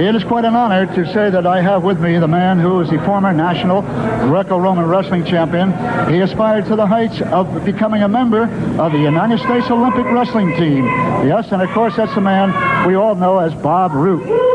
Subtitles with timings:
[0.00, 2.80] It is quite an honor to say that I have with me the man who
[2.80, 5.72] is the former national Greco-Roman wrestling champion.
[6.10, 8.44] He aspired to the heights of becoming a member
[8.80, 10.86] of the United States Olympic wrestling team.
[10.86, 14.49] Yes, and of course that's the man we all know as Bob Roop.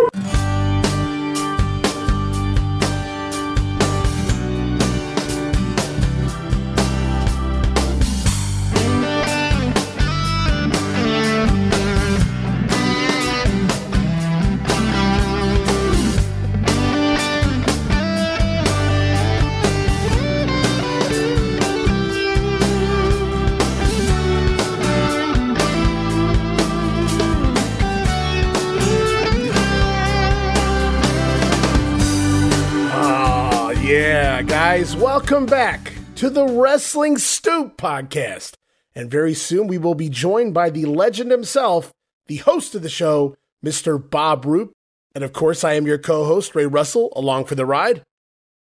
[34.75, 34.93] Guys.
[34.93, 38.55] Welcome back to the Wrestling Stoop podcast.
[38.93, 41.93] And very soon we will be joined by the legend himself,
[42.27, 43.97] the host of the show, Mr.
[43.97, 44.73] Bob Roop.
[45.13, 48.03] And of course, I am your co host, Ray Russell, along for the ride.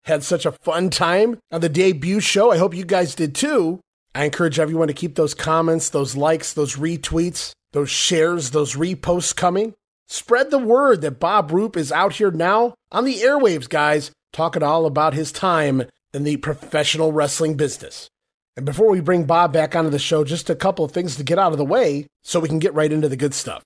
[0.02, 2.50] Had such a fun time on the debut show.
[2.50, 3.78] I hope you guys did too.
[4.12, 9.36] I encourage everyone to keep those comments, those likes, those retweets, those shares, those reposts
[9.36, 9.74] coming.
[10.08, 14.64] Spread the word that Bob Roop is out here now on the airwaves, guys, talking
[14.64, 18.08] all about his time in the professional wrestling business.
[18.56, 21.24] And before we bring Bob back onto the show, just a couple of things to
[21.24, 23.62] get out of the way so we can get right into the good stuff.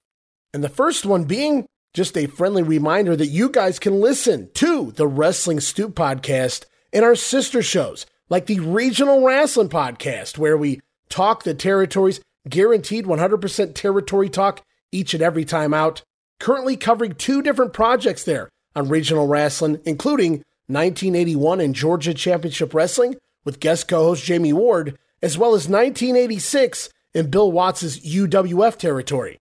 [0.52, 4.92] And the first one being just a friendly reminder that you guys can listen to
[4.92, 10.80] the Wrestling Stoop podcast in our sister shows, like the Regional Wrestling Podcast, where we
[11.08, 16.02] talk the territories, guaranteed 100% territory talk each and every time out.
[16.40, 23.16] Currently covering two different projects there on Regional Wrestling, including 1981 in Georgia Championship Wrestling
[23.44, 29.38] with guest co host Jamie Ward, as well as 1986 in Bill Watts' UWF territory.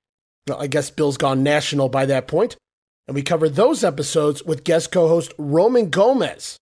[0.48, 2.58] Well, I guess Bill's gone national by that point,
[3.08, 6.60] and we cover those episodes with guest co host Roman Gomez.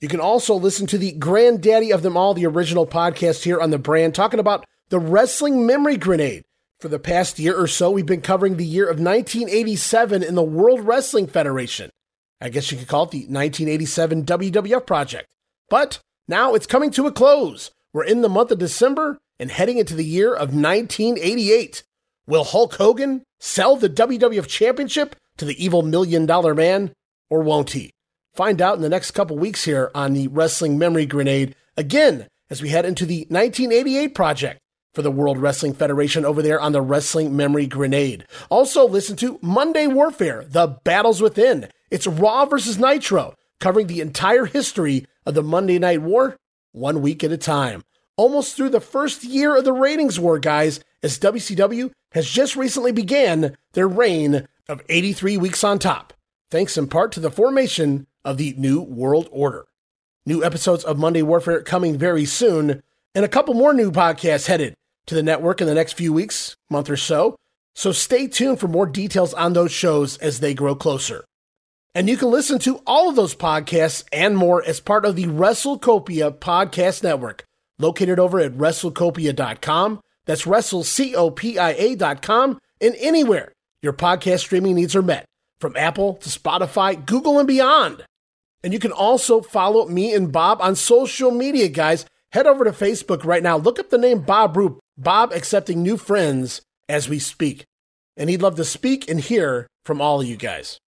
[0.00, 3.70] You can also listen to the granddaddy of them all, the original podcast here on
[3.70, 6.44] the brand, talking about the Wrestling Memory Grenade.
[6.80, 10.42] For the past year or so, we've been covering the year of 1987 in the
[10.42, 11.90] World Wrestling Federation.
[12.40, 15.26] I guess you could call it the 1987 WWF project.
[15.68, 17.70] But now it's coming to a close.
[17.92, 21.82] We're in the month of December and heading into the year of 1988.
[22.26, 26.92] Will Hulk Hogan sell the WWF Championship to the evil million dollar man,
[27.30, 27.90] or won't he?
[28.34, 32.62] Find out in the next couple weeks here on the Wrestling Memory Grenade, again, as
[32.62, 34.60] we head into the 1988 project
[34.98, 38.26] for the World Wrestling Federation over there on the Wrestling Memory Grenade.
[38.50, 44.46] Also, listen to Monday Warfare, The Battles Within, it's Raw versus Nitro, covering the entire
[44.46, 46.36] history of the Monday Night War,
[46.72, 47.84] one week at a time.
[48.16, 52.90] Almost through the first year of the ratings war, guys, as WCW has just recently
[52.90, 56.12] began their reign of 83 weeks on top,
[56.50, 59.66] thanks in part to the formation of the New World Order.
[60.26, 62.82] New episodes of Monday Warfare coming very soon,
[63.14, 64.74] and a couple more new podcasts headed
[65.08, 67.36] to the network in the next few weeks, month or so.
[67.74, 71.24] So stay tuned for more details on those shows as they grow closer.
[71.94, 75.26] And you can listen to all of those podcasts and more as part of the
[75.26, 77.44] WrestleCopia Podcast Network,
[77.78, 80.00] located over at WrestleCopia.com.
[80.26, 83.52] That's WrestleCopia.com and anywhere
[83.82, 85.24] your podcast streaming needs are met,
[85.60, 88.04] from Apple to Spotify, Google, and beyond.
[88.62, 92.04] And you can also follow me and Bob on social media, guys.
[92.32, 93.56] Head over to Facebook right now.
[93.56, 94.80] Look up the name Bob Roop.
[94.98, 97.64] Bob accepting new friends as we speak.
[98.16, 100.78] And he'd love to speak and hear from all of you guys.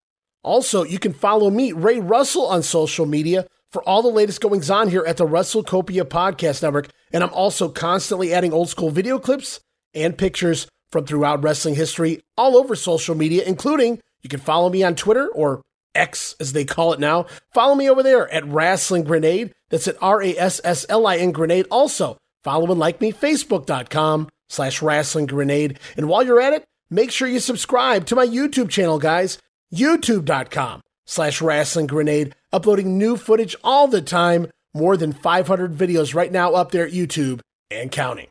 [0.42, 4.68] Also, you can follow me, Ray Russell, on social media for all the latest goings
[4.68, 6.88] on here at the WrestleCopia Podcast Network.
[7.12, 9.60] And I'm also constantly adding old school video clips
[9.94, 14.82] and pictures from throughout wrestling history all over social media, including you can follow me
[14.82, 15.62] on Twitter or
[15.94, 17.26] X as they call it now.
[17.54, 19.52] Follow me over there at Wrestling Grenade.
[19.68, 21.66] That's at R A S S L I N Grenade.
[21.70, 25.78] Also, follow and like me, Facebook.com slash Wrestling Grenade.
[25.96, 29.38] And while you're at it, make sure you subscribe to my YouTube channel, guys
[29.72, 36.30] youtube.com slash wrestling grenade, uploading new footage all the time, more than 500 videos right
[36.30, 37.40] now up there at YouTube
[37.70, 38.28] and counting.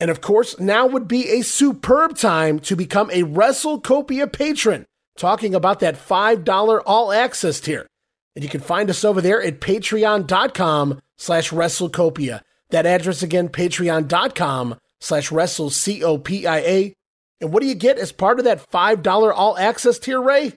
[0.00, 4.84] And of course, now would be a superb time to become a WrestleCopia patron,
[5.16, 7.86] talking about that $5 all access tier.
[8.34, 12.40] And you can find us over there at patreon.com slash WrestleCopia.
[12.72, 16.94] That address again, patreon.com slash WrestleCopia.
[17.40, 20.54] And what do you get as part of that $5 all access tier, Ray?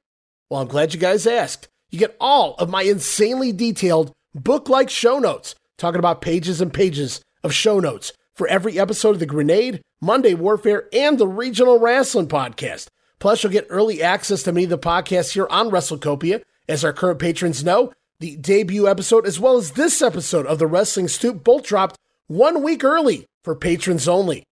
[0.49, 1.67] Well, I'm glad you guys asked.
[1.91, 6.73] You get all of my insanely detailed book like show notes, talking about pages and
[6.73, 11.79] pages of show notes for every episode of The Grenade, Monday Warfare, and the Regional
[11.79, 12.87] Wrestling Podcast.
[13.19, 16.43] Plus, you'll get early access to many of the podcasts here on WrestleCopia.
[16.69, 20.67] As our current patrons know, the debut episode as well as this episode of the
[20.67, 21.97] Wrestling Stoop both dropped
[22.27, 24.43] one week early for patrons only.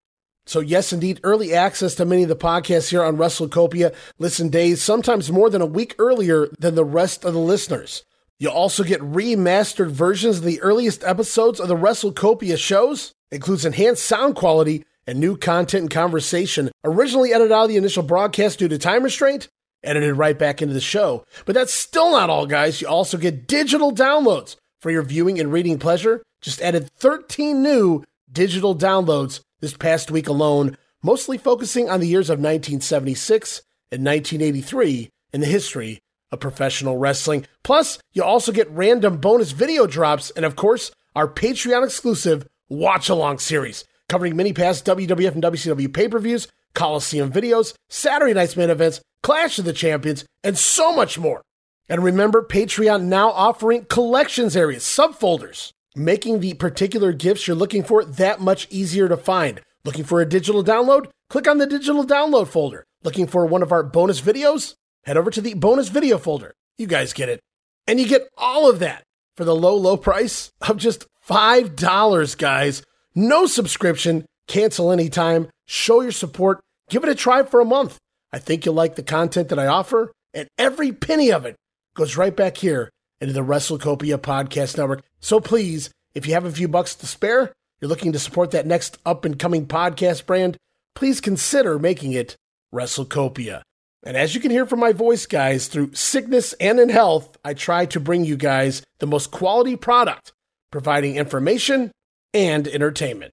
[0.45, 4.81] So, yes, indeed, early access to many of the podcasts here on WrestleCopia listen days,
[4.81, 8.03] sometimes more than a week earlier than the rest of the listeners.
[8.39, 14.03] You'll also get remastered versions of the earliest episodes of the WrestleCopia shows, includes enhanced
[14.03, 18.67] sound quality and new content and conversation, originally edited out of the initial broadcast due
[18.67, 19.47] to time restraint,
[19.81, 21.25] edited right back into the show.
[21.45, 22.81] But that's still not all, guys.
[22.81, 26.21] You also get digital downloads for your viewing and reading pleasure.
[26.43, 32.29] Just added 13 new digital downloads this past week alone, mostly focusing on the years
[32.29, 33.61] of 1976
[33.91, 36.01] and 1983 in the history
[36.31, 37.47] of professional wrestling.
[37.63, 43.07] Plus, you'll also get random bonus video drops and, of course, our Patreon exclusive watch
[43.07, 48.57] along series covering many past WWF and WCW pay per views, Coliseum videos, Saturday night's
[48.57, 51.41] main events, Clash of the Champions, and so much more.
[51.89, 58.03] And remember, Patreon now offering collections areas, subfolders, making the particular gifts you're looking for
[58.03, 59.61] that much easier to find.
[59.85, 61.09] Looking for a digital download?
[61.29, 62.85] Click on the digital download folder.
[63.03, 64.75] Looking for one of our bonus videos?
[65.03, 66.53] Head over to the bonus video folder.
[66.77, 67.39] You guys get it.
[67.87, 69.03] And you get all of that
[69.35, 72.83] for the low, low price of just $5, guys.
[73.13, 77.97] No subscription, cancel anytime, show your support, give it a try for a month.
[78.31, 81.55] I think you'll like the content that I offer, and every penny of it
[81.95, 82.89] goes right back here
[83.21, 85.03] into the WrestleCopia Podcast Network.
[85.19, 88.67] So please, if you have a few bucks to spare, you're looking to support that
[88.67, 90.57] next up and coming podcast brand,
[90.95, 92.35] please consider making it
[92.73, 93.61] WrestleCopia.
[94.05, 97.53] And as you can hear from my voice, guys, through sickness and in health, I
[97.53, 100.33] try to bring you guys the most quality product,
[100.71, 101.91] providing information
[102.33, 103.31] and entertainment.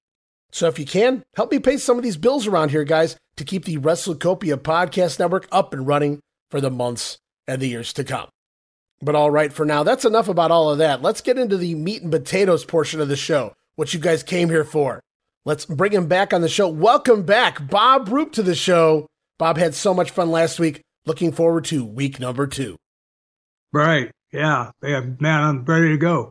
[0.51, 3.43] So if you can, help me pay some of these bills around here, guys, to
[3.43, 6.19] keep the WrestleCopia Podcast Network up and running
[6.49, 7.17] for the months
[7.47, 8.29] and the years to come.
[9.01, 11.01] But all right, for now, that's enough about all of that.
[11.01, 14.49] Let's get into the meat and potatoes portion of the show, what you guys came
[14.49, 15.01] here for.
[15.43, 16.67] Let's bring him back on the show.
[16.69, 19.07] Welcome back, Bob Roop, to the show.
[19.39, 20.81] Bob had so much fun last week.
[21.07, 22.77] Looking forward to week number two.
[23.73, 24.11] Right.
[24.31, 24.69] Yeah.
[24.83, 25.01] yeah.
[25.19, 26.29] Man, I'm ready to go.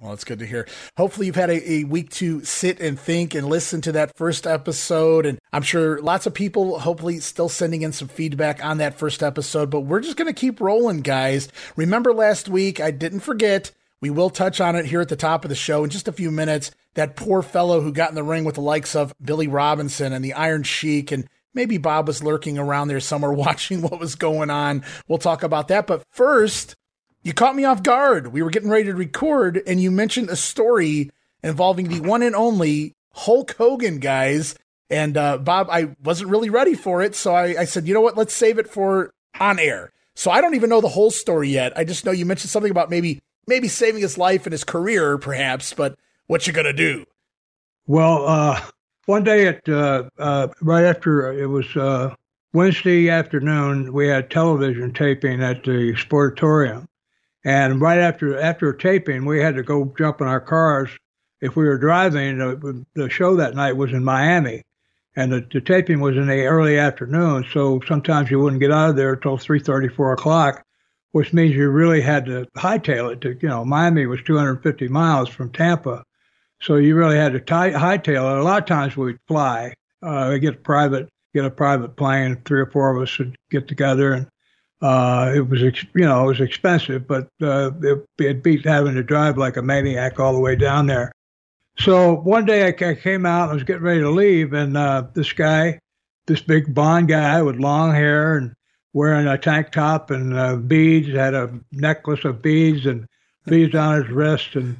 [0.00, 0.68] Well, it's good to hear.
[0.96, 4.46] Hopefully, you've had a, a, week to sit and think and listen to that first
[4.46, 5.26] episode.
[5.26, 9.24] And I'm sure lots of people, hopefully, still sending in some feedback on that first
[9.24, 9.70] episode.
[9.70, 11.48] But we're just going to keep rolling, guys.
[11.74, 13.72] Remember last week, I didn't forget.
[14.00, 16.12] We will touch on it here at the top of the show in just a
[16.12, 16.70] few minutes.
[16.94, 20.24] That poor fellow who got in the ring with the likes of Billy Robinson and
[20.24, 21.10] the Iron Sheik.
[21.10, 24.84] And maybe Bob was lurking around there somewhere watching what was going on.
[25.08, 25.88] We'll talk about that.
[25.88, 26.76] But first,
[27.22, 28.28] you caught me off guard.
[28.28, 31.10] We were getting ready to record, and you mentioned a story
[31.42, 34.54] involving the one and only Hulk Hogan, guys.
[34.90, 38.00] And uh, Bob, I wasn't really ready for it, so I, I said, you know
[38.00, 38.16] what?
[38.16, 39.92] Let's save it for on air.
[40.14, 41.76] So I don't even know the whole story yet.
[41.76, 45.16] I just know you mentioned something about maybe maybe saving his life and his career,
[45.18, 45.72] perhaps.
[45.74, 47.04] But what you gonna do?
[47.86, 48.60] Well, uh,
[49.06, 52.14] one day at uh, uh, right after it was uh,
[52.52, 56.86] Wednesday afternoon, we had television taping at the Sportatorium,
[57.44, 60.90] and right after after taping, we had to go jump in our cars.
[61.40, 64.64] If we were driving, the, the show that night was in Miami,
[65.14, 67.46] and the, the, taping was in the early afternoon.
[67.52, 70.64] So sometimes you wouldn't get out of there until three thirty, four o'clock,
[71.12, 73.20] which means you really had to hightail it.
[73.20, 76.02] To you know, Miami was 250 miles from Tampa,
[76.60, 78.40] so you really had to tie, hightail it.
[78.40, 82.40] A lot of times we'd fly, uh, get a private get a private plane.
[82.44, 84.26] Three or four of us would get together and
[84.80, 89.02] uh, it was, you know, it was expensive, but uh, it, it beat having to
[89.02, 91.12] drive like a maniac all the way down there.
[91.78, 95.04] So one day I, I came out, I was getting ready to leave, and uh,
[95.14, 95.78] this guy,
[96.26, 98.54] this big blonde guy with long hair and
[98.92, 103.06] wearing a tank top and uh, beads, had a necklace of beads and
[103.46, 104.78] beads on his wrist, and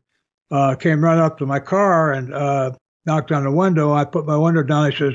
[0.51, 2.73] uh, came right up to my car and uh,
[3.05, 3.93] knocked on the window.
[3.93, 4.91] I put my window down.
[4.91, 5.15] He says,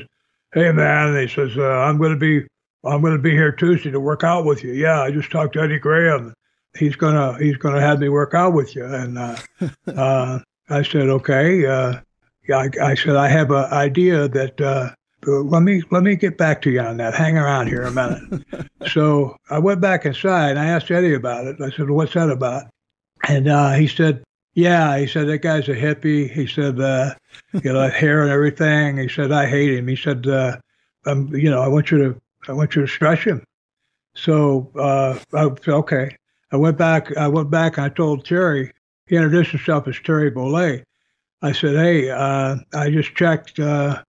[0.52, 2.46] "Hey man," he says, "I'm going to be
[2.86, 4.72] I'm going to be here Tuesday to work out with you.
[4.72, 6.34] Yeah, I just talked to Eddie Graham.
[6.76, 8.84] He's gonna he's gonna have me work out with you.
[8.84, 9.36] And uh,
[9.86, 11.64] uh, I said, okay.
[11.66, 12.00] Uh,
[12.48, 14.60] yeah, I, I, said I have an idea that.
[14.60, 14.90] Uh,
[15.26, 17.14] let me let me get back to you on that.
[17.14, 18.44] Hang around here a minute.
[18.90, 21.60] so I went back inside and I asked Eddie about it.
[21.62, 22.64] I said, "What's that about?"
[23.26, 24.22] And uh, he said,
[24.52, 26.30] "Yeah." He said that guy's a hippie.
[26.30, 27.14] He said, uh,
[27.54, 30.58] "You know, hair and everything." He said, "I hate him." He said, uh,
[31.06, 33.44] um, "You know, I want you to I went you to stretch him.
[34.14, 36.16] So uh, I, okay.
[36.52, 37.16] I went back.
[37.16, 37.78] I went back.
[37.78, 38.72] I told Terry.
[39.06, 40.84] He introduced himself as Terry Bollea.
[41.42, 43.58] I said, "Hey, uh, I just checked.
[43.58, 44.02] Uh,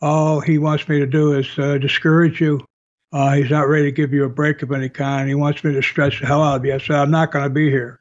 [0.00, 2.60] all he wants me to do is uh, discourage you.
[3.12, 5.28] Uh, he's not ready to give you a break of any kind.
[5.28, 6.74] He wants me to stretch the hell out of you.
[6.74, 8.00] I said, I'm not going to be here.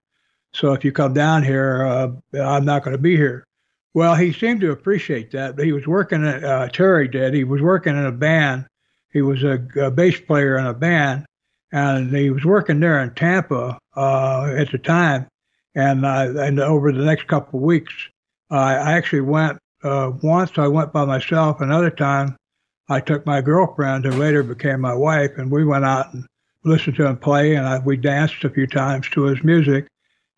[0.53, 3.45] So if you come down here, uh, I'm not going to be here.
[3.93, 5.57] Well, he seemed to appreciate that.
[5.57, 7.33] He was working at, Terry did.
[7.33, 8.65] He was working in a band.
[9.15, 11.25] He was a, a bass player in a band,
[11.71, 15.25] and he was working there in Tampa uh, at the time.
[15.73, 17.93] And, and over the next couple of weeks,
[18.51, 20.57] I actually went uh, once.
[20.57, 21.61] I went by myself.
[21.61, 22.35] Another time,
[22.89, 26.25] I took my girlfriend, who later became my wife, and we went out and
[26.65, 29.87] listened to him play, and I, we danced a few times to his music.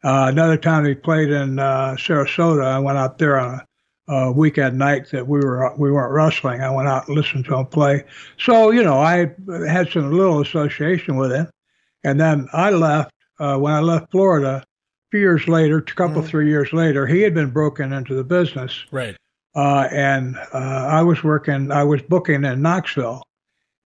[0.03, 3.65] Uh, another time he played in uh, Sarasota, I went out there on a,
[4.07, 6.61] a, weekend night that we were we weren't wrestling.
[6.61, 8.03] I went out and listened to him play.
[8.37, 9.31] So you know, I
[9.67, 11.47] had some little association with him.
[12.03, 14.63] And then I left uh, when I left Florida.
[14.63, 16.29] A few years later, a couple mm-hmm.
[16.29, 18.85] three years later, he had been broken into the business.
[18.91, 19.15] Right.
[19.55, 21.71] Uh, and uh, I was working.
[21.71, 23.23] I was booking in Knoxville.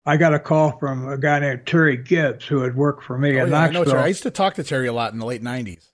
[0.05, 3.39] I got a call from a guy named Terry Gibbs who had worked for me
[3.39, 3.97] oh, in yeah, Knoxville.
[3.97, 5.89] I, I used to talk to Terry a lot in the late '90s.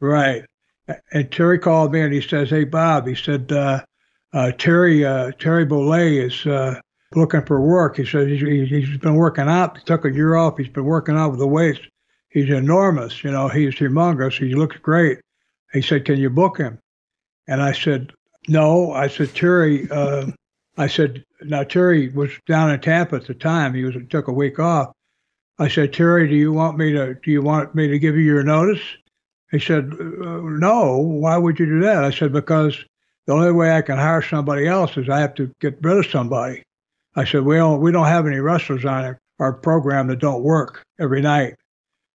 [0.00, 0.44] Right.
[1.12, 3.84] And Terry called me and he says, "Hey Bob," he said, uh,
[4.32, 6.80] uh, "Terry uh, Terry Bollea is uh,
[7.14, 9.78] looking for work." He said he's, he's been working out.
[9.78, 10.58] He took a year off.
[10.58, 11.80] He's been working out with the weights.
[12.28, 13.24] He's enormous.
[13.24, 14.38] You know, he's humongous.
[14.38, 15.18] He looks great.
[15.72, 16.78] He said, "Can you book him?"
[17.48, 18.12] And I said,
[18.48, 20.26] "No." I said, "Terry." Uh,
[20.78, 23.74] I said, "Now Terry was down in Tampa at the time.
[23.74, 24.92] He was took a week off."
[25.58, 27.14] I said, "Terry, do you want me to?
[27.14, 28.82] Do you want me to give you your notice?"
[29.50, 32.04] He said, uh, No, why would you do that?
[32.04, 32.84] I said, Because
[33.26, 36.06] the only way I can hire somebody else is I have to get rid of
[36.06, 36.62] somebody.
[37.14, 40.42] I said, We don't, we don't have any wrestlers on our, our program that don't
[40.42, 41.54] work every night.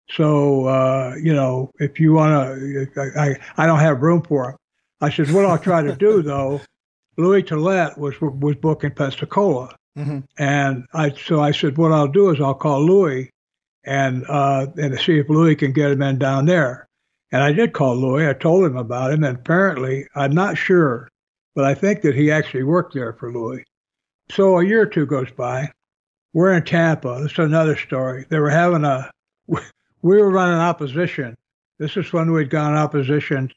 [0.10, 4.58] So, uh, you know, if you want to, I, I don't have room for them.
[5.00, 6.62] I said, What I'll try to do, though,
[7.18, 9.76] Louis Tillet was, was booking Pensacola.
[9.98, 10.20] Mm-hmm.
[10.38, 13.30] And I, so I said, What I'll do is I'll call Louis
[13.86, 16.88] and, uh, and see if Louis can get him in down there.
[17.32, 18.28] And I did call Louis.
[18.28, 21.10] I told him about him, and apparently, I'm not sure,
[21.56, 23.64] but I think that he actually worked there for Louis.
[24.30, 25.72] So a year or two goes by.
[26.34, 27.20] We're in Tampa.
[27.22, 28.26] This is another story.
[28.30, 29.10] They were having a,
[29.48, 29.62] we
[30.02, 31.38] were running opposition.
[31.80, 33.52] This is when we'd gone opposition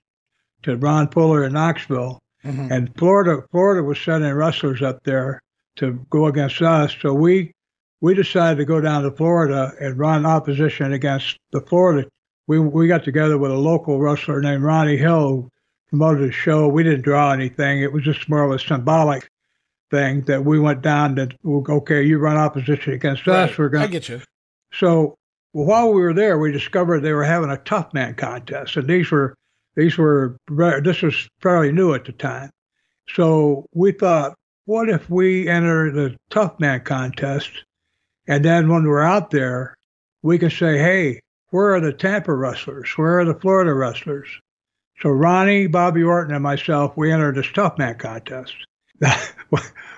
[0.62, 2.72] to Ron Fuller in Knoxville, mm-hmm.
[2.72, 5.42] and Florida, Florida was sending wrestlers up there
[5.76, 6.94] to go against us.
[7.00, 7.52] So we,
[8.00, 12.08] we decided to go down to Florida and run opposition against the Florida
[12.46, 15.50] we we got together with a local wrestler named Ronnie Hill who
[15.88, 16.68] promoted the show.
[16.68, 17.80] We didn't draw anything.
[17.82, 19.28] It was just more of a symbolic
[19.90, 23.50] thing that we went down to okay, you run opposition against right.
[23.50, 23.58] us.
[23.58, 23.84] We're going.
[23.84, 24.20] I get you.
[24.72, 25.16] So
[25.52, 28.88] well, while we were there, we discovered they were having a tough man contest, and
[28.88, 29.36] these were
[29.76, 32.50] these were this was fairly new at the time.
[33.08, 34.34] So we thought,
[34.64, 37.50] what if we enter the tough man contest,
[38.26, 39.76] and then when we're out there,
[40.22, 41.20] we can say, hey,
[41.54, 42.90] where are the Tampa wrestlers?
[42.96, 44.26] Where are the Florida wrestlers?
[45.00, 48.52] So Ronnie, Bobby Orton, and myself, we entered this tough man contest.
[49.00, 49.32] That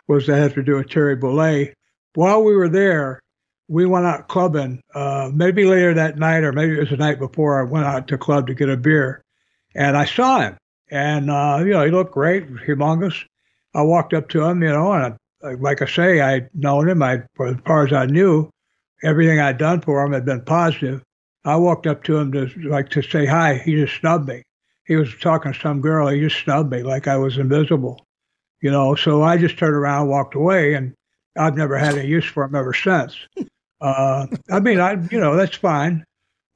[0.06, 1.72] was that had to do with Terry Bollea.
[2.14, 3.20] While we were there,
[3.68, 4.82] we went out clubbing.
[4.94, 7.58] Uh, maybe later that night, or maybe it was the night before.
[7.58, 9.22] I went out to club to get a beer,
[9.74, 10.58] and I saw him.
[10.90, 13.24] And uh, you know, he looked great, humongous.
[13.74, 17.02] I walked up to him, you know, and I, like I say, I'd known him.
[17.02, 18.50] I, as far as I knew,
[19.02, 21.02] everything I'd done for him had been positive.
[21.46, 23.54] I walked up to him to like to say hi.
[23.54, 24.42] He just snubbed me.
[24.84, 26.08] He was talking to some girl.
[26.08, 28.04] He just snubbed me like I was invisible,
[28.60, 28.96] you know.
[28.96, 30.92] So I just turned around, walked away, and
[31.38, 33.16] I've never had any use for him ever since.
[33.78, 36.02] Uh, I mean, I you know that's fine.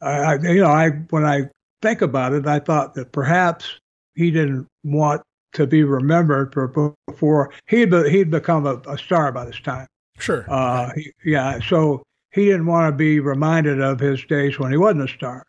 [0.01, 1.51] I, I you know I when I
[1.83, 3.79] think about it, I thought that perhaps
[4.15, 5.21] he didn't want
[5.53, 9.87] to be remembered for before he'd he'd become a, a star by this time.
[10.19, 10.47] Sure.
[10.49, 11.61] Uh, he, yeah.
[11.61, 12.03] So
[12.33, 15.45] he didn't want to be reminded of his days when he wasn't a star.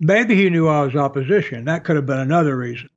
[0.00, 1.64] Maybe he knew I was opposition.
[1.64, 2.90] That could have been another reason,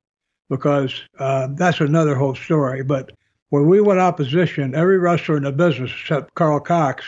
[0.48, 2.82] because uh, that's another whole story.
[2.82, 3.12] But
[3.50, 7.04] when we went opposition, every wrestler in the business except Karl Kox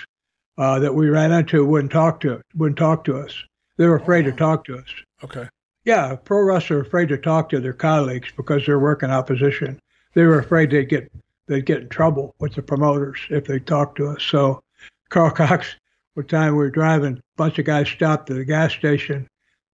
[0.56, 3.34] uh, that we ran into wouldn't talk to wouldn't talk to us.
[3.76, 4.88] They were afraid to talk to us.
[5.24, 5.48] Okay.
[5.84, 9.80] Yeah, pro wrestlers are afraid to talk to their colleagues because they're working opposition.
[10.14, 11.10] They were afraid they'd get
[11.46, 14.22] they'd get in trouble with the promoters if they talked to us.
[14.22, 14.62] So
[15.08, 15.74] Karl Kox
[16.20, 19.26] one time we were driving, a bunch of guys stopped at a gas station.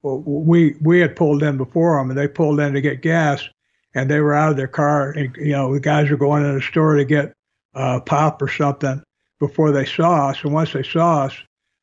[0.02, 3.48] Well, we we had pulled in before them, and they pulled in to get gas,
[3.94, 5.10] and they were out of their car.
[5.10, 7.32] And you know, the guys were going in the store to get
[7.74, 9.02] uh, pop or something
[9.40, 10.44] before they saw us.
[10.44, 11.36] And once they saw us,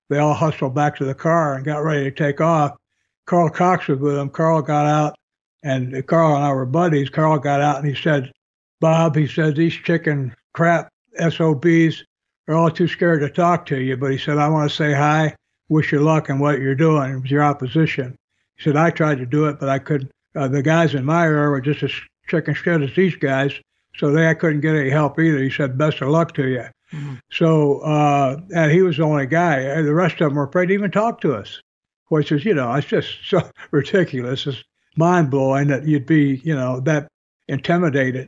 [0.10, 2.78] they all hustled back to the car and got ready to take off.
[3.26, 4.30] Karl Kox was with them.
[4.30, 5.16] Karl got out,
[5.62, 7.10] and Karl and I were buddies.
[7.10, 8.32] Karl got out and he said,
[8.80, 10.88] "Bob," he said, "these chicken crap
[11.20, 12.06] SOBs
[12.46, 13.98] they're all too scared to talk to you.
[13.98, 15.36] But he said, I want to say hi,
[15.70, 17.12] wish you luck in what you're doing.
[17.12, 18.16] It was your opposition.
[18.58, 20.12] He said, I tried to do it, but I couldn't.
[20.36, 21.92] Uh, the guys in my era were just as
[22.28, 23.54] chicken shit as these guys,
[23.96, 25.38] so they I couldn't get any help either.
[25.38, 26.66] He said, best of luck to you.
[26.92, 27.16] Mm-hmm.
[27.32, 29.82] So, uh, and he was the only guy.
[29.82, 31.62] The rest of them were afraid to even talk to us,
[32.08, 34.48] which is, you know, it's just so ridiculous.
[34.48, 34.64] It's
[34.96, 37.08] mind blowing that you'd be, you know, that
[37.48, 38.28] intimidated.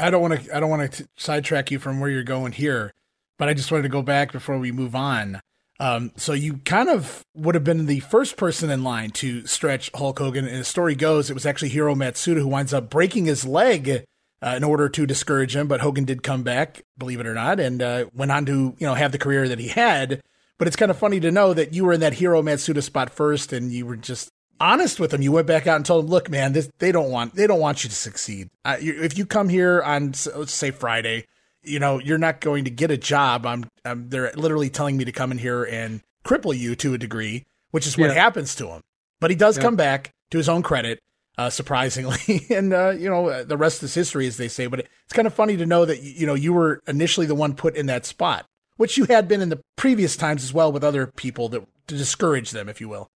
[0.00, 0.56] I don't want to.
[0.56, 2.92] I don't want to sidetrack you from where you're going here,
[3.38, 5.40] but I just wanted to go back before we move on.
[5.78, 9.90] Um, so you kind of would have been the first person in line to stretch
[9.94, 10.46] Hulk Hogan.
[10.46, 14.04] And the story goes, it was actually Hiro Matsuda who winds up breaking his leg
[14.42, 15.68] uh, in order to discourage him.
[15.68, 18.86] But Hogan did come back, believe it or not, and uh, went on to you
[18.86, 20.22] know have the career that he had.
[20.58, 23.10] But it's kind of funny to know that you were in that Hiro Matsuda spot
[23.10, 25.20] first, and you were just honest with him.
[25.20, 27.60] You went back out and told him, "Look, man, this, they don't want they don't
[27.60, 28.48] want you to succeed.
[28.64, 31.26] Uh, you, if you come here on let's say Friday,
[31.66, 33.46] you know you're not going to get a job.
[33.46, 36.98] I'm, I'm they're literally telling me to come in here and cripple you to a
[36.98, 38.14] degree, which is what yeah.
[38.14, 38.82] happens to him.
[39.20, 39.62] But he does yeah.
[39.62, 41.00] come back to his own credit,
[41.38, 44.66] uh, surprisingly, and uh, you know the rest is history, as they say.
[44.66, 47.54] But it's kind of funny to know that you know you were initially the one
[47.54, 48.46] put in that spot,
[48.76, 51.96] which you had been in the previous times as well with other people that to
[51.96, 53.08] discourage them, if you will.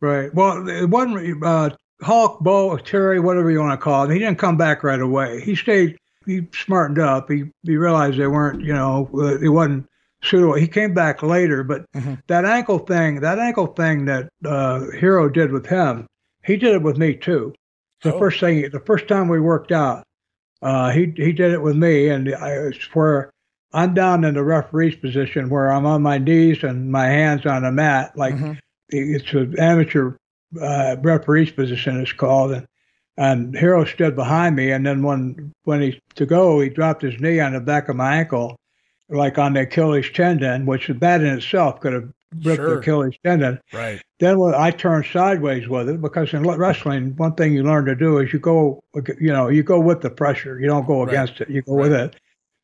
[0.00, 0.32] Right.
[0.34, 1.70] Well, it wasn't uh,
[2.02, 4.12] Hulk, Bo, Terry, whatever you want to call it.
[4.12, 5.40] He didn't come back right away.
[5.40, 5.96] He stayed.
[6.26, 7.30] He smartened up.
[7.30, 8.62] He he realized they weren't.
[8.62, 9.86] You know, uh, it wasn't
[10.22, 10.54] suitable.
[10.54, 12.14] He came back later, but mm-hmm.
[12.26, 16.06] that ankle thing, that ankle thing that uh, Hiro did with him,
[16.44, 17.54] he did it with me too.
[18.02, 18.18] The oh.
[18.18, 20.04] first thing, the first time we worked out,
[20.62, 23.30] uh, he he did it with me, and I where
[23.72, 27.62] I'm down in the referee's position where I'm on my knees and my hands on
[27.62, 28.34] the mat, like.
[28.34, 28.52] Mm-hmm
[28.88, 30.16] it's an amateur
[30.60, 32.52] uh, referee's position, it's called.
[32.52, 32.66] And,
[33.16, 37.20] and Hiro stood behind me, and then when when he to go, he dropped his
[37.20, 38.58] knee on the back of my ankle,
[39.08, 42.74] like on the Achilles tendon, which that in itself could have ripped sure.
[42.74, 43.60] the Achilles tendon.
[43.72, 44.00] Right.
[44.18, 47.94] Then when I turned sideways with it because in wrestling, one thing you learn to
[47.94, 48.82] do is you go,
[49.20, 50.58] you know, you go with the pressure.
[50.58, 51.48] You don't go against right.
[51.48, 51.50] it.
[51.50, 51.82] You go right.
[51.82, 52.16] with it.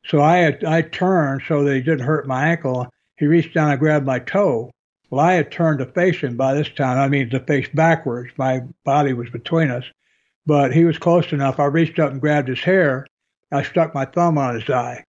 [0.05, 2.87] So I had, I turned so that he didn't hurt my ankle.
[3.17, 4.71] He reached down and grabbed my toe,
[5.09, 6.97] well, I had turned to face him by this time.
[6.97, 8.31] I mean, to face backwards.
[8.35, 9.85] My body was between us.
[10.45, 11.59] But he was close enough.
[11.59, 13.07] I reached up and grabbed his hair.
[13.51, 15.03] I stuck my thumb on his eye.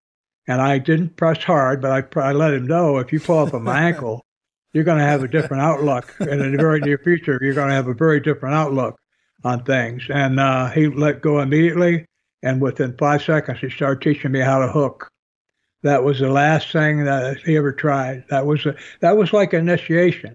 [0.46, 3.54] And I didn't press hard, but I, I let him know if you pull up
[3.54, 4.22] on my ankle,
[4.74, 6.14] you're going to have a different outlook.
[6.20, 8.98] And in the very near future, you're going to have a very different outlook
[9.42, 10.02] on things.
[10.10, 12.04] And uh, he let go immediately.
[12.42, 15.08] And within five seconds, he started teaching me how to hook.
[15.82, 18.24] That was the last thing that he ever tried.
[18.28, 20.34] That was a, that was like initiation,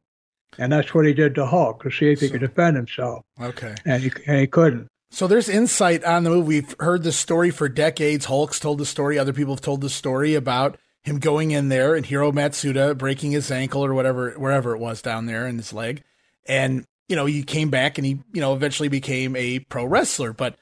[0.60, 3.24] and that's what he did to Hulk to see if he so, could defend himself.
[3.42, 4.88] Okay, and he, and he couldn't.
[5.12, 6.48] So there's insight on the movie.
[6.48, 8.26] We've heard the story for decades.
[8.26, 9.18] Hulk's told the story.
[9.18, 13.32] Other people have told the story about him going in there and Hiro Matsuda breaking
[13.32, 16.04] his ankle or whatever, wherever it was down there in his leg.
[16.48, 20.34] And, you know, he came back and he, you know, eventually became a pro wrestler.
[20.34, 20.58] But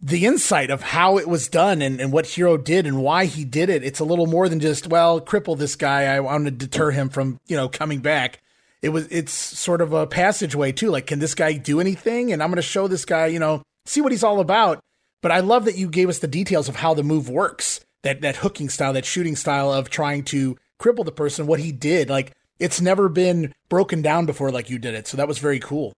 [0.00, 3.44] the insight of how it was done and, and what Hiro did and why he
[3.44, 3.82] did it.
[3.82, 6.04] It's a little more than just, well, cripple this guy.
[6.04, 8.40] I want to deter him from, you know, coming back.
[8.80, 10.90] It was, it's sort of a passageway too.
[10.90, 12.32] Like, can this guy do anything?
[12.32, 14.80] And I'm going to show this guy, you know, see what he's all about.
[15.20, 18.20] But I love that you gave us the details of how the move works, that,
[18.20, 22.08] that hooking style, that shooting style of trying to cripple the person, what he did.
[22.08, 25.08] Like, it's never been broken down before like you did it.
[25.08, 25.92] So that was very cool.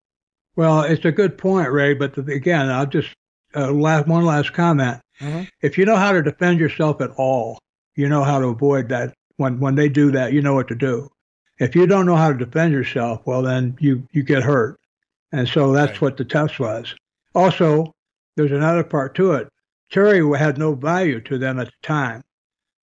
[0.57, 1.95] Well, it's a good point, Ray.
[1.95, 3.09] But the, again, I'll just
[3.55, 5.01] uh, last one last comment.
[5.21, 5.45] Mm-hmm.
[5.61, 7.59] If you know how to defend yourself at all,
[7.95, 9.14] you know how to avoid that.
[9.37, 11.11] When when they do that, you know what to do.
[11.61, 14.81] If you don't know how to defend yourself, well, then you you get hurt.
[15.31, 16.01] And so that's right.
[16.01, 16.94] what the test was.
[17.35, 17.94] Also,
[18.37, 19.49] there's another part to it.
[19.90, 22.23] Terry had no value to them at the time.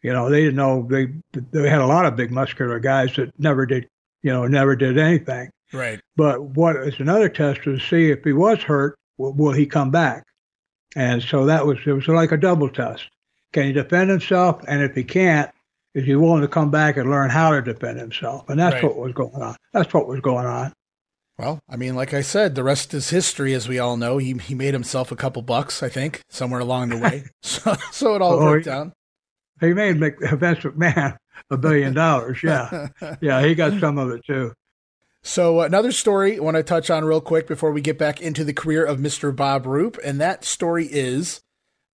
[0.04, 3.38] You know, they didn't know they they had a lot of big muscular guys that
[3.40, 3.90] never did,
[4.22, 5.50] you know, never did anything.
[5.74, 6.00] Right.
[6.16, 9.92] But what is another test to see if he was hurt, will, will he come
[9.92, 10.24] back?
[10.96, 13.10] And so that was it was like a double test.
[13.54, 14.64] Can he defend himself?
[14.68, 15.50] And if he can't,
[15.98, 18.48] is he willing to come back and learn how to defend himself?
[18.50, 18.84] And that's right.
[18.84, 19.56] what was going on.
[19.74, 20.72] That's what was going on.
[21.40, 24.20] Well, I mean, like I said, the rest is history, as we all know.
[24.20, 27.26] He he made himself a couple bucks, I think, somewhere along the way.
[27.42, 28.94] so, so it all oh, worked he, out.
[29.60, 31.18] He made Vince McMahon
[31.50, 32.44] a billion dollars.
[32.44, 34.54] Yeah, yeah, he got some of it too.
[35.24, 38.44] So, another story I want to touch on real quick before we get back into
[38.44, 39.36] the career of Mr.
[39.36, 41.42] Bob Roop, and that story is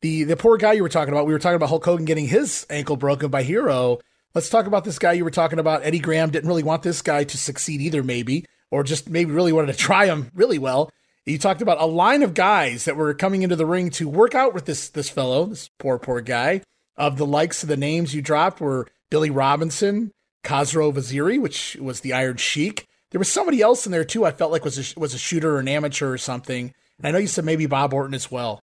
[0.03, 1.25] the the poor guy you were talking about.
[1.25, 3.99] We were talking about Hulk Hogan getting his ankle broken by Hiro.
[4.35, 5.83] Let's talk about this guy you were talking about.
[5.83, 9.53] Eddie Graham didn't really want this guy to succeed either, maybe, or just maybe really
[9.53, 10.91] wanted to try him really well.
[11.25, 14.35] You talked about a line of guys that were coming into the ring to work
[14.35, 16.61] out with this this fellow, this poor poor guy.
[16.95, 20.11] Of the likes of the names you dropped were Billy Robinson,
[20.43, 22.87] Khosrow Vaziri, which was the Iron Sheik.
[23.11, 24.25] There was somebody else in there too.
[24.25, 26.73] I felt like was a, was a shooter or an amateur or something.
[26.99, 28.59] And I know you said maybe Bob Orton as well.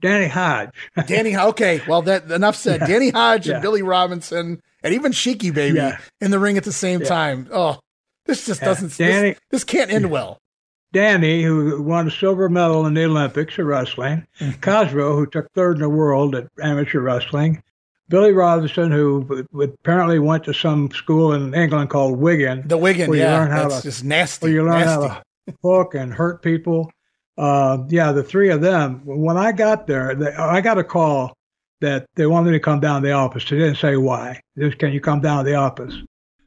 [0.00, 0.70] Danny Hodge.
[1.06, 1.82] Danny, okay.
[1.86, 2.80] Well, that enough said.
[2.80, 2.86] Yeah.
[2.86, 3.54] Danny Hodge yeah.
[3.54, 5.98] and Billy Robinson and even Sheiky Baby yeah.
[6.20, 7.48] in the ring at the same time.
[7.52, 7.80] Oh,
[8.26, 8.96] this just doesn't.
[8.96, 10.38] Danny, this, this can't end well.
[10.92, 14.98] Danny, who won a silver medal in the Olympics of wrestling, mm-hmm.
[14.98, 17.62] Who took third in the world at amateur wrestling,
[18.08, 22.66] Billy Robinson, who apparently went to some school in England called Wigan.
[22.66, 24.46] The Wigan, where you yeah, learn how that's to, just nasty.
[24.46, 25.08] Where you learn nasty.
[25.08, 26.90] how to hook and hurt people.
[27.36, 29.02] Uh, yeah, the three of them.
[29.04, 31.36] When I got there, they, I got a call
[31.80, 33.44] that they wanted me to come down to the office.
[33.48, 34.40] They didn't say why.
[34.58, 35.94] Just can you come down to the office?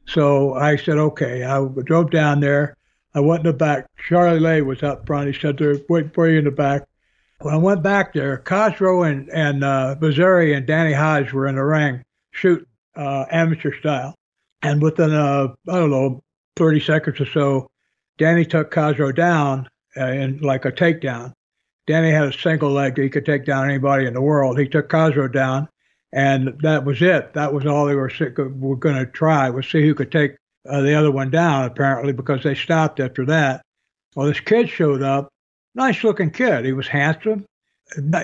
[0.06, 1.44] So I said okay.
[1.44, 2.76] I drove down there.
[3.14, 3.86] I went in the back.
[4.08, 5.32] Charlie Lay was up front.
[5.32, 6.82] He said they're waiting for you in the back.
[7.40, 11.54] When I went back there, Khosrow and and uh, Vaziri and Danny Hodge were in
[11.56, 14.14] the ring shooting uh, amateur style,
[14.62, 16.22] and within uh, I don't know
[16.56, 17.70] 30 seconds or so,
[18.18, 21.32] Danny took Khosrow down uh, in like a takedown.
[21.86, 24.58] Danny had a single leg that he could take down anybody in the world.
[24.58, 25.68] He took Khosrow down,
[26.12, 27.32] and that was it.
[27.34, 30.36] That was all they were were going to try was see who could take
[30.68, 31.64] uh, the other one down.
[31.64, 33.62] Apparently, because they stopped after that.
[34.14, 35.28] Well, this kid showed up.
[35.74, 36.64] Nice looking kid.
[36.64, 37.46] He was handsome.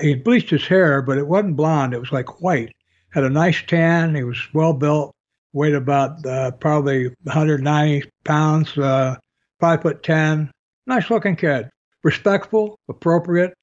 [0.01, 1.93] He bleached his hair, but it wasn't blonde.
[1.93, 2.73] It was like white.
[3.09, 4.15] Had a nice tan.
[4.15, 5.13] He was well built.
[5.53, 8.77] Weighed about uh, probably 190 pounds.
[8.77, 9.15] Uh,
[9.59, 10.51] five foot ten.
[10.87, 11.69] Nice looking kid.
[12.03, 13.53] Respectful, appropriate,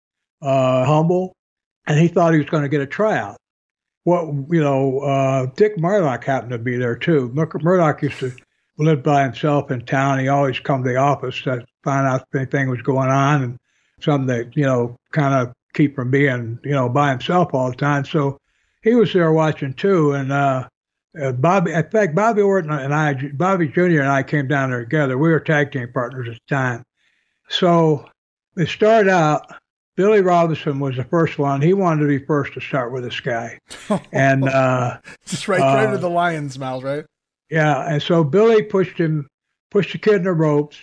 [0.43, 1.33] uh, humble,
[1.87, 3.37] and he thought he was going to get a tryout.
[4.05, 7.33] What you know, uh, Dick Murdoch happened to be there too.
[7.33, 8.33] Murdoch used to
[8.77, 10.19] live by himself in town.
[10.19, 13.59] He always come to the office to find out if anything was going on and
[14.01, 17.77] something that you know kind of keep from being you know by himself all the
[17.77, 18.05] time.
[18.05, 18.39] So
[18.83, 20.69] he was there watching too, and uh,
[21.23, 21.73] uh, Bobby.
[21.73, 24.01] In fact, Bobby Orton and I, Bobby Jr.
[24.01, 25.17] and I came down there together.
[25.17, 26.85] We were tag team partners at the time.
[27.49, 28.09] So
[28.57, 29.55] it started out.
[29.97, 31.63] Billy Robinson was the first one.
[31.63, 33.59] He wanted to be first to start with this guy,
[34.13, 37.05] and uh, just right, uh, right to the lion's mouth, right?
[37.49, 39.29] Yeah, and so Billy pushed him,
[39.71, 40.79] pushed the kid in the ropes,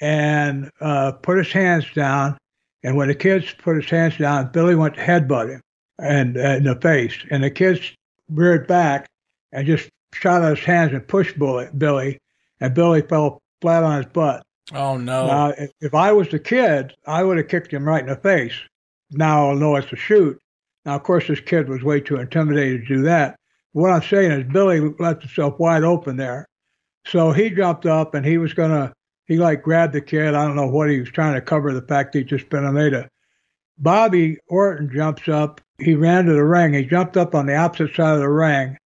[0.00, 2.36] and uh, put his hands down.
[2.82, 5.60] And when the kids put his hands down, Billy went to headbutt him
[6.00, 7.92] and uh, in the face, and the kids
[8.30, 9.06] reared back
[9.52, 12.18] and just shot out his hands and pushed Billy, Billy,
[12.60, 14.42] and Billy fell flat on his butt.
[14.72, 15.26] Oh no!
[15.26, 18.54] Now, if I was the kid, I would have kicked him right in the face.
[19.10, 20.40] Now I'll know it's a shoot.
[20.84, 23.36] Now, of course, this kid was way too intimidated to do that.
[23.72, 26.46] What I'm saying is, Billy left himself wide open there.
[27.06, 28.92] So he jumped up and he was gonna.
[29.26, 30.34] He like grabbed the kid.
[30.34, 33.08] I don't know what he was trying to cover the fact he just been a.
[33.78, 35.60] Bobby Orton jumps up.
[35.78, 36.74] He ran to the ring.
[36.74, 38.76] He jumped up on the opposite side of the ring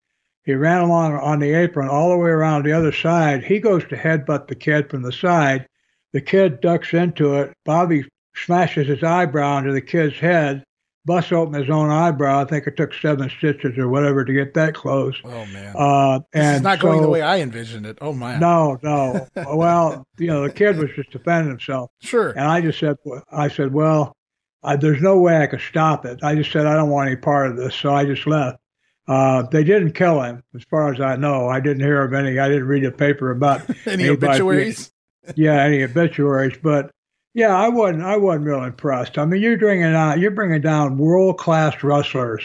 [0.45, 3.45] he ran along on the apron all the way around the other side.
[3.45, 5.67] He goes to headbutt the kid from the side.
[6.13, 7.53] The kid ducks into it.
[7.65, 8.05] Bobby
[8.37, 10.65] smashes his eyebrow into the kid's head,
[11.05, 12.43] busts open his own eyebrow.
[12.43, 15.17] I think it took seven stitches or whatever to get that close.
[15.25, 15.75] Oh man!
[15.77, 17.99] Uh, and it's not so, going the way I envisioned it.
[18.01, 18.39] Oh my!
[18.39, 19.27] No, no.
[19.55, 21.91] well, you know, the kid was just defending himself.
[22.01, 22.31] Sure.
[22.31, 22.97] And I just said,
[23.31, 24.15] I said, well,
[24.63, 26.21] I, there's no way I could stop it.
[26.23, 28.59] I just said I don't want any part of this, so I just left.
[29.07, 31.49] Uh, they didn't kill him, as far as I know.
[31.49, 32.39] I didn't hear of any.
[32.39, 34.91] I didn't read a paper about any obituaries.
[35.35, 36.57] yeah, any obituaries.
[36.63, 36.91] But
[37.35, 38.03] yeah, I wasn't.
[38.03, 39.19] I wasn't real impressed.
[39.19, 42.43] I mean, you're bringing out you're bringing down world class wrestlers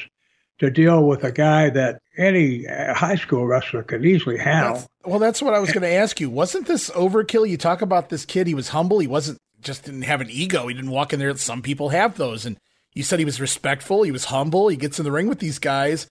[0.60, 4.74] to deal with a guy that any uh, high school wrestler could easily handle.
[4.74, 6.30] That's, well, that's what I was going to ask you.
[6.30, 7.48] Wasn't this overkill?
[7.48, 8.48] You talk about this kid.
[8.48, 9.00] He was humble.
[9.00, 10.68] He wasn't just didn't have an ego.
[10.68, 11.36] He didn't walk in there.
[11.38, 12.58] Some people have those, and
[12.94, 14.04] you said he was respectful.
[14.04, 14.68] He was humble.
[14.68, 16.10] He gets in the ring with these guys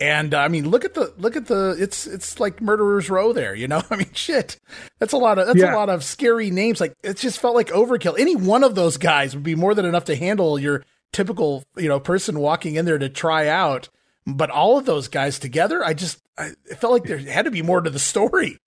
[0.00, 3.32] and uh, I mean, look at the look at the it's it's like murderers row
[3.32, 3.82] there, you know.
[3.90, 4.58] I mean, shit,
[4.98, 5.74] that's a lot of that's yeah.
[5.74, 6.80] a lot of scary names.
[6.80, 8.18] Like it just felt like overkill.
[8.18, 11.88] Any one of those guys would be more than enough to handle your typical you
[11.88, 13.88] know person walking in there to try out.
[14.26, 17.50] But all of those guys together, I just I, it felt like there had to
[17.50, 18.58] be more to the story.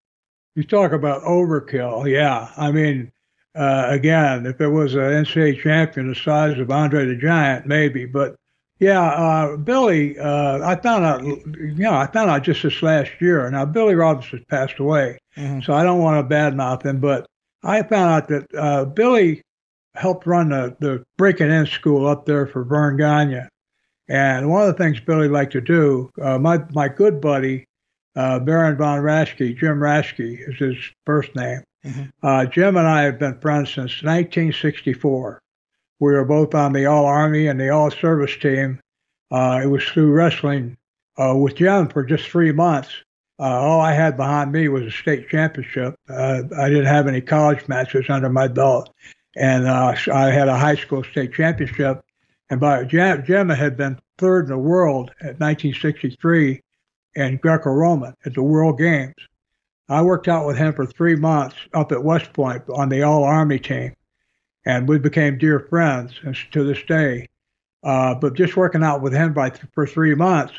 [0.55, 2.51] You talk about overkill, yeah.
[2.57, 3.11] I mean,
[3.55, 8.05] uh, again, if it was an NCAA champion the size of Andre the Giant, maybe,
[8.05, 8.35] but
[8.81, 13.11] yeah, uh, Billy, uh, I found out, you know, I found out just this last
[13.19, 13.47] year.
[13.51, 15.61] Now, Billy Robinson passed away, mm-hmm.
[15.61, 17.27] so I don't want to badmouth him, but
[17.63, 19.43] I found out that uh, Billy
[19.93, 23.47] helped run the, the breaking in school up there for Verne Gagne.
[24.09, 27.65] And one of the things Billy liked to do, uh, my, my good buddy,
[28.15, 31.61] uh, Baron von Raschke, Jim Raschke is his first name.
[31.85, 32.03] Mm-hmm.
[32.23, 35.39] Uh, Jim and I have been friends since 1964.
[36.01, 38.79] We were both on the All Army and the All Service team.
[39.29, 40.75] Uh, it was through wrestling
[41.17, 42.89] uh, with Jim for just three months.
[43.39, 45.95] Uh, all I had behind me was a state championship.
[46.09, 48.91] Uh, I didn't have any college matches under my belt,
[49.35, 52.03] and uh, I had a high school state championship.
[52.49, 56.61] And by Jim had been third in the world at 1963
[57.13, 59.13] in Greco-Roman at the World Games.
[59.87, 63.23] I worked out with him for three months up at West Point on the All
[63.23, 63.93] Army team,
[64.65, 66.13] and we became dear friends
[66.51, 67.27] to this day.
[67.83, 70.53] Uh, but just working out with him by th- for three months,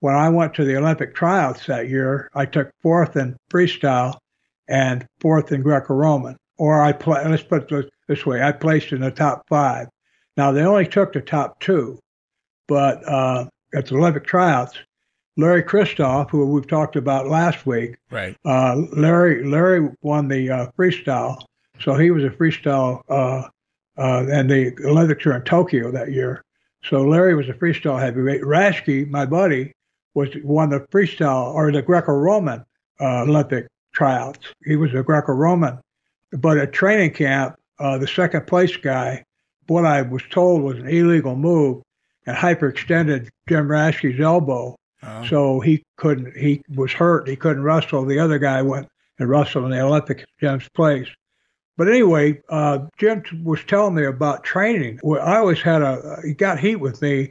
[0.00, 4.18] when I went to the Olympic tryouts that year, I took fourth in freestyle
[4.68, 6.36] and fourth in Greco-Roman.
[6.56, 9.88] Or I play, let's put it this way: I placed in the top five.
[10.36, 11.98] Now they only took the top two,
[12.68, 14.78] but uh, at the Olympic tryouts,
[15.36, 18.36] Larry Kristoff, who we've talked about last week, right?
[18.44, 21.42] Uh, Larry Larry won the uh, freestyle,
[21.80, 23.48] so he was a freestyle uh,
[23.96, 26.42] uh and the Olympics were in Tokyo that year.
[26.84, 28.42] So Larry was a freestyle heavyweight.
[28.42, 29.72] Raschke, my buddy,
[30.14, 32.64] was won the freestyle or the Greco-Roman
[33.00, 34.46] uh, Olympic tryouts.
[34.64, 35.78] He was a Greco-Roman,
[36.32, 39.24] but at training camp, uh, the second place guy,
[39.66, 41.82] what I was told was an illegal move,
[42.26, 45.28] and hyperextended Jim Raschke's elbow uh-huh.
[45.28, 46.36] So he couldn't.
[46.36, 47.28] He was hurt.
[47.28, 48.04] He couldn't wrestle.
[48.04, 51.08] The other guy went and wrestled in the Olympic Jim's place.
[51.76, 55.00] But anyway, uh, Jim was telling me about training.
[55.02, 56.18] Well, I always had a.
[56.24, 57.30] He got heat with me.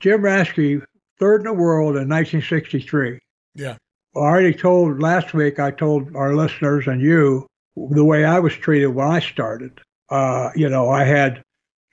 [0.00, 0.82] Jim Raschke,
[1.18, 3.20] third in the world in 1963.
[3.54, 3.76] Yeah.
[4.16, 5.60] I already told last week.
[5.60, 9.80] I told our listeners and you the way I was treated when I started.
[10.10, 11.42] Uh, you know, I had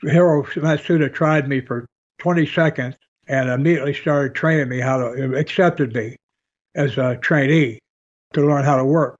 [0.02, 1.86] Hiro Matsuda tried me for
[2.20, 2.96] 20 seconds
[3.28, 6.16] and immediately started training me how to accepted me
[6.76, 7.80] as a trainee
[8.34, 9.20] to learn how to work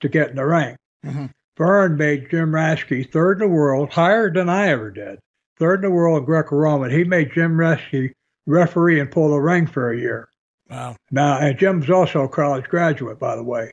[0.00, 0.76] to get in the ring.
[1.04, 1.26] Mm-hmm.
[1.56, 5.18] Verne made Jim Raschke third in the world, higher than I ever did.
[5.58, 6.90] Third in the world Greco-Roman.
[6.90, 8.12] He made Jim Raschke
[8.46, 10.28] referee and pull the ring for a year.
[10.68, 10.96] Wow.
[11.10, 13.72] Now, and Jim's also a college graduate, by the way.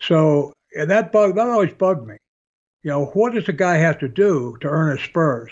[0.00, 2.16] So and that bug that always bugged me.
[2.82, 5.50] You know, what does a guy have to do to earn his spurs?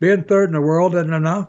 [0.00, 1.48] Being third in the world isn't enough.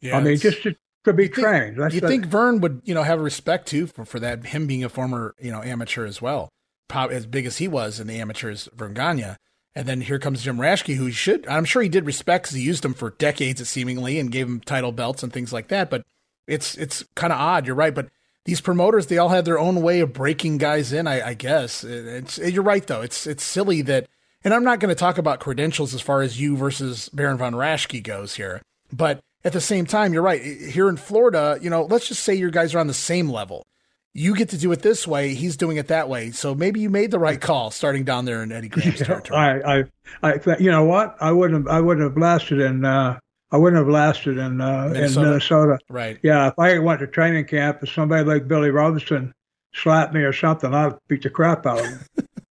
[0.00, 0.74] Yeah, I mean, just to
[1.04, 1.76] could be trained.
[1.92, 4.88] you think Verne would, you know, have respect too for, for that, him being a
[4.88, 6.48] former, you know, amateur as well,
[6.88, 9.36] probably as big as he was in the amateurs, Gagne.
[9.74, 12.62] And then here comes Jim Raschke, who should, I'm sure he did respect because he
[12.62, 15.90] used him for decades seemingly and gave him title belts and things like that.
[15.90, 16.04] But
[16.46, 17.66] it's, it's kind of odd.
[17.66, 17.94] You're right.
[17.94, 18.08] But
[18.44, 21.82] these promoters, they all have their own way of breaking guys in, I, I guess.
[21.82, 23.02] It's, you're right though.
[23.02, 24.06] It's, it's silly that,
[24.44, 27.54] and I'm not going to talk about credentials as far as you versus Baron von
[27.54, 28.60] Raschke goes here,
[28.92, 30.42] but at the same time, you're right.
[30.42, 33.66] Here in Florida, you know, let's just say your guys are on the same level.
[34.14, 35.34] You get to do it this way.
[35.34, 36.30] He's doing it that way.
[36.30, 39.38] So maybe you made the right call starting down there in Eddie Graham's yeah, territory.
[39.38, 39.84] I, I,
[40.22, 41.16] I, you know what?
[41.20, 43.18] I wouldn't have, I wouldn't have lasted in, uh,
[43.50, 45.20] I wouldn't have lasted in, uh, Minnesota?
[45.20, 45.78] in Minnesota.
[45.90, 46.18] Right.
[46.22, 46.48] Yeah.
[46.48, 49.34] If I went to training camp and somebody like Billy Robinson
[49.74, 52.00] slapped me or something, I'd beat the crap out of him.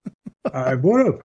[0.54, 1.22] I would have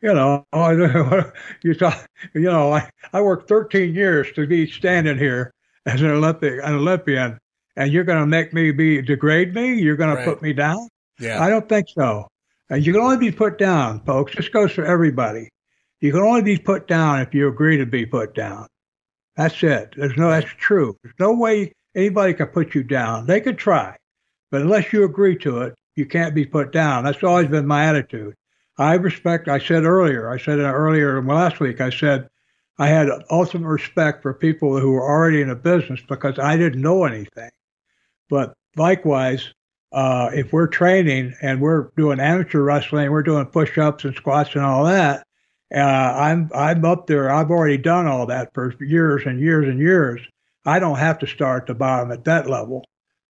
[0.00, 0.46] you know,
[1.62, 5.52] you talk, you know, I, I worked 13 years to be standing here
[5.86, 7.38] as an Olympic, an Olympian,
[7.78, 9.80] and you're going to make me be degrade me?
[9.80, 10.24] You're going right.
[10.24, 10.88] to put me down?
[11.20, 11.40] Yeah.
[11.40, 12.26] I don't think so.
[12.68, 14.34] And you can only be put down, folks.
[14.36, 15.48] This goes for everybody.
[16.00, 18.66] You can only be put down if you agree to be put down.
[19.36, 19.94] That's it.
[19.96, 20.96] There's no, that's true.
[21.02, 23.26] There's no way anybody can put you down.
[23.26, 23.96] They could try,
[24.50, 27.04] but unless you agree to it, you can't be put down.
[27.04, 28.34] That's always been my attitude.
[28.76, 32.28] I respect, I said earlier, I said earlier last week, I said
[32.78, 36.82] I had ultimate respect for people who were already in a business because I didn't
[36.82, 37.50] know anything.
[38.28, 39.52] But likewise,
[39.92, 44.64] uh, if we're training and we're doing amateur wrestling, we're doing push-ups and squats and
[44.64, 45.26] all that,
[45.74, 47.30] uh, I'm I'm up there.
[47.30, 50.20] I've already done all that for years and years and years.
[50.64, 52.84] I don't have to start at the bottom at that level.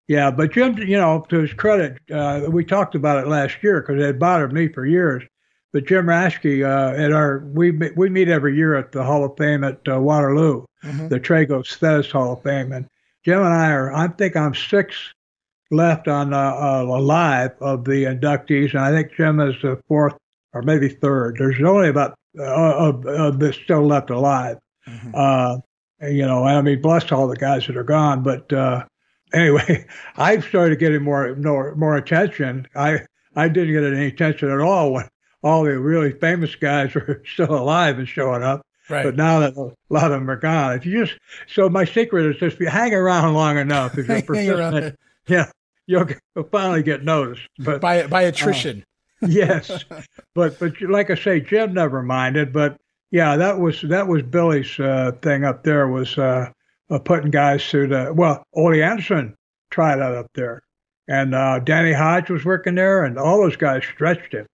[0.08, 3.82] Yeah, but Jim, you know, to his credit, uh, we talked about it last year
[3.82, 5.24] because it had bothered me for years.
[5.74, 9.36] But Jim Raschke, uh, at our we we meet every year at the Hall of
[9.38, 11.10] Fame at uh, Waterloo, mm-hmm.
[11.10, 12.88] the Tragos Thesz Hall of Fame, and
[13.28, 13.94] Jim and I are.
[13.94, 14.96] I think I'm six
[15.70, 20.16] left on uh, uh, alive of the inductees, and I think Jim is the fourth
[20.54, 21.36] or maybe third.
[21.38, 24.58] There's only about uh, of, of this still left alive.
[24.88, 25.12] Mm-hmm.
[25.14, 25.58] Uh,
[26.08, 28.86] you know, I mean, bless all the guys that are gone, but uh,
[29.34, 29.86] anyway,
[30.16, 32.66] I started getting more more more attention.
[32.76, 33.02] I
[33.36, 35.10] I didn't get any attention at all when
[35.44, 38.62] all the really famous guys were still alive and showing up.
[38.90, 39.04] Right.
[39.04, 42.26] But now that a lot of them are gone, if you just so my secret
[42.26, 43.98] is just be hang around long enough.
[43.98, 44.96] If you're persistent,
[45.28, 45.52] yeah,
[45.88, 47.48] you'll, you'll, finally get noticed.
[47.60, 48.80] But by by attrition.
[48.80, 48.84] Uh,
[49.30, 49.84] yes,
[50.36, 52.54] but but like I say, Jim never minded.
[52.54, 52.78] But
[53.12, 56.50] yeah, that was that was Billy's uh, thing up there was uh,
[56.90, 58.44] uh, putting guys through the well.
[58.54, 59.36] Ole Anderson
[59.70, 60.62] tried out up there,
[61.08, 64.46] and uh, Danny Hodge was working there, and all those guys stretched him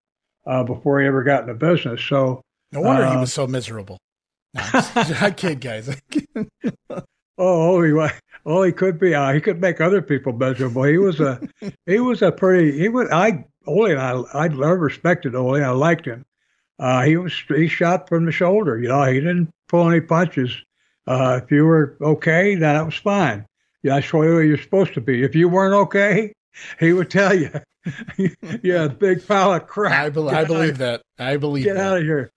[0.46, 2.02] uh, before he ever got in the business.
[2.02, 2.42] So
[2.72, 3.98] no wonder he uh, was so miserable.
[4.54, 5.90] No, I kid, guys.
[7.38, 8.12] oh, he wa-
[8.46, 9.16] oh, he could be.
[9.16, 10.84] Uh, he could make other people miserable.
[10.84, 11.40] He was a,
[11.86, 12.78] he was a pretty.
[12.78, 13.08] He was.
[13.12, 14.12] I Ole and I.
[14.34, 15.64] I love respected Ole.
[15.64, 16.26] I liked him.
[16.80, 17.34] Uh, he was.
[17.48, 18.80] He shot from the shoulder.
[18.80, 20.56] You know, he didn't pull any punches.
[21.08, 23.46] Uh, if you were okay, then that was fine.
[23.82, 25.24] Yeah, that's the way you're supposed to be.
[25.24, 26.32] If you weren't okay,
[26.80, 27.50] he would tell you.
[28.62, 29.92] yeah, big pile of crap.
[29.92, 31.02] I, be- I believe that.
[31.20, 31.72] I believe that.
[31.72, 31.92] Get that.
[31.92, 32.32] out of here.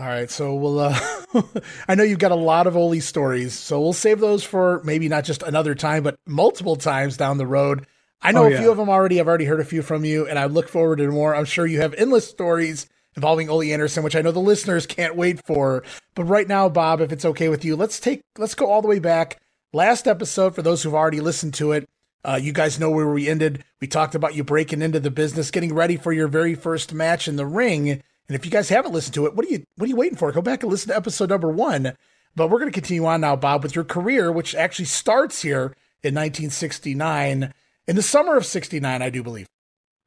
[0.00, 0.80] All right, so we'll.
[0.80, 0.98] Uh,
[1.88, 5.08] I know you've got a lot of Ole stories, so we'll save those for maybe
[5.08, 7.86] not just another time, but multiple times down the road.
[8.22, 8.60] I know Oh, a yeah.
[8.60, 9.18] few of them already.
[9.20, 11.34] I've already heard a few from you, and I look forward to more.
[11.34, 15.16] I'm sure you have endless stories involving Ole Anderson, which I know the listeners can't
[15.16, 15.82] wait for.
[16.14, 18.88] But right now, Bob, if it's okay with you, let's take let's go all the
[18.88, 19.38] way back.
[19.72, 21.88] Last episode, for those who've already listened to it,
[22.24, 23.64] uh, you guys know where we ended.
[23.80, 27.26] We talked about you breaking into the business, getting ready for your very first match
[27.28, 28.02] in the ring.
[28.30, 30.16] And if you guys haven't listened to it, what are you what are you waiting
[30.16, 30.30] for?
[30.30, 31.96] Go back and listen to episode number one.
[32.36, 35.74] But we're going to continue on now, Bob, with your career, which actually starts here
[36.04, 37.52] in 1969,
[37.88, 39.48] in the summer of '69, I do believe.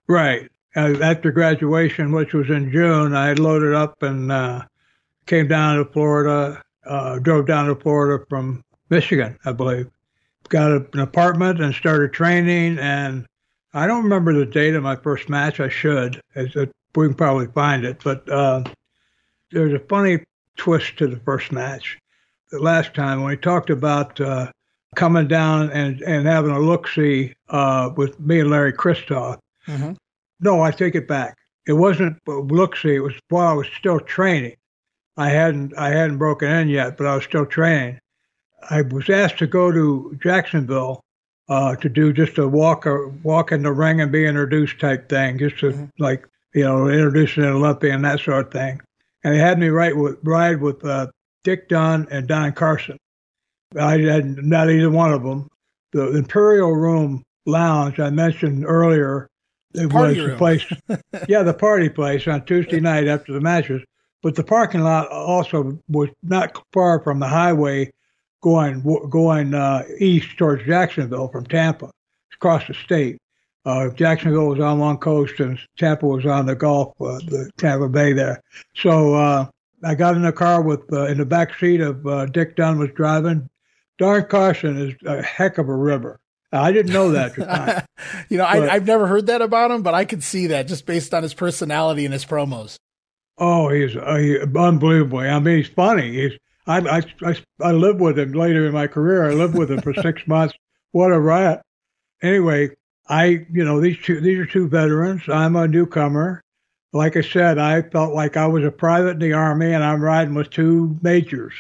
[0.08, 0.50] Right.
[0.74, 4.62] Uh, after graduation, which was in June, I loaded up and uh,
[5.26, 9.90] came down to Florida, uh, drove down to Florida from Michigan, I believe.
[10.48, 12.80] Got a, an apartment and started training.
[12.80, 13.26] And
[13.74, 15.60] I don't remember the date of my first match.
[15.60, 16.22] I should.
[16.36, 18.01] It's a, we can probably find it.
[18.03, 18.63] But uh,
[19.51, 20.23] there's a funny
[20.58, 21.97] twist to the first match.
[22.51, 24.51] The last time when we talked about uh,
[24.95, 29.39] coming down and, and having a look see uh, with me and Larry Kristoff.
[29.67, 29.93] Mm-hmm.
[30.39, 31.38] No, I take it back.
[31.65, 32.95] It wasn't look see.
[32.95, 34.56] It was while I was still training.
[35.15, 37.99] I hadn't I hadn't broken in yet, but I was still training.
[38.69, 41.01] I was asked to go to Jacksonville
[41.49, 45.08] uh, to do just a walk a walk in the ring and be introduced type
[45.10, 45.89] thing, just to Mhm.
[45.99, 48.82] like you know introducing an Olympian that sort of thing.
[49.24, 51.08] And they had me ride with ride with uh,
[51.44, 52.98] Dick Dunn and Don Carson.
[53.80, 55.48] I had not either one of them.
[55.92, 59.28] The Imperial Room Lounge I mentioned earlier.
[59.74, 60.32] It Party was room.
[60.32, 60.66] the place,
[61.28, 63.82] yeah, the party place on Tuesday night after the matches.
[64.22, 67.92] But the parking lot also was not far from the highway
[68.42, 71.92] going going uh, east towards Jacksonville from Tampa,
[72.34, 73.18] across the state.
[73.65, 77.88] Uh, Jacksonville was on one coast and Tampa was on the Gulf, uh, the Tampa
[77.88, 78.41] Bay there.
[78.76, 79.45] So uh,
[79.84, 82.78] I got in the car with uh, in the back seat of uh, Dick Dunn
[82.78, 83.49] was driving.
[83.97, 86.19] Don Carson is a heck of a ribber.
[86.52, 87.86] I didn't know that at the time.
[88.30, 90.67] you know, But- I, I've never heard that about him, but I could see that
[90.67, 92.78] just based on his personality and his promos.
[93.38, 95.19] Oh, he's uh, he, unbelievable.
[95.19, 96.12] I mean, he's funny.
[96.12, 96.34] He's
[96.67, 99.28] I, I I I lived with him later in my career.
[99.28, 100.54] I lived with him for six months.
[100.91, 101.62] What a riot!
[102.21, 102.69] Anyway,
[103.08, 105.24] I you know these two these are two veterans.
[105.28, 106.42] I'm a newcomer.
[106.94, 110.02] Like I said, I felt like I was a private in the army, and I'm
[110.02, 111.54] riding with two majors.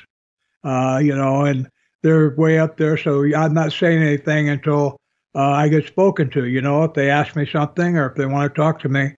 [0.63, 1.67] Uh, you know, and
[2.03, 4.97] they're way up there, so I'm not saying anything until
[5.35, 6.45] uh, I get spoken to.
[6.45, 9.15] You know, if they ask me something or if they want to talk to me.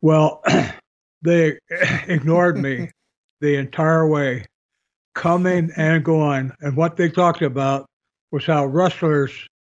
[0.00, 0.42] Well,
[1.22, 1.58] they
[2.06, 2.90] ignored me
[3.40, 4.46] the entire way,
[5.14, 6.52] coming and going.
[6.60, 7.86] And what they talked about
[8.30, 9.32] was how wrestlers,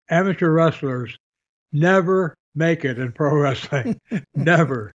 [0.10, 1.18] amateur wrestlers,
[1.72, 4.00] never make it in pro wrestling.
[4.36, 4.94] never.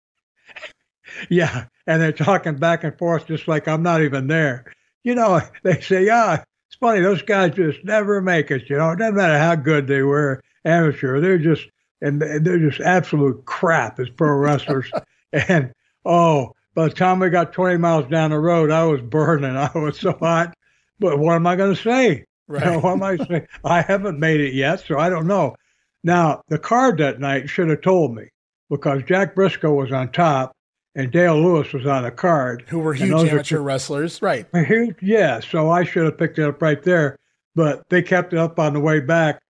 [1.29, 1.67] yeah.
[1.87, 4.73] And they're talking back and forth just like I'm not even there.
[5.03, 7.01] You know, they say, yeah, it's funny.
[7.01, 8.69] Those guys just never make it.
[8.69, 11.21] You know, it doesn't matter how good they were amateur.
[11.21, 11.67] They're just,
[12.01, 14.91] and they're just absolute crap as pro wrestlers.
[15.33, 15.73] and
[16.05, 19.57] oh, by the time we got 20 miles down the road, I was burning.
[19.57, 20.55] I was so hot.
[20.99, 22.25] But what am I going to say?
[22.49, 23.47] You know, what am I saying?
[23.65, 25.57] I haven't made it yet, so I don't know.
[26.05, 28.25] Now, the card that night should have told me
[28.71, 30.53] because Jack Briscoe was on top
[30.95, 32.65] and Dale Lewis was on the card.
[32.69, 34.21] Who were huge amateur two- wrestlers.
[34.23, 34.47] Right.
[34.55, 37.17] huge- Yeah, so I should have picked it up right there,
[37.55, 39.41] but they kept it up on the way back.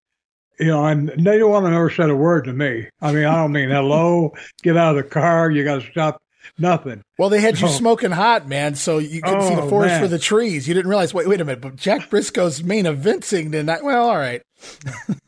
[0.60, 2.88] You know, and they don't want to ever said a word to me.
[3.02, 4.32] I mean, I don't mean hello,
[4.62, 6.22] get out of the car, you got to stop,
[6.58, 7.02] nothing.
[7.18, 7.70] Well, they had you Oh.
[7.70, 10.02] smoking hot, man, so you couldn't see the Oh, forest man.
[10.02, 10.68] for the trees.
[10.68, 11.12] You didn't realize.
[11.12, 11.60] Wait, wait a minute.
[11.60, 13.82] But Jack Briscoe's main eventing tonight.
[13.82, 14.42] Well, all right.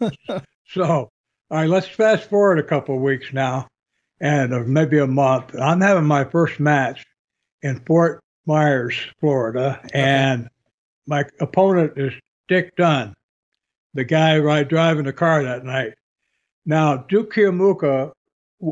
[0.68, 1.08] So,
[1.50, 3.68] all right, let's fast forward a couple of weeks now,
[4.20, 5.54] and or maybe a month.
[5.54, 7.04] I'm having my first match
[7.62, 10.48] in Fort Myers, Florida, and
[11.06, 12.12] my opponent is
[12.48, 13.14] Dick Dunn,
[13.94, 15.94] the guy right driving the car that night.
[16.64, 18.10] Now, Duke Keomuka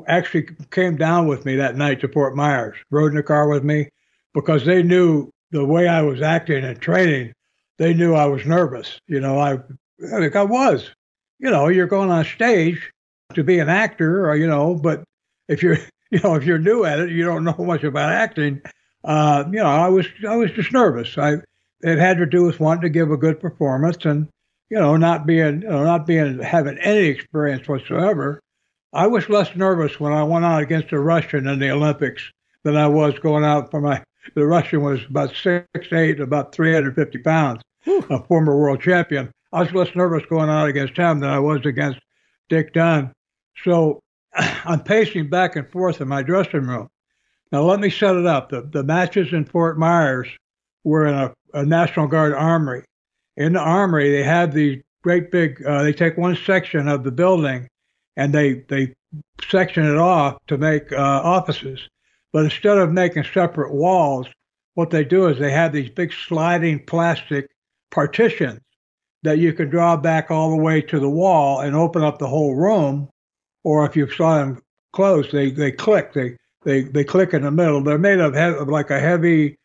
[0.09, 3.63] actually came down with me that night to Fort Myers, rode in the car with
[3.63, 3.89] me,
[4.33, 7.33] because they knew the way I was acting and training.
[7.79, 8.99] They knew I was nervous.
[9.07, 10.91] You know, I, I think I was
[11.39, 12.91] you know, you're going on stage
[13.35, 15.05] to be an actor, or you know, but
[15.49, 15.79] if you're
[16.11, 18.63] you know if you're new at it, you don't know much about acting.
[19.05, 21.17] Uh, you know, I was I was just nervous.
[21.19, 21.37] I
[21.83, 24.29] it had to do with wanting to give a good performance and
[24.71, 28.41] you know not being you know, not being having any experience whatsoever.
[28.93, 32.23] I was less nervous when I went out against a Russian in the Olympics
[32.63, 34.03] than I was going out for my.
[34.35, 38.07] The Russian was about six eight, about 350 pounds, Whew.
[38.09, 39.31] a former world champion.
[39.55, 42.01] I was less nervous going out against him than I was against
[42.49, 43.13] Dick Dunn.
[43.63, 44.01] So
[44.35, 46.89] I'm pacing back and forth in my dressing room.
[47.53, 48.51] Now let me set it up.
[48.51, 50.27] The, the matches in Fort Myers
[50.83, 52.85] were in a, a National Guard armory.
[53.37, 55.65] In the armory, they have these great big.
[55.65, 57.69] Uh, they take one section of the building,
[58.17, 58.95] and they they
[59.49, 61.89] section it off to make uh, offices.
[62.33, 64.27] But instead of making separate walls,
[64.75, 67.49] what they do is they have these big sliding plastic
[67.91, 68.61] partitions
[69.25, 72.29] that you can draw back all the way to the wall and open up the
[72.29, 73.09] whole room.
[73.65, 74.63] Or if you saw them
[74.93, 76.13] close, they, they click.
[76.13, 77.83] They, they, they click in the middle.
[77.83, 79.57] They're made of, he- of like a heavy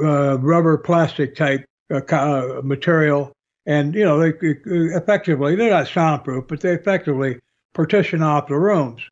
[0.00, 3.32] uh, rubber plastic type uh, uh, material.
[3.66, 7.38] And, you know, they effectively, they're not soundproof, but they effectively
[7.74, 9.02] partition off the rooms.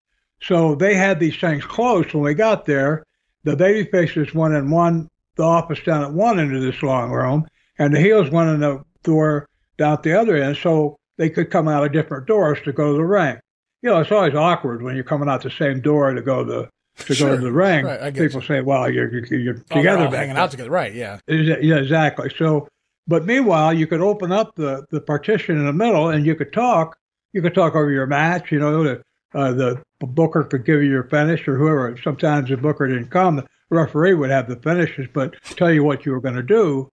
[0.41, 3.05] So they had these things closed when we got there.
[3.43, 7.11] The baby faces went in one, the office down at one end of this long
[7.11, 7.47] room,
[7.79, 9.49] and the heels went in the door
[9.79, 12.99] down the other end, so they could come out of different doors to go to
[12.99, 13.39] the ring.
[13.83, 16.69] You know, it's always awkward when you're coming out the same door to go to
[16.99, 17.31] to sure.
[17.31, 17.85] go to the ring.
[17.85, 18.47] Right, People you.
[18.47, 20.43] say, "Well, you're you're, you're oh, together, hanging there.
[20.43, 20.95] out together, right?
[20.95, 22.69] Yeah, yeah, exactly." So,
[23.07, 26.53] but meanwhile, you could open up the the partition in the middle, and you could
[26.53, 26.97] talk.
[27.33, 28.51] You could talk over your match.
[28.51, 29.03] You know, the
[29.35, 31.97] uh, the booker could give you your finish, or whoever.
[32.03, 33.37] Sometimes the booker didn't come.
[33.37, 36.89] The referee would have the finishes, but tell you what you were going to do.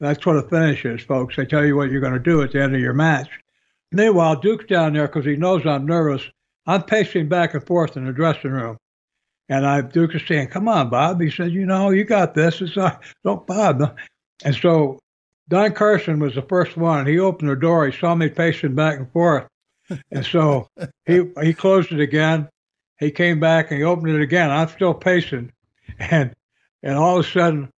[0.00, 1.36] That's what a finish is, folks.
[1.36, 3.28] They tell you what you're going to do at the end of your match.
[3.90, 6.22] Meanwhile, Duke's down there because he knows I'm nervous.
[6.66, 8.76] I'm pacing back and forth in the dressing room.
[9.48, 11.20] And I Duke is saying, Come on, Bob.
[11.20, 12.60] He said, You know, you got this.
[12.60, 13.96] It's not, don't, Bob.
[14.44, 15.00] And so
[15.48, 17.06] Don Carson was the first one.
[17.06, 17.86] He opened the door.
[17.86, 19.46] He saw me pacing back and forth.
[20.10, 20.68] And so
[21.06, 22.48] he he closed it again.
[22.98, 24.50] He came back and he opened it again.
[24.50, 25.52] I'm still pacing.
[25.98, 26.34] And
[26.82, 27.70] and all of a sudden,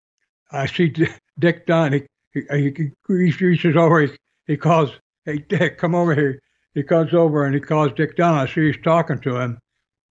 [0.51, 0.93] I see
[1.39, 1.93] Dick Dunn.
[1.93, 2.03] He,
[2.33, 4.01] he, he, he reaches over.
[4.01, 4.09] He,
[4.47, 4.91] he calls,
[5.25, 6.41] "Hey Dick, come over here."
[6.75, 8.35] He comes over and he calls Dick Dunn.
[8.35, 9.59] I see he's talking to him,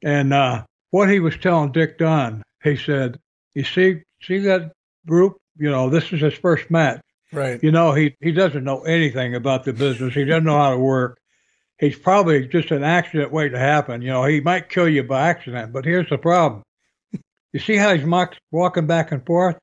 [0.03, 3.17] and uh, what he was telling Dick Dunn, he said,
[3.55, 4.74] "You see, see that
[5.07, 5.38] group?
[5.57, 7.01] You know, this is his first match.
[7.32, 7.61] Right.
[7.63, 10.13] You know, he he doesn't know anything about the business.
[10.13, 11.20] He doesn't know how to work.
[11.80, 14.01] He's probably just an accident waiting to happen.
[14.01, 15.72] You know, he might kill you by accident.
[15.72, 16.63] But here's the problem.
[17.53, 18.05] You see how he's
[18.51, 19.57] walking back and forth?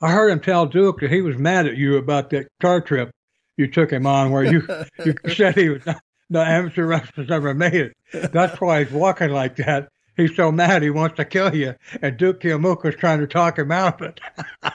[0.00, 3.10] I heard him tell Duke that he was mad at you about that car trip
[3.56, 4.66] you took him on, where you
[5.04, 8.32] you said he was not, no amateur wrestlers ever made it.
[8.32, 9.88] That's why he's walking like that.
[10.16, 13.70] He's so mad he wants to kill you, and Duke is trying to talk him
[13.70, 14.20] out of it.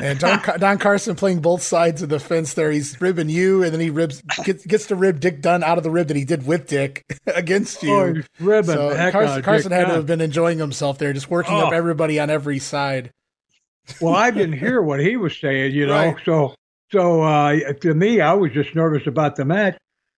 [0.00, 2.70] and Don, Don, Carson playing both sides of the fence there.
[2.70, 5.84] He's ribbing you, and then he ribs gets, gets to rib Dick Dunn out of
[5.84, 7.94] the rib that he did with Dick against you.
[7.94, 8.74] Oh, ribbing.
[8.74, 9.90] So Carson, Carson had Dunn.
[9.90, 11.66] to have been enjoying himself there, just working oh.
[11.66, 13.10] up everybody on every side
[14.00, 15.94] well, I didn't hear what he was saying, you know.
[15.94, 16.16] Right.
[16.24, 16.54] So,
[16.90, 19.76] so uh, to me, I was just nervous about the match.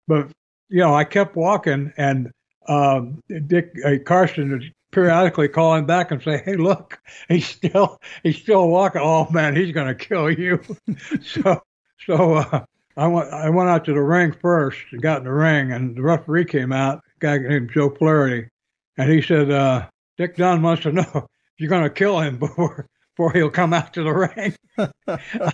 [0.08, 0.30] But
[0.70, 2.32] you know, I kept walking, and
[2.68, 8.38] um, Dick uh, Carson was periodically calling back and say, "Hey, look, he's still he's
[8.38, 9.02] still walking.
[9.04, 10.62] Oh man, he's going to kill you."
[11.22, 11.62] so,
[12.06, 12.66] so uh,
[12.96, 15.96] I went I went out to the ring first and got in the ring, and
[15.96, 18.50] the referee came out, a guy named Joe Flaherty,
[18.98, 19.88] and he said, uh,
[20.18, 21.24] "Dick Dunn wants to know if
[21.58, 22.88] you're going to kill him before
[23.18, 24.56] before he'll come out to the ring.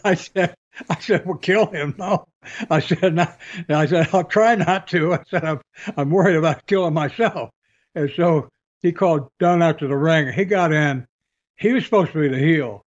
[0.03, 0.53] I said,
[0.89, 1.95] I said, well, kill him.
[1.97, 2.26] No,
[2.70, 3.26] I said, no.
[3.70, 5.14] I said, I'll try not to.
[5.14, 5.61] I said, I'm,
[5.95, 7.51] I'm worried about killing myself.
[7.95, 8.49] And so
[8.82, 10.34] he called Dunn out to the ring.
[10.34, 11.05] He got in.
[11.55, 12.82] He was supposed to be the heel.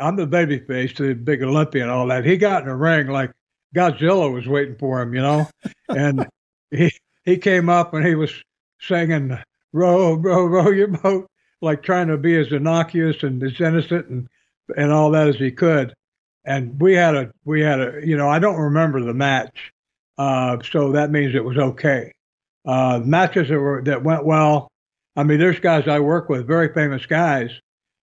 [0.00, 2.24] I'm the baby face, the big Olympian, all that.
[2.24, 3.32] He got in the ring like
[3.74, 5.50] Godzilla was waiting for him, you know.
[5.88, 6.28] and
[6.70, 6.92] he
[7.24, 8.32] he came up and he was
[8.80, 9.36] singing,
[9.72, 11.26] "Row, row, row your boat
[11.62, 14.28] like trying to be as innocuous and as innocent and
[14.76, 15.94] and all that as he could.
[16.44, 19.72] And we had a we had a you know I don't remember the match,
[20.18, 22.12] uh, so that means it was okay.
[22.66, 24.68] Uh, matches that were that went well.
[25.16, 27.50] I mean, there's guys I work with, very famous guys.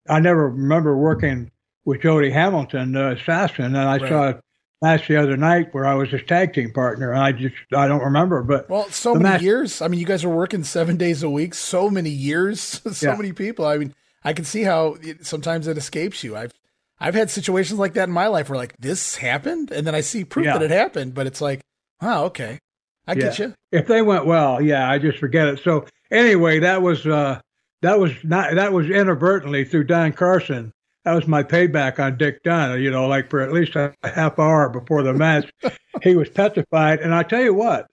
[0.08, 1.52] I never remember working
[1.86, 4.10] with Jody Hamilton, the assassin, and I right.
[4.10, 4.34] saw
[4.82, 7.88] match the other night where I was his tag team partner, and I just I
[7.88, 8.44] don't remember.
[8.44, 9.82] But well, so many match, years.
[9.82, 12.62] I mean, you guys were working seven days a week, so many years,
[12.92, 13.16] so yeah.
[13.16, 13.66] many people.
[13.66, 16.36] I mean, I can see how it, sometimes it escapes you.
[16.36, 16.54] I've
[17.00, 20.02] I've had situations like that in my life where like this happened, and then I
[20.02, 20.58] see proof yeah.
[20.58, 21.62] that it happened, but it's like,
[22.02, 22.60] wow, okay.
[23.08, 23.20] I yeah.
[23.20, 23.54] get you.
[23.72, 25.60] If they went well, yeah, I just forget it.
[25.64, 27.40] So anyway, that was uh,
[27.82, 30.72] that was not that was inadvertently through Don Carson.
[31.06, 32.82] That was my payback on Dick Dunn.
[32.82, 35.52] You know, like for at least a half hour before the match,
[36.04, 37.00] he was petrified.
[37.00, 37.88] And I tell you what,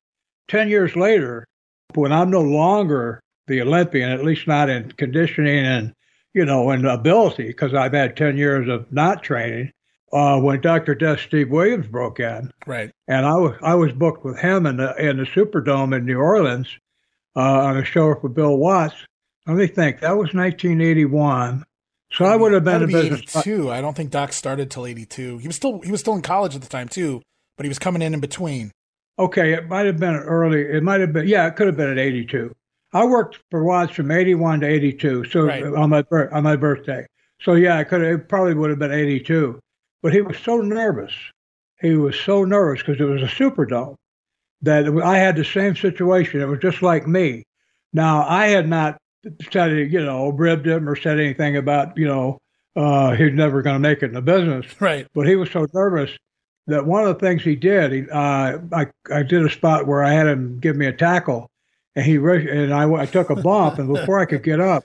[0.49, 1.47] ten years later,
[1.95, 5.95] when I'm no longer the Olympian, at least not in conditioning and
[6.35, 9.73] you know and ability, because I've had ten years of not training
[10.13, 10.95] uh, when Dr.
[10.95, 12.53] Death Steve Williams broke in.
[12.67, 12.91] Right.
[13.09, 16.19] And I was I was booked with him in the in the Superdome in New
[16.19, 16.69] Orleans
[17.35, 18.95] uh, on a show for Bill Watts.
[19.47, 20.01] Let me think.
[20.01, 21.65] That was 1981.
[22.13, 23.37] So I would have been a be business.
[23.37, 23.71] 82.
[23.71, 25.39] I don't think Doc started till 82.
[25.39, 27.21] He was still he was still in college at the time too,
[27.57, 28.71] but he was coming in in between.
[29.19, 30.61] Okay, it might have been early.
[30.63, 31.27] It might have been.
[31.27, 32.53] Yeah, it could have been at 82.
[32.93, 35.25] I worked for Watts from 81 to 82.
[35.25, 35.65] So Right.
[35.65, 37.07] on my on my birthday.
[37.41, 39.59] So yeah, it could have, it probably would have been 82.
[40.03, 41.13] But he was so nervous.
[41.81, 43.97] He was so nervous because it was a Superdome
[44.63, 46.41] that I had the same situation.
[46.41, 47.43] It was just like me.
[47.93, 48.97] Now I had not
[49.53, 52.39] said you know ribbed him or said anything about you know
[52.77, 55.07] uh, he's never going to make it in the business Right.
[55.15, 56.11] but he was so nervous
[56.67, 60.03] that one of the things he did, he, uh, I, I did a spot where
[60.03, 61.49] I had him give me a tackle,
[61.95, 64.85] and he rushed, and I, I took a bump, and before I could get up,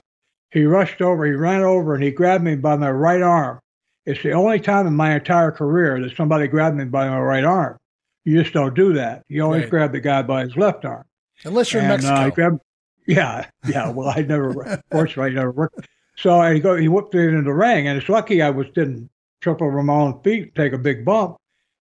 [0.52, 3.60] he rushed over, he ran over, and he grabbed me by my right arm.
[4.06, 7.44] It's the only time in my entire career that somebody grabbed me by my right
[7.44, 7.78] arm.
[8.26, 9.24] You just don't do that.
[9.28, 9.70] You always Right.
[9.72, 11.06] grab the guy by his left arm.
[11.46, 12.26] Unless you're And, uh, Mexico.
[12.26, 12.60] he grabbed,
[13.08, 13.89] yeah, yeah.
[13.89, 15.88] Well, I never, fortunately, I never worked.
[16.16, 19.10] So I go, he whipped it into the ring, and it's lucky I was didn't
[19.41, 21.38] trip over my own feet, take a big bump.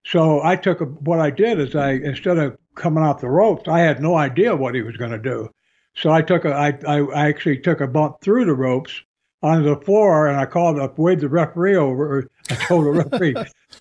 [0.06, 3.68] So I took a, what I did is I instead of coming off the ropes,
[3.68, 5.50] I had no idea what he was going to do.
[5.94, 9.02] So I took a, I, I, I actually took a bump through the ropes
[9.42, 12.28] onto the floor, and I called up, waved the referee over.
[12.50, 13.34] I told the referee,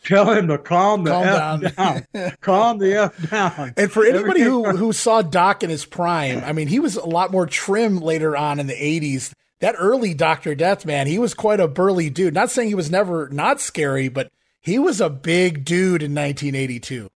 [0.04, 2.04] tell him to calm the Calm f down.
[2.14, 3.74] down, calm the f down.
[3.78, 7.06] And for anybody who, who saw Doc in his prime, I mean, he was a
[7.06, 9.34] lot more trim later on in the 80s.
[9.62, 10.56] That early Dr.
[10.56, 12.34] Death, man, he was quite a burly dude.
[12.34, 14.30] Not saying he was never not scary, but
[14.62, 17.10] he was a big dude in 1982.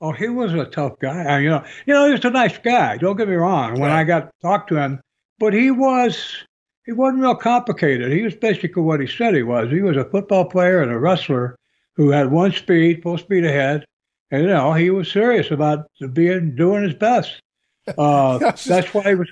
[0.00, 1.24] Oh, he was a tough guy.
[1.24, 2.98] I, you know, you know, he was a nice guy.
[2.98, 3.72] Don't get me wrong.
[3.72, 3.98] When Right.
[4.00, 5.00] I got to talk to him,
[5.40, 6.36] but he was
[6.86, 8.12] he wasn't real complicated.
[8.12, 9.68] He was basically what he said he was.
[9.70, 11.56] He was a football player and a wrestler
[11.98, 13.84] who had one speed, full speed ahead,
[14.30, 17.42] and you know he was serious about being doing his best.
[17.96, 18.36] Uh,
[18.66, 19.28] that's why he was.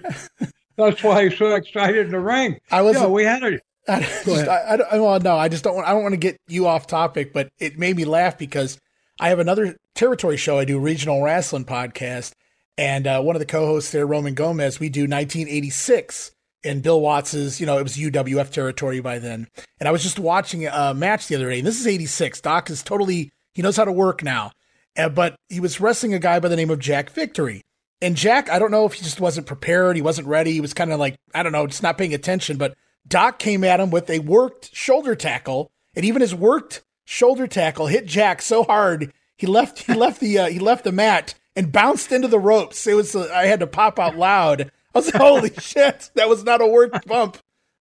[0.78, 2.58] That's why he's so excited in the ring.
[2.70, 4.48] I was Yeah, we had a I, just.
[4.48, 5.86] I, I, don't- well, no, I just don't want.
[5.86, 8.78] I don't want to get you off topic, but it made me laugh because
[9.20, 10.58] I have another territory show.
[10.58, 12.32] I do regional wrestling podcast,
[12.78, 16.32] and uh, one of the co-hosts there, Roman Gomez, we do 1986
[16.66, 17.60] in Bill Watts's.
[17.60, 19.48] You know, it was UWF territory by then,
[19.78, 22.40] and I was just watching a match the other day, and this is 86.
[22.40, 24.52] Doc is totally he knows how to work now,
[24.98, 27.62] uh, but he was wrestling a guy by the name of Jack Victory.
[28.02, 30.74] And Jack, I don't know if he just wasn't prepared, he wasn't ready, he was
[30.74, 32.58] kind of like, I don't know, just not paying attention.
[32.58, 32.74] But
[33.08, 37.86] Doc came at him with a worked shoulder tackle, and even his worked shoulder tackle
[37.86, 41.72] hit Jack so hard he left he left the uh, he left the mat and
[41.72, 42.86] bounced into the ropes.
[42.86, 44.70] It was uh, I had to pop out loud.
[44.96, 47.36] I was like, holy shit, that was not a word bump.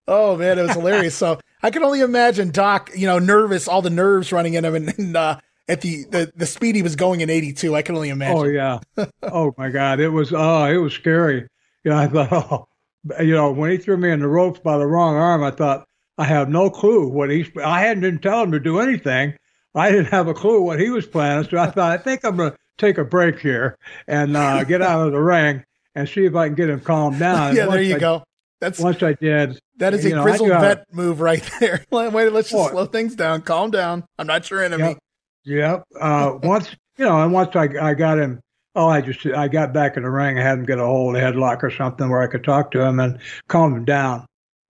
[0.06, 1.14] Oh man, it was hilarious.
[1.14, 4.74] So I can only imagine Doc, you know, nervous, all the nerves running in him,
[4.74, 7.74] and, and uh, at the, the the speed he was going in '82.
[7.74, 8.36] I can only imagine.
[8.36, 8.78] Oh yeah.
[9.22, 9.98] oh my God.
[9.98, 11.48] It was oh, it was scary.
[11.84, 14.76] You know, I thought, oh, you know, when he threw me in the ropes by
[14.76, 15.88] the wrong arm, I thought
[16.18, 17.48] I have no clue what he's.
[17.64, 19.34] I hadn't didn't tell him to do anything.
[19.74, 21.48] I didn't have a clue what he was planning.
[21.48, 25.06] So I thought, I think I'm to take a break here and uh, get out
[25.06, 25.64] of the ring
[25.96, 27.56] and see if I can get him calmed down.
[27.56, 28.22] Yeah, there you I- go.
[28.60, 31.84] That's Once I did, that is a know, grizzled vet move right there.
[31.90, 32.70] Wait, let's just Oh.
[32.70, 33.42] slow things down.
[33.42, 34.04] Calm down.
[34.18, 34.84] I'm not your enemy.
[34.84, 34.98] Yep.
[35.44, 35.84] Yep.
[36.00, 38.40] Uh, once you know, and once I I got him.
[38.74, 40.38] Oh, I just I got back in the ring.
[40.38, 42.80] I had him get a hold of headlock or something where I could talk to
[42.80, 43.18] him and
[43.48, 44.24] calm him down.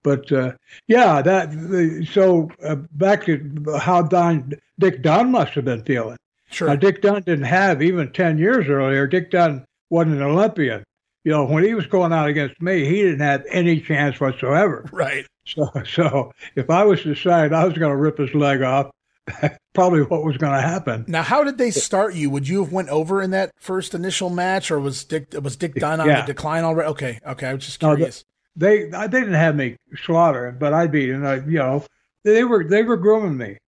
[0.05, 0.53] But uh,
[0.89, 6.17] yeah, that the, so uh, back to how Don Dick Dunn must have been feeling.
[6.51, 6.69] Sure.
[6.69, 9.07] Now, Dick Dunn didn't have even ten years earlier.
[9.09, 10.85] Dick Dunn wasn't an Olympian.
[11.27, 14.89] You know, when he was going out against me, he didn't have any chance whatsoever.
[14.93, 15.27] right.
[15.45, 18.93] So, so if I was to decide I was going to rip his leg off,
[19.75, 21.05] probably what was going to happen.
[21.09, 22.31] Now, how did they start you?
[22.31, 25.75] Would you have went over in that first initial match, or was Dick was Dick
[25.75, 26.21] Dunn on Yeah.
[26.21, 26.91] the decline already?
[26.91, 27.49] Okay, okay.
[27.49, 28.25] I was just No, curious.
[28.55, 31.27] They they didn't have me slaughter, but I beat him.
[31.27, 31.85] I, you know,
[32.23, 33.59] they were they were grooming me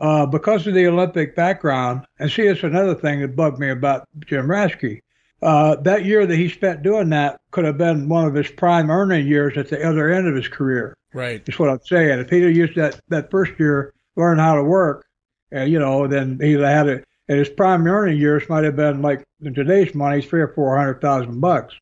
[0.00, 2.06] uh, because of the Olympic background.
[2.20, 5.00] And see, it's another thing that bugged me about Jim Raschke.
[5.40, 8.90] Uh, that year that he spent doing that could have been one of his prime
[8.90, 10.94] earning years at the other end of his career.
[11.12, 11.44] right.
[11.44, 12.18] That's what I'm saying.
[12.18, 15.06] If he'd have used that that first year, learn how to work,
[15.54, 17.04] uh, you know, then he'd have had it.
[17.28, 20.76] and his prime earning years might have been like in today's money, three or four
[20.76, 21.74] hundred thousand bucks.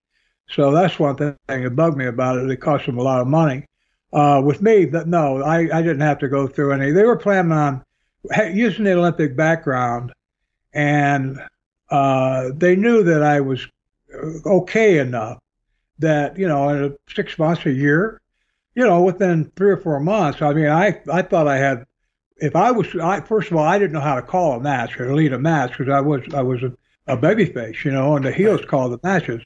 [0.51, 2.51] So that's one thing that bugged me about it.
[2.51, 3.65] It cost him a lot of money.
[4.13, 6.91] Uh, with me, that no, I, I didn't have to go through any.
[6.93, 7.83] They were planning on
[8.53, 10.13] using the Olympic background,
[10.73, 11.41] and
[11.91, 13.66] uh, they knew that I was
[14.45, 15.39] okay enough
[15.99, 18.20] that you know in six months, a year,
[18.74, 20.43] you know, within three or four months.
[20.43, 21.87] I mean, I I thought I had.
[22.39, 25.01] If I was, I first of all, I didn't know how to call a match
[25.01, 26.72] or lead a match because I was I was a,
[27.07, 29.43] a babyface, you know, and the heels called the matches.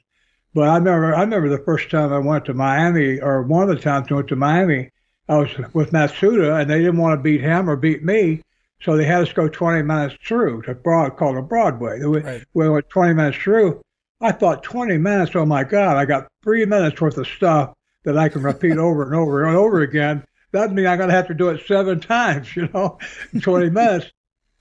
[0.53, 3.69] But I remember, I remember the first time I went to Miami, or one of
[3.69, 4.91] the times I went to Miami,
[5.29, 8.41] I was with Matsuda, and they didn't want to beat him or beat me,
[8.83, 11.99] so they had us go 20 minutes through to Broad, called a Broadway.
[12.03, 12.43] We, right.
[12.53, 13.81] we went 20 minutes through.
[14.19, 15.35] I thought 20 minutes.
[15.35, 17.73] Oh my God, I got three minutes worth of stuff
[18.03, 20.23] that I can repeat over and over and over again.
[20.51, 22.97] That means I'm gonna have to do it seven times, you know,
[23.39, 24.11] 20 minutes.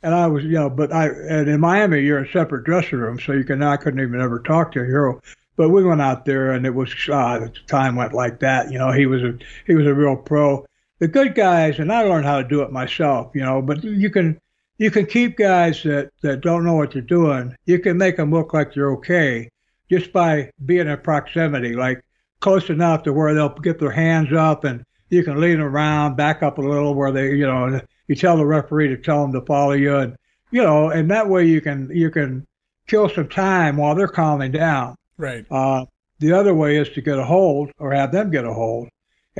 [0.02, 2.98] And I was, you know, but I, and in Miami, you're in a separate dressing
[2.98, 5.20] rooms, so you can, I couldn't even ever talk to a Hiro.
[5.56, 8.72] But we went out there, and it was uh, the time went like that.
[8.72, 10.64] You know, he was a he was a real pro.
[11.00, 13.32] The good guys, and I learned how to do it myself.
[13.34, 14.40] You know, but you can
[14.78, 17.56] you can keep guys that that don't know what they're doing.
[17.66, 19.50] You can make them look like they're okay
[19.90, 22.02] just by being in proximity, like
[22.40, 26.16] close enough to where they'll get their hands up, and you can lead them around,
[26.16, 29.32] back up a little where they, you know, you tell the referee to tell them
[29.32, 30.16] to follow you, and
[30.50, 32.46] you know, and that way you can you can
[32.86, 34.96] kill some time while they're calming down.
[35.16, 35.44] Right.
[35.50, 35.86] Uh,
[36.18, 38.88] the other way is to get a hold or have them get a hold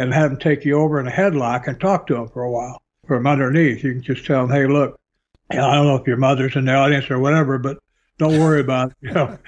[0.01, 2.51] and have them take you over in a headlock and talk to them for a
[2.51, 3.85] while from underneath.
[3.85, 4.99] You can just tell them, hey, look,
[5.51, 7.79] I don't know if your mother's in the audience or whatever, but
[8.17, 8.97] don't worry about it.
[9.03, 9.39] You know,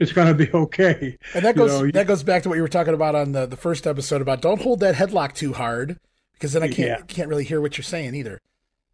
[0.00, 1.16] it's going to be okay.
[1.34, 3.32] And that goes you know, that goes back to what you were talking about on
[3.32, 5.98] the, the first episode about don't hold that headlock too hard
[6.34, 7.00] because then I can't yeah.
[7.06, 8.40] can't really hear what you're saying either.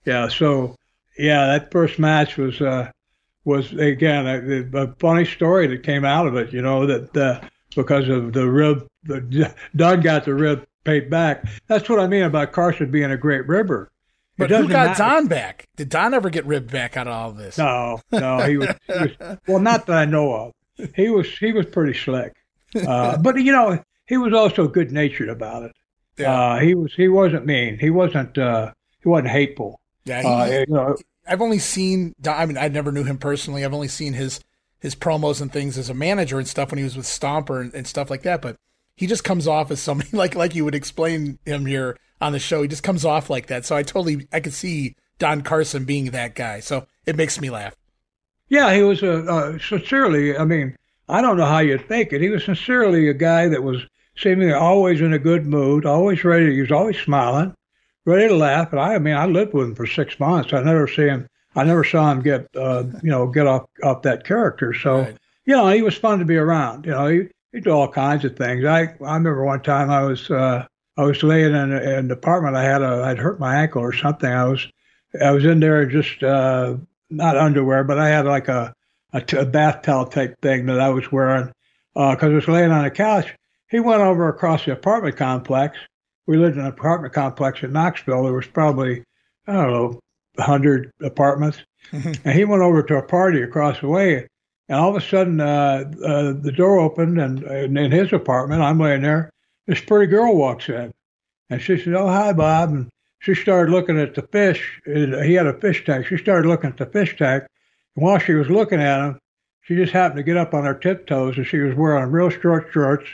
[0.05, 0.29] Yeah.
[0.29, 0.77] So
[1.19, 2.91] yeah, that first match was uh,
[3.45, 6.53] was again a, a, funny story that came out of it.
[6.53, 7.41] You know that uh,
[7.75, 11.47] because of the rib, the, Don got the rib paid back.
[11.67, 13.91] That's what I mean about Carson being a great ribber.
[14.37, 14.99] But who got matter.
[14.99, 15.69] Don back?
[15.77, 17.57] Did Don ever get ribbed back out of all this?
[17.57, 20.53] No, no, he was, he was well, not that I know of.
[20.95, 22.35] He was he was pretty slick,
[22.87, 25.73] uh, but you know he was also good natured about it.
[26.17, 26.33] Yeah.
[26.33, 27.79] Uh, he was he wasn't mean.
[27.79, 28.73] He wasn't uh,
[29.03, 29.81] he wasn't hateful.
[30.05, 32.15] Yeah, he, uh, you know, I've only seen.
[32.27, 33.65] I mean, I never knew him personally.
[33.65, 34.41] I've only seen his
[34.81, 37.73] his promos and things as a manager and stuff when he was with Stomper and,
[37.73, 38.43] and stuff like that.
[38.43, 38.57] But
[38.97, 42.39] he just comes off as somebody like like you would explain him here on the
[42.39, 42.63] show.
[42.63, 43.65] He just comes off like that.
[43.65, 46.61] So I totally I could see Don Carson being that guy.
[46.61, 47.77] So it makes me laugh.
[48.49, 50.37] Yeah, he was a uh, sincerely.
[50.37, 50.77] I mean,
[51.09, 52.21] I don't know how you'd think it.
[52.21, 53.83] He was sincerely a guy that was
[54.17, 56.55] seemingly always in a good mood, always ready.
[56.55, 57.55] He was always smiling
[58.05, 58.71] ready to laugh.
[58.73, 60.53] And I, I mean, I lived with him for six months.
[60.53, 61.29] I never see him.
[61.57, 64.75] I never saw him get, uh, you know, get off off that character.
[64.75, 65.17] So, right.
[65.45, 66.85] you know, he was fun to be around.
[66.85, 68.65] You know, he he did all kinds of things.
[68.65, 72.57] I I remember one time I was uh, I was laying in, in an apartment.
[72.57, 74.31] I had a I'd hurt my ankle or something.
[74.31, 74.67] I was
[75.23, 76.77] I was in there just uh,
[77.09, 78.75] not underwear, but I had like a
[79.13, 81.53] a, t- a bath towel type thing that I was wearing
[81.95, 83.33] because uh, I was laying on a couch.
[83.71, 85.79] He went over across the apartment complex
[86.27, 88.25] we lived in an apartment complex in Knoxville.
[88.25, 89.05] There was probably,
[89.47, 90.01] I don't know,
[90.37, 91.59] 100 apartments.
[91.93, 92.13] Mm-hmm.
[92.29, 94.27] And he went over to a party across the way.
[94.69, 98.63] And all of a sudden, uh, uh, the door opened, and, and, in his apartment,
[98.63, 99.31] I'm laying there.
[99.67, 100.93] This pretty girl walks in,
[101.51, 102.89] and she said, "Oh, hi, Bob." And
[103.19, 104.81] she started looking at the fish.
[104.87, 106.07] He had a fish tank.
[106.07, 107.45] She started looking at the fish tank,
[107.97, 109.19] and while she was looking at him,
[109.63, 112.69] she just happened to get up on her tiptoes, and she was wearing real short
[112.73, 113.09] shorts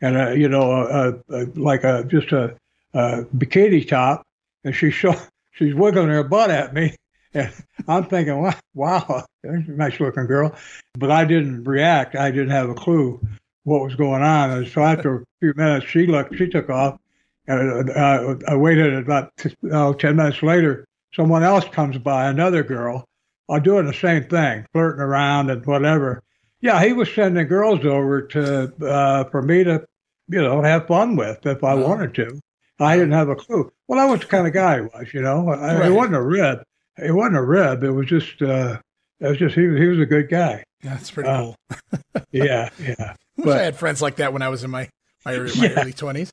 [0.00, 2.56] and a, you know, a, a, like a just a,
[2.94, 4.22] a bikini top,
[4.64, 5.14] and she's show,
[5.52, 6.94] she's wiggling her butt at me,
[7.36, 7.52] and
[7.88, 10.54] I'm thinking, wow, wow, nice looking girl,
[10.94, 12.16] but I didn't react.
[12.16, 13.20] I didn't have a clue
[13.64, 16.98] what was going on, and so after a few minutes, she looked, she took off,
[17.46, 19.32] and uh, I waited about
[19.70, 20.84] uh, ten minutes later.
[21.14, 23.06] Someone else comes by, another girl,
[23.48, 26.22] are doing the same thing, flirting around and whatever.
[26.60, 29.84] Yeah, he was sending girls over to uh, for me to,
[30.28, 32.40] you know, have fun with if I wanted to.
[32.78, 33.72] I didn't have a clue.
[33.88, 35.48] Well, that was the kind of guy he was, you know.
[35.48, 35.90] I, right.
[35.90, 36.62] It wasn't a rib.
[36.98, 37.82] It wasn't a rib.
[37.82, 38.78] It was just, uh,
[39.20, 40.64] it was just he, he was a good guy.
[40.82, 41.56] That's pretty uh, cool.
[42.32, 42.94] yeah, yeah.
[42.98, 44.88] I but, I had friends like that when I was in my
[45.24, 45.80] my, my yeah.
[45.80, 46.32] early twenties.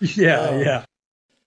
[0.00, 0.84] Yeah, um, yeah.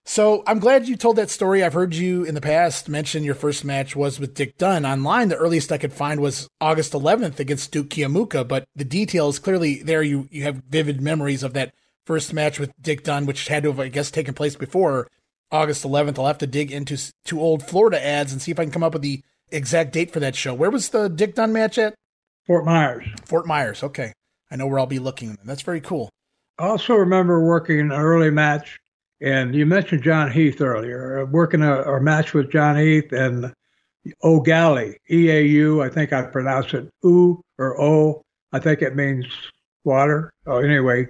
[0.04, 1.62] So I'm glad you told that story.
[1.62, 4.84] I've heard you in the past mention your first match was with Dick Dunn.
[4.84, 9.38] Online, the earliest I could find was August 11th against Duke Keomuka, but the details
[9.38, 11.72] clearly there you, you have vivid memories of that
[12.04, 15.06] first match with Dick Dunn, which had to have, I guess, taken place before
[15.52, 16.18] August 11th.
[16.18, 18.82] I'll have to dig into two old Florida ads and see if I can come
[18.82, 20.54] up with the exact date for that show.
[20.54, 21.94] Where was the Dick Dunn match at?
[22.46, 23.06] Fort Myers.
[23.26, 23.82] Fort Myers.
[23.82, 24.12] Okay,
[24.50, 25.38] I know where I'll be looking.
[25.44, 26.08] That's very cool.
[26.58, 28.78] I also remember working an early match,
[29.20, 31.20] and you mentioned John Heath earlier.
[31.20, 33.52] Uh, working a, a match with John Heath and
[34.22, 35.82] Eau Gallie, E A U.
[35.82, 38.22] I think I pronounce it U or O.
[38.52, 39.26] I think it means
[39.84, 40.32] water.
[40.46, 41.06] Oh, anyway,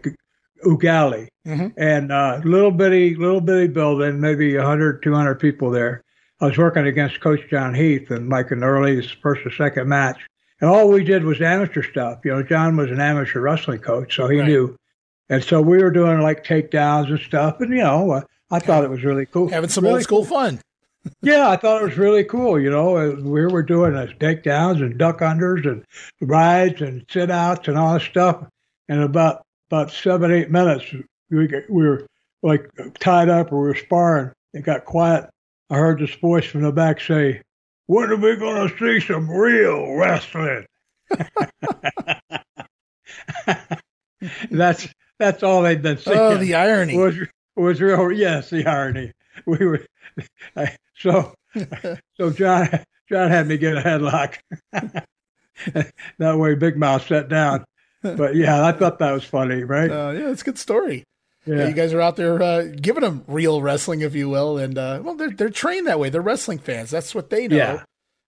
[0.64, 1.28] Ugali.
[1.46, 1.68] Mm-hmm.
[1.76, 6.02] And uh, little bitty, little bitty building, maybe 100, 200 people there.
[6.40, 10.20] I was working against Coach John Heath in like an early first or second match.
[10.60, 12.20] And all we did was amateur stuff.
[12.24, 14.48] You know, John was an amateur wrestling coach, so he right.
[14.48, 14.76] knew.
[15.28, 17.60] And so we were doing like takedowns and stuff.
[17.60, 19.48] And, you know, uh, I thought it was really cool.
[19.48, 20.36] Having some really old school cool.
[20.36, 20.60] fun.
[21.22, 22.60] yeah, I thought it was really cool.
[22.60, 25.84] You know, we were doing uh, takedowns and duck unders and
[26.20, 28.44] rides and sit outs and all this stuff.
[28.88, 30.84] And about about seven, eight minutes,
[31.30, 32.06] we, we were
[32.42, 32.68] like
[33.00, 34.30] tied up or we were sparring.
[34.52, 35.30] It got quiet.
[35.70, 37.40] I heard this voice from the back say,
[37.86, 40.66] When are we going to see some real wrestling?
[44.50, 46.18] that's that's all they'd been saying.
[46.18, 47.16] Oh, the irony was
[47.56, 48.12] was real.
[48.12, 49.12] Yes, the irony.
[49.46, 49.86] We were
[50.94, 51.32] so
[52.18, 52.30] so.
[52.30, 52.68] John
[53.08, 54.36] John had me get a headlock.
[56.18, 57.64] that way, Big Mouth sat down
[58.03, 59.90] but yeah, I thought that was funny, right?
[59.90, 61.05] Uh, yeah, it's a good story.
[61.46, 61.57] Yeah.
[61.57, 61.68] yeah.
[61.68, 65.00] you guys are out there uh, giving them real wrestling, if you will, and uh,
[65.03, 66.11] well, they're they're trained that way.
[66.11, 66.90] They're wrestling fans.
[66.90, 67.57] That's what they know.
[67.57, 67.82] Yeah,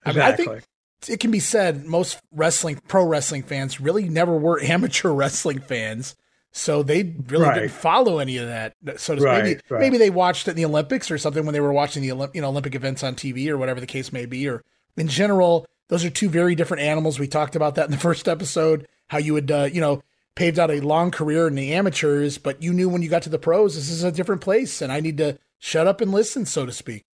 [0.04, 0.06] exactly.
[0.06, 0.64] I, mean, I think
[1.08, 6.16] it can be said most wrestling pro wrestling fans really never were amateur wrestling fans.
[6.56, 7.54] So they really right.
[7.54, 8.74] didn't follow any of that.
[9.00, 9.80] So right, maybe right.
[9.80, 12.34] maybe they watched it in the Olympics or something when they were watching the Olymp-
[12.34, 14.48] you know Olympic events on TV or whatever the case may be.
[14.48, 14.62] Or
[14.96, 17.18] in general, those are two very different animals.
[17.18, 20.02] We talked about that in the first episode how you would, uh, you know,
[20.34, 23.30] paved out a long career in the amateurs, but you knew when you got to
[23.30, 26.46] the pros, this is a different place, and I need to shut up and listen,
[26.46, 27.04] so to speak.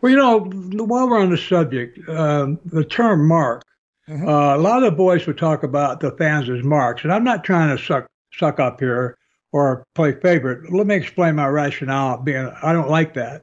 [0.00, 0.40] Well, you know,
[0.84, 3.64] while we're on the subject, um, the term mark,
[4.08, 4.28] mm-hmm.
[4.28, 7.24] uh, a lot of the boys would talk about the fans as marks, and I'm
[7.24, 9.16] not trying to suck suck up here
[9.52, 10.72] or play favorite.
[10.72, 12.18] Let me explain my rationale.
[12.18, 13.42] Being, I don't like that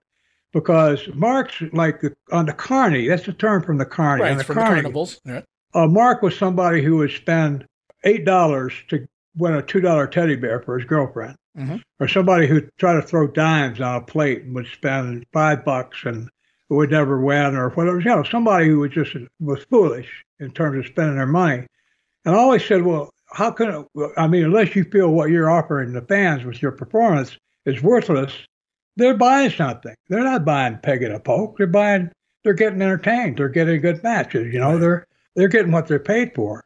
[0.54, 4.24] because marks, like the, on the carny, that's the term from the carny.
[4.24, 5.20] Right, the from the carnivals.
[5.26, 5.42] Yeah.
[5.78, 7.64] Uh, Mark was somebody who would spend
[8.04, 11.76] eight dollars to win a two dollar teddy bear for his girlfriend, mm-hmm.
[12.00, 16.04] or somebody who tried to throw dimes on a plate and would spend five bucks
[16.04, 16.30] and
[16.70, 18.00] would never win, or whatever.
[18.00, 21.68] You know, somebody who was just was foolish in terms of spending their money.
[22.26, 25.52] And I always said, well, how can it, I mean, unless you feel what you're
[25.52, 28.34] offering the fans with your performance is worthless,
[28.96, 29.94] they're buying something.
[30.10, 31.58] They're not buying peg and a poke.
[31.58, 32.10] They're buying.
[32.44, 33.38] They're getting entertained.
[33.38, 34.54] They're getting good matches.
[34.54, 35.07] You know, they're
[35.38, 36.66] they're getting what they're paid for.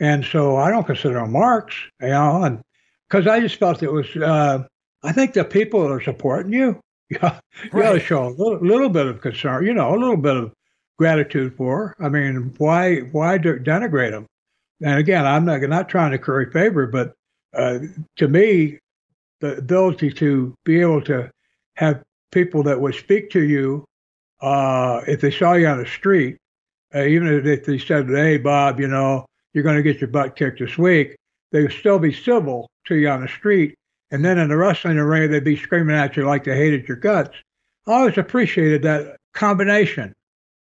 [0.00, 2.62] And so I don't consider them marks, you know, and
[3.08, 4.64] because I just felt it was, uh,
[5.02, 8.30] I think the people that are supporting you, you, got, you got to show a
[8.30, 10.52] little, little, bit of concern, you know, a little bit of
[10.98, 11.94] gratitude for.
[12.00, 14.26] I mean, why why denigrate them?
[14.80, 17.12] And again, I'm not not trying to curry favor, but
[17.54, 17.80] uh,
[18.16, 18.78] to me,
[19.40, 21.30] the ability to be able to
[21.74, 23.84] have people that would speak to you
[24.40, 26.38] uh, if they saw you on the street
[26.94, 30.36] uh, even if they said, "Hey, Bob, you know, you're going to get your butt
[30.36, 31.16] kicked this week,"
[31.50, 33.74] they would still be civil to you on the street.
[34.10, 36.98] And then in the wrestling arena, they'd be screaming at you like they hated your
[36.98, 37.36] guts.
[37.86, 40.12] I always appreciated that combination.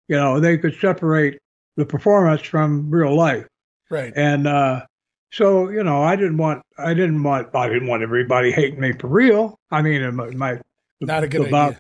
[0.09, 1.39] You know, they could separate
[1.77, 3.47] the performance from real life.
[3.91, 4.13] Right.
[4.15, 4.85] And uh,
[5.33, 8.93] so, you know, I didn't want, I didn't want, I didn't want everybody hating me
[8.93, 9.59] for real.
[9.71, 10.61] I mean, my,
[11.01, 11.79] not a good idea.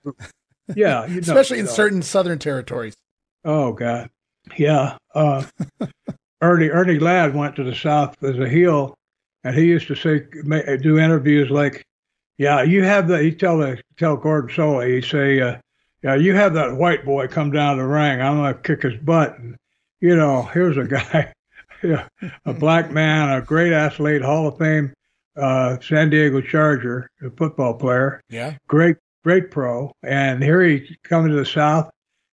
[0.75, 1.73] yeah, you know, especially in know.
[1.73, 2.97] certain southern territories.
[3.45, 4.11] Oh God.
[4.57, 4.97] Yeah.
[5.15, 5.45] Uh,
[6.41, 8.95] Ernie Ernie Ladd went to the South as a heel,
[9.45, 10.21] and he used to say
[10.77, 11.85] do interviews like,
[12.37, 15.57] "Yeah, you have that." He tell the tell Gordon Solie, he say, uh,
[16.03, 18.21] "Yeah, you have that white boy come down the ring.
[18.21, 19.57] I'm gonna kick his butt." And
[20.01, 21.33] you know, here's a guy,
[22.45, 24.93] a black man, a great athlete, Hall of Fame,
[25.37, 28.21] uh, San Diego Charger, a football player.
[28.29, 31.91] Yeah, great great pro, and here he coming to the South,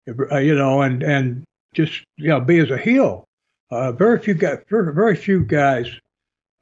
[0.08, 1.44] uh, you know, and and
[1.76, 3.26] just you know be as a heel.
[3.72, 5.88] Uh, very few guys, very, few guys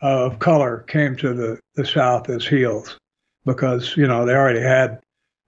[0.01, 2.97] of color came to the, the South as heels
[3.45, 4.99] because you know they already had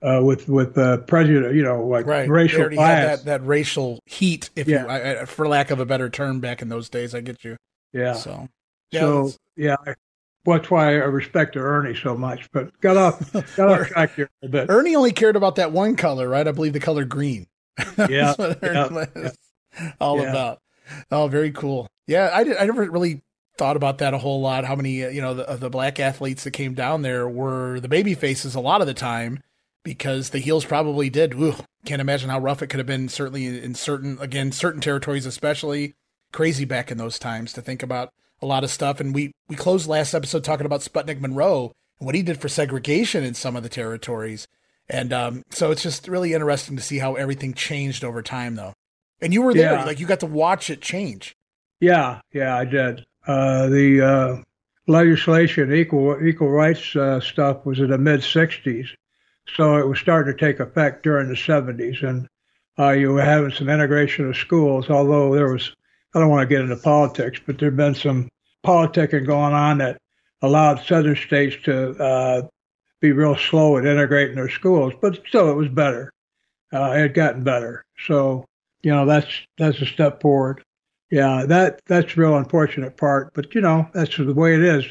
[0.01, 2.29] uh, with with uh, prejudice, you know, like right.
[2.29, 3.23] racial they bias.
[3.23, 4.83] that, that racial heat, if yeah.
[4.83, 7.15] you, I, for lack of a better term, back in those days.
[7.15, 7.57] I get you.
[7.93, 8.13] Yeah.
[8.13, 8.47] So
[8.91, 9.75] yeah, so yeah,
[10.45, 12.49] that's why I respect Ernie so much.
[12.51, 14.69] But got off got off track here a bit.
[14.69, 16.47] Ernie only cared about that one color, right?
[16.47, 17.47] I believe the color green.
[17.97, 19.31] yeah, yeah, yeah.
[19.99, 20.29] all yeah.
[20.29, 20.61] about.
[21.11, 21.87] Oh, very cool.
[22.07, 22.57] Yeah, I did.
[22.57, 23.23] I never really
[23.57, 24.65] thought about that a whole lot.
[24.65, 27.87] How many, uh, you know, the, the black athletes that came down there were the
[27.87, 29.41] baby faces a lot of the time,
[29.85, 31.33] because the heels probably did.
[31.35, 31.55] Ooh,
[31.85, 33.07] can't imagine how rough it could have been.
[33.07, 35.93] Certainly in certain, again, certain territories, especially
[36.33, 38.11] crazy back in those times to think about
[38.41, 38.99] a lot of stuff.
[38.99, 42.49] And we we closed last episode talking about Sputnik Monroe and what he did for
[42.49, 44.47] segregation in some of the territories.
[44.89, 48.73] And um, so it's just really interesting to see how everything changed over time, though.
[49.21, 49.85] And you were there, yeah.
[49.85, 51.35] like you got to watch it change.
[51.79, 53.05] Yeah, yeah, I did.
[53.25, 54.43] Uh, the uh,
[54.87, 58.87] legislation, equal equal rights uh, stuff, was in the mid '60s,
[59.55, 62.27] so it was starting to take effect during the '70s, and
[62.77, 64.89] uh, you were having some integration of schools.
[64.89, 65.73] Although there was,
[66.13, 68.29] I don't want to get into politics, but there'd been some
[68.65, 69.97] politicking going on that
[70.41, 72.41] allowed southern states to uh,
[73.01, 76.11] be real slow at integrating their schools, but still it was better.
[76.73, 77.85] Uh, it had gotten better.
[78.05, 78.45] So,
[78.85, 80.63] you know, that's that's a step forward.
[81.09, 84.85] Yeah, that that's the real unfortunate part, but you know, that's the way it is.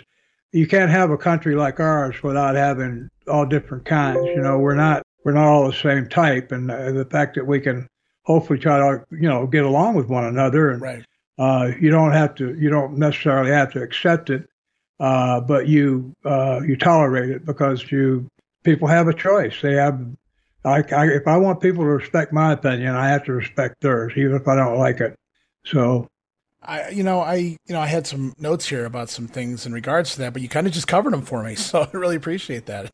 [0.51, 4.27] You can't have a country like ours without having all different kinds.
[4.27, 7.47] You know, we're not we're not all the same type, and uh, the fact that
[7.47, 7.87] we can
[8.25, 11.05] hopefully try to you know get along with one another, and right.
[11.39, 14.49] uh, you don't have to you don't necessarily have to accept it,
[14.99, 18.29] uh, but you uh, you tolerate it because you
[18.65, 19.63] people have a choice.
[19.63, 20.05] They have.
[20.65, 24.15] I, I, if I want people to respect my opinion, I have to respect theirs,
[24.17, 25.15] even if I don't like it.
[25.67, 26.09] So,
[26.67, 29.73] I you know I you know I had some notes here about some things in
[29.73, 32.17] regards to that, but you kind of just covered them for me, so I really
[32.17, 32.91] appreciate that.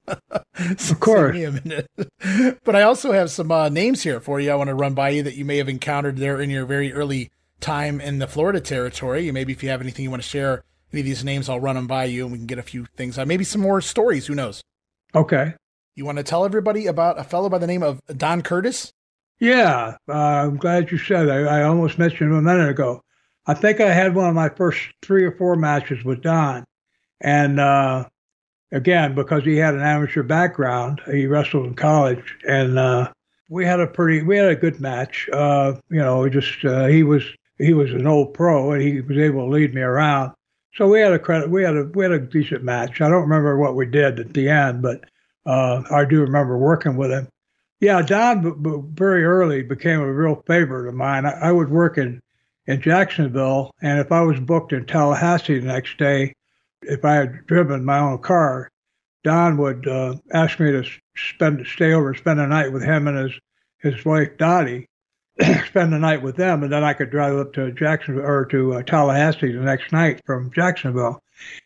[0.79, 1.37] so of course.
[2.65, 4.51] but I also have some uh, names here for you.
[4.51, 6.93] I want to run by you that you may have encountered there in your very
[6.93, 9.27] early time in the Florida territory.
[9.27, 11.61] You maybe if you have anything you want to share any of these names, I'll
[11.61, 13.29] run them by you and we can get a few things on.
[13.29, 14.27] Maybe some more stories.
[14.27, 14.63] Who knows?
[15.15, 15.55] Okay.
[15.95, 18.93] You want to tell everybody about a fellow by the name of Don Curtis?
[19.41, 21.49] Yeah, uh, I'm glad you said that.
[21.49, 23.03] I almost mentioned him a minute ago.
[23.47, 26.65] I think I had one of my first three or four matches with Don.
[27.21, 28.07] And uh,
[28.71, 32.37] again, because he had an amateur background, he wrestled in college.
[32.47, 33.13] And uh,
[33.49, 35.29] we had a pretty, we had a good match.
[35.33, 37.25] Uh, you know, just, uh, he was,
[37.59, 40.33] he was an old pro and he was able to lead me around.
[40.75, 41.51] So we had a credit.
[41.51, 43.01] We had a we had a decent match.
[43.01, 45.03] I don't remember what we did at the end, but
[45.47, 47.29] uh, I do remember working with him.
[47.81, 51.25] Yeah, Don b- b- very early became a real favorite of mine.
[51.25, 52.21] I, I, would work in
[52.67, 56.35] in Jacksonville, and if I was booked in Tallahassee the next day,
[56.83, 58.71] if I had driven my own car,
[59.25, 60.85] Don would uh, ask me to
[61.17, 63.41] spend stay over, spend the night with him and his
[63.79, 64.87] his wife Dottie,
[65.67, 68.75] spend the night with them, and then I could drive up to Jacksonville or to
[68.75, 71.23] uh, Tallahassee the next night from Jacksonville.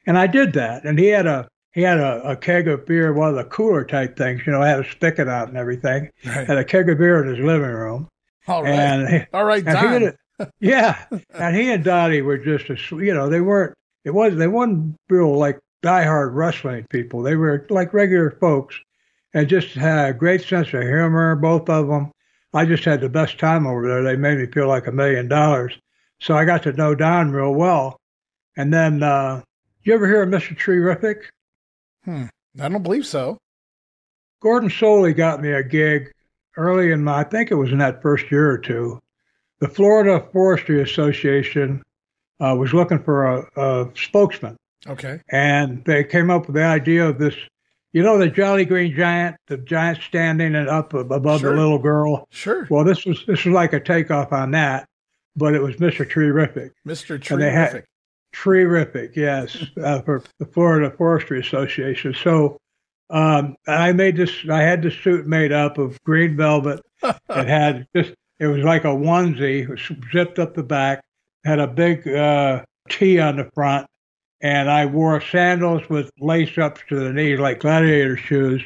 [0.06, 0.84] And I did that.
[0.84, 3.84] And he had a he had a, a keg of beer, one of the cooler
[3.84, 6.08] type things, you know, had a spigot out and everything.
[6.24, 6.46] Right.
[6.46, 8.08] Had a keg of beer in his living room.
[8.46, 8.72] All right.
[8.72, 10.12] And he, All right, Don.
[10.60, 11.04] Yeah.
[11.34, 14.94] and he and Dottie were just a, you know, they weren't, it was, they weren't
[15.08, 17.22] real like diehard wrestling people.
[17.22, 18.78] They were like regular folks
[19.32, 22.12] and just had a great sense of humor, both of them.
[22.52, 24.04] I just had the best time over there.
[24.04, 25.76] They made me feel like a million dollars.
[26.20, 28.00] So I got to know Don real well.
[28.56, 29.42] And then, uh,
[29.82, 30.56] you ever hear of Mr.
[30.56, 31.30] Terrific?
[32.05, 32.26] Hmm.
[32.61, 33.38] I don't believe so.
[34.40, 36.12] Gordon Solie got me a gig
[36.57, 39.00] early in my, I think it was in that first year or two.
[39.61, 41.82] The Florida Forestry Association
[42.40, 44.57] uh, was looking for a, a spokesman.
[44.86, 45.20] Okay.
[45.30, 47.34] And they came up with the idea of this
[47.94, 51.50] you know the Jolly Green Giant, the giant standing and up above sure.
[51.50, 52.26] the little girl.
[52.30, 52.66] Sure.
[52.68, 54.88] Well, this was this was like a takeoff on that,
[55.36, 56.09] but it was Mr.
[56.09, 56.72] Terrific.
[56.84, 57.22] Mr.
[57.22, 57.86] Terrific.
[58.35, 62.14] Terrific, yes, uh, for the Florida Forestry Association.
[62.14, 62.59] So
[63.11, 64.30] um, I made this.
[64.51, 66.80] I had the suit made up of green velvet.
[67.03, 68.14] it had just.
[68.41, 69.62] It was like a onesie.
[69.62, 71.03] It was zipped up the back.
[71.45, 73.87] Had a big uh, T on the front,
[74.41, 78.62] and I wore sandals with lace ups to the knees like gladiator shoes.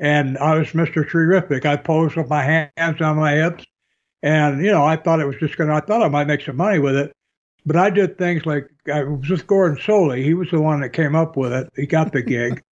[0.00, 1.08] And I was Mr.
[1.08, 1.64] Terrific.
[1.64, 3.64] I posed with my hands on my hips.
[4.22, 6.40] And, you know, I thought it was just going to, I thought I might make
[6.40, 7.12] some money with it.
[7.66, 10.24] But I did things like, I was with Gordon Solie.
[10.24, 11.70] He was the one that came up with it.
[11.76, 12.62] He got the gig.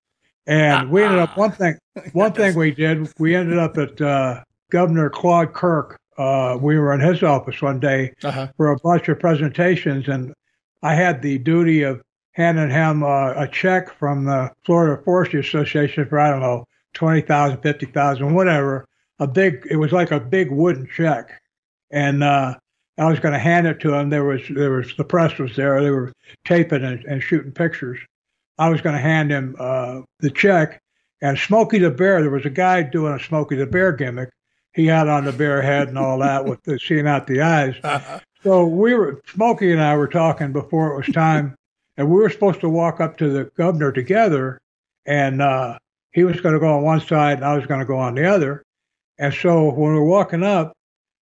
[0.46, 1.78] and we ended up, one thing,
[2.12, 5.98] one thing we did, we ended up at uh, Governor Claude Kirk.
[6.18, 8.48] Uh, we were in his office one day uh-huh.
[8.56, 10.08] for a bunch of presentations.
[10.08, 10.34] And
[10.82, 16.06] I had the duty of handing him uh, a check from the Florida Forestry Association
[16.06, 18.86] for I don't know twenty thousand, fifty thousand, whatever.
[19.18, 21.40] A big, it was like a big wooden check,
[21.90, 22.56] and uh,
[22.98, 24.10] I was going to hand it to him.
[24.10, 25.82] There was there was the press was there.
[25.82, 26.12] They were
[26.44, 27.98] taping and, and shooting pictures.
[28.58, 30.80] I was going to hand him uh, the check,
[31.22, 32.20] and Smokey the Bear.
[32.20, 34.30] There was a guy doing a Smokey the Bear gimmick.
[34.74, 37.74] He had on the bear head and all that with the seeing out the eyes.
[37.82, 38.20] Uh-huh.
[38.42, 41.54] So we were Smokey and I were talking before it was time
[41.96, 44.58] and we were supposed to walk up to the governor together
[45.06, 45.78] and uh,
[46.10, 48.16] he was going to go on one side and I was going to go on
[48.16, 48.64] the other.
[49.16, 50.72] And so when we were walking up,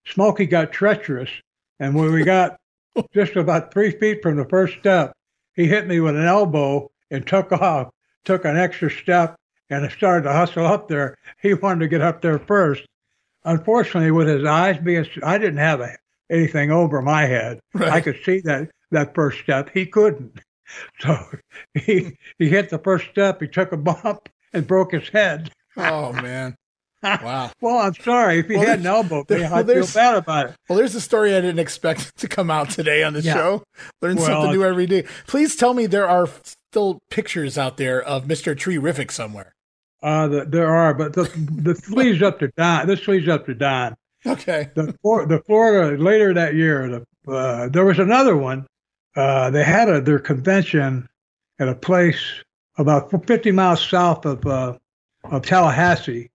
[0.06, 1.28] Smokey got treacherous.
[1.80, 2.60] And when we got
[3.14, 5.12] just about three feet from the first step,
[5.54, 7.90] he hit me with an elbow and took off,
[8.24, 9.36] took an extra step,
[9.70, 11.16] and started to hustle up there.
[11.40, 12.84] He wanted to get up there first.
[13.44, 15.96] Unfortunately, with his eyes being, I didn't have a,
[16.30, 17.60] anything over my head.
[17.72, 17.90] Right.
[17.90, 19.70] I could see that that first step.
[19.72, 20.40] He couldn't.
[21.00, 21.18] So
[21.74, 23.40] he he hit the first step.
[23.40, 25.50] He took a bump and broke his head.
[25.76, 26.54] Oh man.
[27.02, 27.50] Wow.
[27.60, 29.24] well, I'm sorry if he well, had an elbow.
[29.26, 30.56] There, I feel bad about it.
[30.68, 33.34] Well, there's a story I didn't expect to come out today on the yeah.
[33.34, 33.62] show.
[34.02, 35.04] Learn well, something new every day.
[35.26, 36.28] Please tell me there are
[36.70, 38.58] still pictures out there of Mr.
[38.58, 39.54] Terrific somewhere.
[40.02, 42.86] Uh, the, there are, but the the up to Don.
[42.86, 43.94] This leads up to Don.
[44.26, 44.70] Okay.
[44.74, 46.88] The the Florida later that year,
[47.26, 48.66] the, uh, there was another one.
[49.16, 51.08] Uh, they had a, their convention
[51.58, 52.22] at a place
[52.78, 54.78] about 50 miles south of uh,
[55.24, 56.29] of Tallahassee,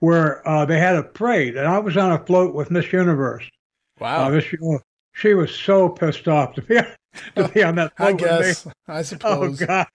[0.00, 3.48] where uh, they had a parade, and I was on a float with Miss Universe.
[3.98, 4.44] Wow, uh, Miss,
[5.12, 6.78] she was so pissed off to be
[7.36, 8.08] to be on that float.
[8.08, 8.66] I guess.
[8.86, 9.62] I suppose.
[9.62, 9.86] Oh God.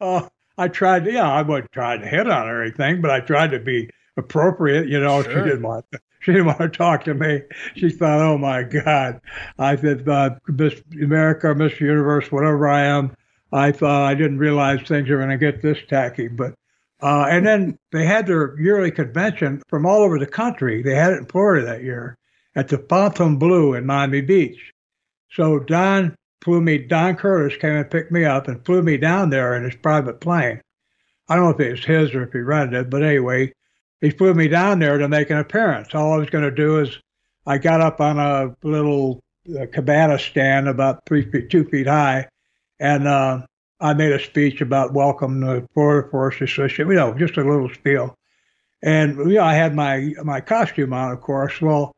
[0.00, 0.28] Oh,
[0.58, 1.04] I tried.
[1.04, 3.60] To, yeah, I wasn't trying to hit on her or anything, but I tried to
[3.60, 4.88] be appropriate.
[4.88, 5.32] You know, sure.
[5.32, 5.86] she didn't want.
[5.92, 7.42] To, she didn't want to talk to me.
[7.76, 9.20] She thought, "Oh my God!"
[9.58, 13.14] I said, uh, "Miss America, Miss Universe, whatever I am."
[13.52, 16.54] I thought I didn't realize things were going to get this tacky, but
[17.02, 20.82] uh, and then they had their yearly convention from all over the country.
[20.82, 22.16] They had it in Florida that year
[22.54, 24.72] at the Fontainebleau in Miami Beach.
[25.30, 29.30] So Don flew me, Don Curtis came and picked me up and flew me down
[29.30, 30.60] there in his private plane.
[31.28, 33.52] I don't know if it was his or if he rented it, but anyway,
[34.00, 35.94] he flew me down there to make an appearance.
[35.94, 36.98] All I was going to do is
[37.46, 39.20] I got up on a little
[39.58, 42.28] uh, cabana stand about three feet, two feet high,
[42.78, 43.46] and uh,
[43.84, 47.68] I made a speech about welcome to Florida Forest Association, you know, just a little
[47.68, 48.16] spiel.
[48.82, 51.60] And you know, I had my my costume on, of course.
[51.60, 51.92] Well,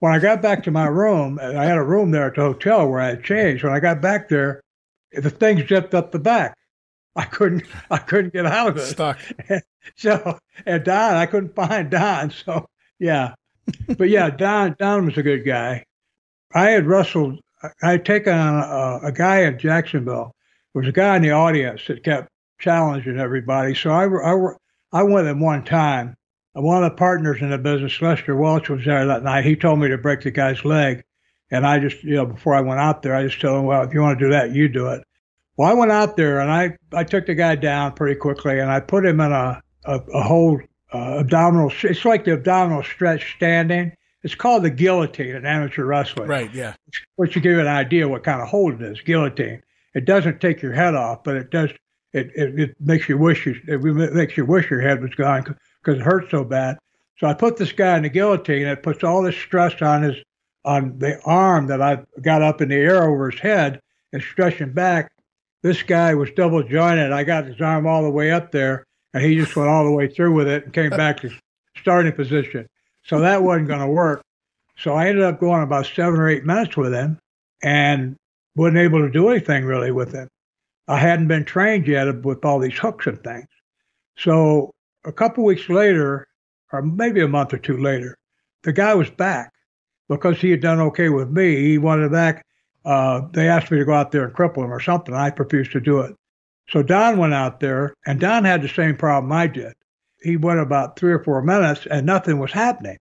[0.00, 2.86] when I got back to my room, I had a room there at the hotel
[2.86, 3.64] where I had changed.
[3.64, 4.60] When I got back there,
[5.10, 6.54] the thing zipped up the back.
[7.16, 8.82] I couldn't I couldn't get out of it.
[8.82, 9.18] Stuck.
[9.96, 12.30] so and Don, I couldn't find Don.
[12.30, 12.66] So
[12.98, 13.36] yeah.
[13.96, 15.86] but yeah, Don Don was a good guy.
[16.52, 17.40] I had wrestled
[17.82, 18.54] I had taken on
[19.02, 20.34] a, a guy in Jacksonville
[20.74, 23.74] was a guy in the audience that kept challenging everybody.
[23.74, 24.52] So I, I,
[24.92, 26.16] I went in one time.
[26.54, 29.44] One of the partners in the business, Lester Welch, was there that night.
[29.44, 31.02] He told me to break the guy's leg.
[31.50, 33.82] And I just, you know, before I went out there, I just told him, well,
[33.82, 35.02] if you want to do that, you do it.
[35.56, 38.70] Well, I went out there and I, I took the guy down pretty quickly and
[38.70, 40.60] I put him in a, a, a whole
[40.92, 43.92] uh, abdominal, it's like the abdominal stretch standing.
[44.22, 46.28] It's called the guillotine in amateur wrestling.
[46.28, 46.74] Right, yeah.
[47.16, 49.62] Which to give you an idea what kind of hold it is, guillotine
[49.94, 51.70] it doesn't take your head off, but it does.
[52.12, 53.82] It, it, it makes you wish you it
[54.14, 55.42] makes you wish your head was gone
[55.82, 56.78] because it hurts so bad.
[57.18, 58.66] So I put this guy in the guillotine.
[58.66, 60.16] It puts all this stress on his
[60.64, 63.80] on the arm that I got up in the air over his head
[64.12, 65.10] and stretching back.
[65.62, 67.12] This guy was double jointed.
[67.12, 68.84] I got his arm all the way up there,
[69.14, 71.30] and he just went all the way through with it and came back to
[71.76, 72.66] starting position.
[73.04, 74.22] So that wasn't going to work.
[74.76, 77.18] So I ended up going about seven or eight minutes with him,
[77.62, 78.16] and
[78.54, 80.28] wasn't able to do anything really with it.
[80.88, 83.46] I hadn't been trained yet with all these hooks and things.
[84.16, 84.72] So
[85.04, 86.26] a couple weeks later,
[86.72, 88.16] or maybe a month or two later,
[88.62, 89.52] the guy was back
[90.08, 91.56] because he had done okay with me.
[91.56, 92.44] He wanted back.
[92.84, 95.14] Uh, they asked me to go out there and cripple him or something.
[95.14, 96.14] I refused to do it.
[96.68, 99.72] So Don went out there, and Don had the same problem I did.
[100.22, 102.98] He went about three or four minutes, and nothing was happening.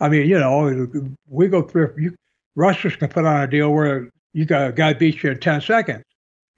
[0.00, 0.86] I mean, you know,
[1.28, 1.94] we go through.
[1.98, 2.14] You,
[2.56, 5.62] wrestlers can put on a deal where you got a guy beats you in 10
[5.62, 6.04] seconds.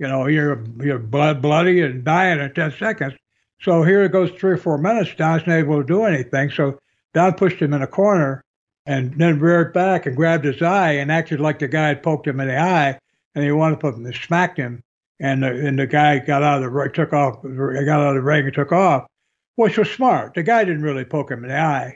[0.00, 3.14] You know, you're, you're blood, bloody and dying in 10 seconds.
[3.60, 5.14] So here it goes three or four minutes.
[5.14, 6.50] Don's not able to do anything.
[6.50, 6.80] So
[7.14, 8.42] Don pushed him in a corner
[8.84, 12.26] and then reared back and grabbed his eye and acted like the guy had poked
[12.26, 12.98] him in the eye.
[13.36, 14.82] And he wanted to put him, and smacked him.
[15.20, 18.22] And the, and the guy got out of the took off, got out of the
[18.22, 19.06] ring and took off,
[19.54, 20.34] which was smart.
[20.34, 21.94] The guy didn't really poke him in the eye.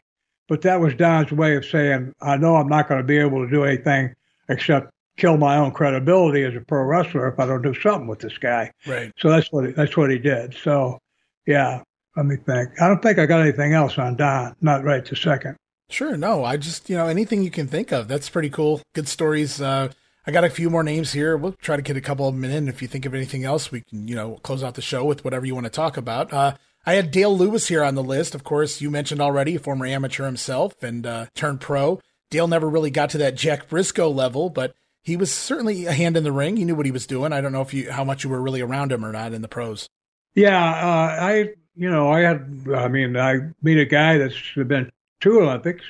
[0.48, 3.44] But that was Don's way of saying, I know I'm not going to be able
[3.44, 4.14] to do anything
[4.48, 8.20] except kill my own credibility as a pro wrestler if I don't do something with
[8.20, 8.70] this guy.
[8.86, 9.12] Right.
[9.18, 10.54] So that's what he, that's what he did.
[10.62, 10.98] So,
[11.46, 11.82] yeah.
[12.16, 12.70] Let me think.
[12.80, 14.54] I don't think I got anything else on Don.
[14.60, 15.56] Not right to second.
[15.88, 16.16] Sure.
[16.16, 18.08] No, I just you know anything you can think of.
[18.08, 18.82] That's pretty cool.
[18.94, 19.60] Good stories.
[19.60, 19.88] Uh,
[20.26, 21.36] I got a few more names here.
[21.36, 22.68] We'll try to get a couple of them in.
[22.68, 25.24] If you think of anything else, we can you know close out the show with
[25.24, 26.32] whatever you want to talk about.
[26.32, 26.54] Uh,
[26.84, 28.34] I had Dale Lewis here on the list.
[28.34, 32.00] Of course, you mentioned already, former amateur himself and uh, turned pro.
[32.30, 36.16] Dale never really got to that Jack Briscoe level, but he was certainly a hand
[36.16, 36.56] in the ring.
[36.56, 37.32] He knew what he was doing.
[37.32, 39.42] I don't know if you how much you were really around him or not in
[39.42, 39.88] the pros.
[40.34, 44.90] Yeah, uh, I you know, I had, I mean, I meet a guy that's been
[45.20, 45.84] two Olympics,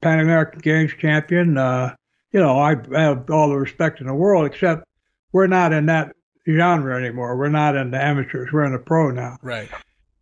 [0.00, 1.58] Pan American Games champion.
[1.58, 1.94] Uh,
[2.32, 4.84] you know, I have all the respect in the world, except
[5.32, 6.14] we're not in that
[6.48, 7.36] genre anymore.
[7.36, 8.50] We're not in the amateurs.
[8.52, 9.38] We're in the pro now.
[9.42, 9.70] Right.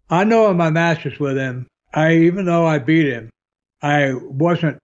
[0.08, 3.30] I know in my matches with him, I even though I beat him,
[3.82, 4.78] I wasn't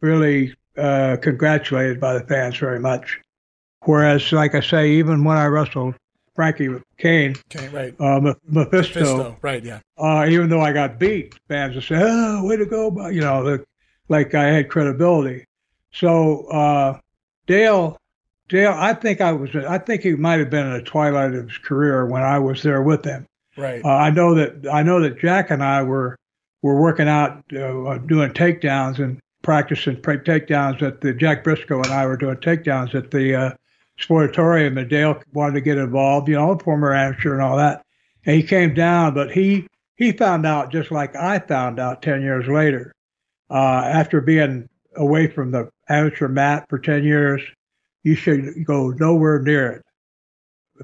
[0.00, 3.20] really uh, congratulated by the fans very much.
[3.84, 5.94] Whereas, like I say, even when I wrestled
[6.36, 6.68] Frankie
[6.98, 7.94] Cain, Okay, right.
[8.00, 9.80] uh, Mephisto, Fisto, right, yeah.
[9.98, 13.20] uh, even though I got beat, fans would say, "Oh, way to go!" But you
[13.20, 13.64] know, the,
[14.08, 15.44] like I had credibility.
[15.92, 16.98] So uh,
[17.46, 17.98] Dale,
[18.48, 21.48] Dale, I think I was, I think he might have been in the twilight of
[21.48, 23.26] his career when I was there with him.
[23.56, 23.84] Right.
[23.84, 26.16] Uh, I know that I know that Jack and I were
[26.62, 32.06] were working out, uh, doing takedowns and practicing takedowns at the Jack Briscoe and I
[32.06, 33.50] were doing takedowns at the uh,
[34.00, 37.84] sportatorium, and Dale wanted to get involved, you know, former amateur and all that.
[38.24, 39.66] And he came down, but he
[39.96, 42.94] he found out just like I found out ten years later,
[43.50, 47.42] uh, after being away from the amateur mat for ten years,
[48.02, 49.84] you should go nowhere near it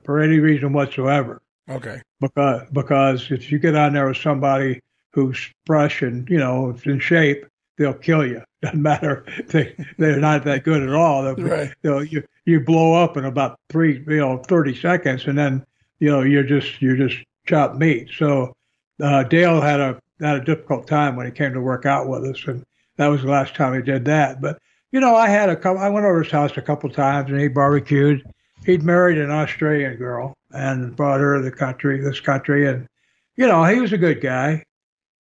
[0.04, 1.42] for any reason whatsoever.
[1.68, 2.00] Okay.
[2.20, 4.80] Because because if you get on there with somebody
[5.12, 7.46] who's fresh and you know in shape,
[7.76, 8.42] they'll kill you.
[8.62, 11.22] Doesn't matter they they're not that good at all.
[11.22, 11.72] They'll, Right.
[11.82, 15.64] they'll, you you blow up in about three you know thirty seconds, and then
[16.00, 18.10] you know you're just you're just chopped meat.
[18.16, 18.54] So
[19.00, 22.24] uh, Dale had a had a difficult time when he came to work out with
[22.24, 22.64] us, and
[22.96, 24.40] that was the last time he did that.
[24.40, 24.58] But
[24.90, 25.80] you know, I had a couple.
[25.80, 28.24] I went over his house a couple times, and he barbecued.
[28.66, 32.88] He'd married an Australian girl and brought her to the country, this country, and
[33.36, 34.64] you know, he was a good guy.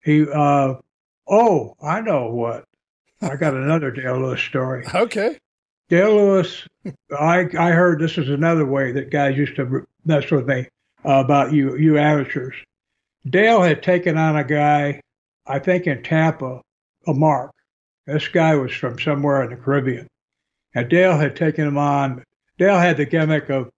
[0.05, 0.75] He, uh,
[1.29, 2.65] oh, I know what.
[3.23, 4.85] I got another Dale Lewis story.
[4.95, 5.39] Okay.
[5.89, 6.67] Dale Lewis,
[7.19, 10.69] I I heard this is another way that guys used to mess with me
[11.05, 12.55] uh, about you you amateurs.
[13.29, 15.01] Dale had taken on a guy,
[15.47, 16.63] I think in Tampa,
[17.07, 17.53] a mark.
[18.07, 20.09] This guy was from somewhere in the Caribbean,
[20.75, 22.25] and Dale had taken him on.
[22.59, 23.71] Dale had the gimmick of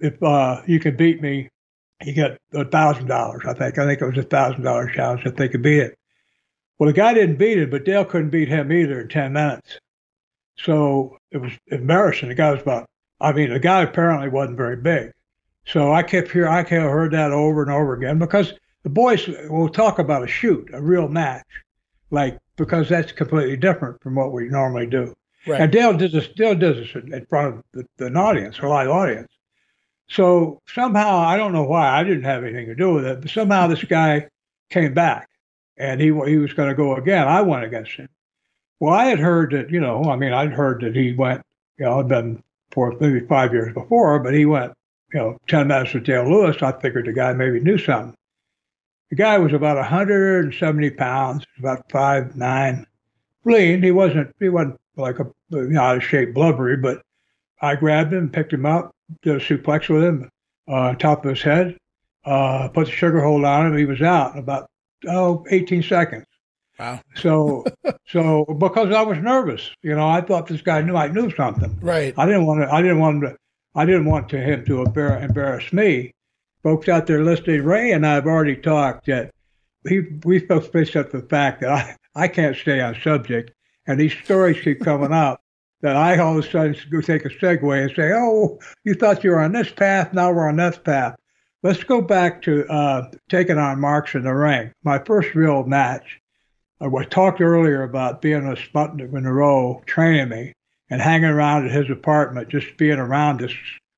[0.00, 1.48] if uh, you can beat me,
[2.04, 3.42] you get a thousand dollars.
[3.46, 5.97] I think I think it was a thousand dollar challenge if they could beat it.
[6.78, 9.80] Well, the guy didn't beat it, but Dale couldn't beat him either in ten minutes.
[10.56, 12.28] So it was embarrassing.
[12.28, 12.88] The guy was about,
[13.20, 15.12] I mean, the guy apparently wasn't very big.
[15.66, 18.54] So I kept hearing, I kept heard that over and over again because
[18.84, 21.46] the boys will talk about a shoot, a real match,
[22.10, 25.14] like because that's completely different from what we normally do.
[25.46, 25.60] Right.
[25.60, 28.88] And Dale does this, Dale does this in front of the, an audience, a live
[28.88, 29.30] audience.
[30.08, 33.30] So somehow, I don't know why, I didn't have anything to do with it, but
[33.30, 34.28] somehow this guy
[34.70, 35.27] came back
[35.78, 37.26] and he he was going to go again.
[37.26, 38.08] I went against him.
[38.80, 41.42] Well, I had heard that, you know, I mean, I'd heard that he went,
[41.78, 44.72] you know, I'd been for maybe five years before, but he went,
[45.12, 46.62] you know, 10 minutes with Dale Lewis.
[46.62, 48.14] I figured the guy maybe knew something.
[49.10, 52.86] The guy was about 170 pounds, about five nine,
[53.44, 53.82] lean.
[53.82, 57.02] He wasn't, he wasn't like a, you know, out of shape blubbery, but
[57.60, 60.30] I grabbed him, picked him up, did a suplex with him
[60.68, 61.76] uh, on top of his head,
[62.24, 63.76] uh, put the sugar hold on him.
[63.76, 64.68] He was out in about,
[65.06, 66.26] oh, 18 seconds.
[66.78, 67.00] Wow.
[67.16, 67.64] So,
[68.06, 71.78] so because I was nervous, you know, I thought this guy knew I knew something.
[71.80, 72.14] Right.
[72.16, 72.72] I didn't want to.
[72.72, 73.36] I didn't want to.
[73.74, 76.12] I didn't want to him to embar- embarrass me.
[76.62, 79.30] Folks out there listening, Ray and I have already talked that
[79.88, 83.52] he we both faced up the fact that I I can't stay on subject,
[83.86, 85.40] and these stories keep coming up.
[85.80, 89.22] That I all of a sudden go take a segue and say, "Oh, you thought
[89.22, 91.14] you were on this path, now we're on this path."
[91.62, 94.72] Let's go back to uh, taking on marks in the ring.
[94.84, 96.20] My first real match.
[96.80, 100.52] I was talked earlier about being a Sputnik Monroe training me
[100.90, 103.52] and hanging around at his apartment, just being around this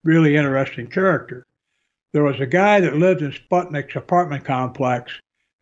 [0.05, 1.45] really interesting character.
[2.15, 5.13] There was a guy that lived in Sputnik's apartment complex.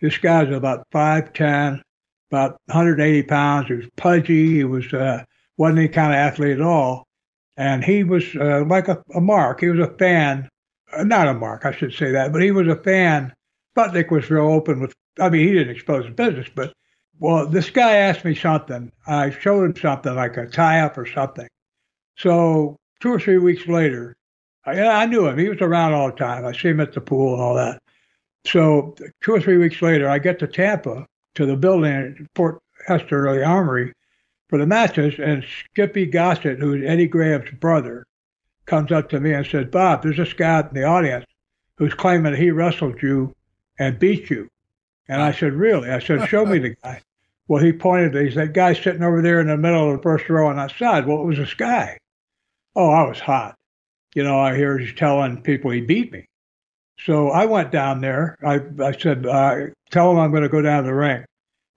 [0.00, 1.82] This guy was about 5'10,
[2.30, 3.66] about 180 pounds.
[3.66, 4.54] He was pudgy.
[4.54, 5.24] He was uh,
[5.56, 7.08] wasn't any kind of athlete at all.
[7.56, 9.60] And he was uh, like a, a mark.
[9.60, 10.48] He was a fan, uh,
[10.93, 13.32] Uh, not a mark, I should say that, but he was a fan.
[13.77, 16.73] Sputnik was real open with, I mean, he didn't expose his business, but
[17.20, 18.93] well, this guy asked me something.
[19.06, 21.48] I showed him something like a tie up or something.
[22.16, 24.16] So two or three weeks later,
[24.65, 25.39] I, I knew him.
[25.39, 26.44] He was around all the time.
[26.44, 27.81] I see him at the pool and all that.
[28.47, 32.60] So two or three weeks later, I get to Tampa to the building at Fort
[32.86, 33.93] Hesterly Armory
[34.48, 38.06] for the matches, and Skippy Gossett, who's Eddie Graham's brother,
[38.69, 41.24] comes up to me and says, "Bob, there's this guy in the audience
[41.77, 43.35] who's claiming he wrestled you
[43.78, 44.49] and beat you."
[45.09, 47.03] And I said, "Really?" I said, "Show me the guy."
[47.49, 48.15] Well, he pointed.
[48.15, 50.73] He said, "Guy sitting over there in the middle of the first row on that
[50.78, 51.99] side." Well, it was this guy.
[52.77, 53.57] Oh, I was hot.
[54.15, 56.28] You know, I hear he's telling people he beat me.
[57.05, 58.36] So I went down there.
[58.45, 61.24] I, I said, uh, tell him I'm going to go down to the ring.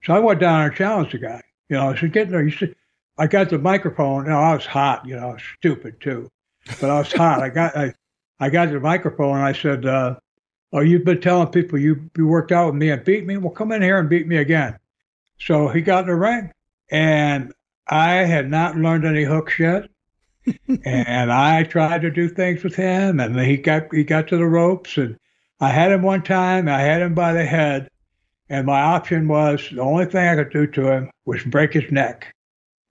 [0.04, 1.42] So I went down and challenged the guy.
[1.68, 2.42] You know, I said, get in there.
[2.42, 2.74] You said,
[3.18, 4.24] I got the microphone.
[4.24, 5.06] You know, I was hot.
[5.06, 6.28] You know, stupid too,
[6.80, 7.42] but I was hot.
[7.42, 7.94] I got I,
[8.40, 10.16] I got the microphone and I said, uh,
[10.72, 13.36] "Oh, you've been telling people you you worked out with me and beat me.
[13.36, 14.78] Well, come in here and beat me again."
[15.38, 16.52] So he got in the ring,
[16.90, 17.52] and
[17.88, 19.88] I had not learned any hooks yet.
[20.84, 24.46] and I tried to do things with him, and he got he got to the
[24.46, 25.16] ropes, and
[25.60, 26.68] I had him one time.
[26.68, 27.88] I had him by the head,
[28.48, 31.90] and my option was the only thing I could do to him was break his
[31.92, 32.34] neck.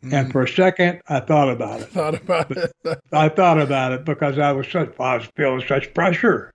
[0.03, 0.13] Mm.
[0.13, 1.89] And for a second, I thought about it.
[1.89, 2.71] Thought about it.
[3.11, 6.51] I thought about it because I was such I was feeling such pressure.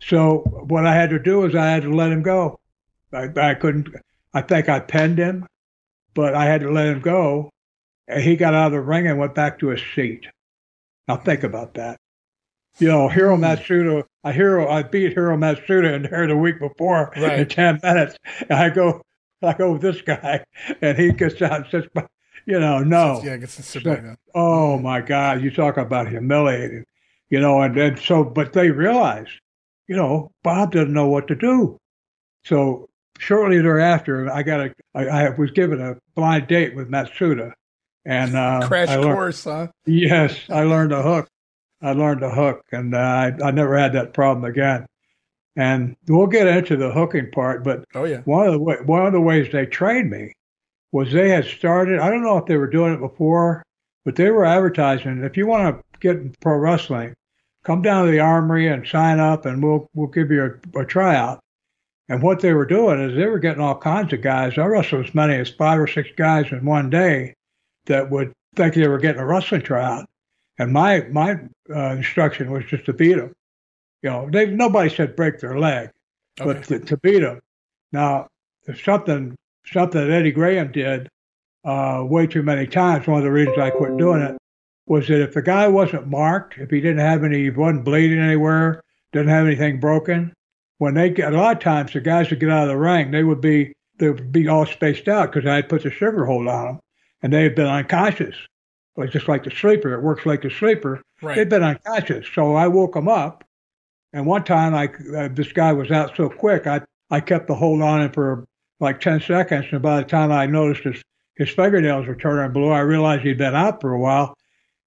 [0.00, 0.38] So
[0.68, 2.60] what I had to do is I had to let him go.
[3.12, 3.88] I, I couldn't.
[4.34, 5.46] I think I pinned him,
[6.14, 7.50] but I had to let him go.
[8.06, 10.26] And he got out of the ring and went back to his seat.
[11.08, 11.98] Now think about that.
[12.78, 13.44] You know, Hiro hmm.
[13.44, 17.38] Matsuda, I Hiro, I beat Hiro Matsuda in there the week before right.
[17.38, 18.16] in ten minutes.
[18.40, 19.00] And I go,
[19.42, 20.44] I go with this guy,
[20.82, 21.84] and he gets out and says,
[22.46, 23.20] you know, no.
[23.24, 26.84] Yeah, gets to sit back Oh my God, you talk about humiliating,
[27.30, 29.30] you know, and, and so, but they realized,
[29.88, 31.78] you know, Bob didn't know what to do.
[32.44, 32.88] So
[33.18, 37.52] shortly thereafter, I got a, I, I was given a blind date with Matsuda,
[38.04, 39.68] and uh, crash learned, course, huh?
[39.86, 41.28] Yes, I learned a hook.
[41.80, 44.86] I learned a hook, and uh, I, I never had that problem again.
[45.56, 49.12] And we'll get into the hooking part, but oh yeah, one of the one of
[49.12, 50.32] the ways they trained me
[50.94, 51.98] was they had started.
[51.98, 53.64] I don't know if they were doing it before,
[54.04, 55.24] but they were advertising.
[55.24, 57.14] If you want to get in pro wrestling,
[57.64, 60.86] come down to the Armory and sign up, and we'll we'll give you a, a
[60.86, 61.40] tryout.
[62.08, 64.56] And what they were doing is they were getting all kinds of guys.
[64.56, 67.34] I wrestled as many as five or six guys in one day
[67.86, 70.06] that would think they were getting a wrestling tryout.
[70.60, 71.40] And my my
[71.74, 73.32] uh, instruction was just to beat them.
[74.02, 75.90] You know, they nobody said break their leg,
[76.40, 76.52] okay.
[76.52, 77.40] but to, to, beat them.
[77.90, 78.28] Now,
[78.68, 79.34] if something
[79.72, 81.08] something that Eddie Graham did
[81.64, 84.36] uh, way too many times, one of the reasons I quit doing it
[84.86, 88.82] was that if the guy wasn't marked, if he didn't have any, wasn't bleeding anywhere,
[89.12, 90.34] didn't have anything broken,
[90.78, 93.10] when they get a lot of times the guys would get out of the ring,
[93.10, 96.24] they would be they would be all spaced out because I had put the sugar
[96.24, 96.80] hold on them,
[97.22, 98.34] and they had been unconscious.
[98.96, 99.94] It's just like the sleeper.
[99.94, 101.00] It works like the sleeper.
[101.22, 101.36] Right.
[101.36, 102.26] They'd been unconscious.
[102.32, 103.44] So I woke them up.
[104.12, 107.54] And one time, I uh, this guy was out so quick, I I kept the
[107.54, 108.44] hold on him for
[108.80, 109.66] like 10 seconds.
[109.70, 111.02] And by the time I noticed his,
[111.36, 114.34] his fingernails were turning blue, I realized he'd been out for a while.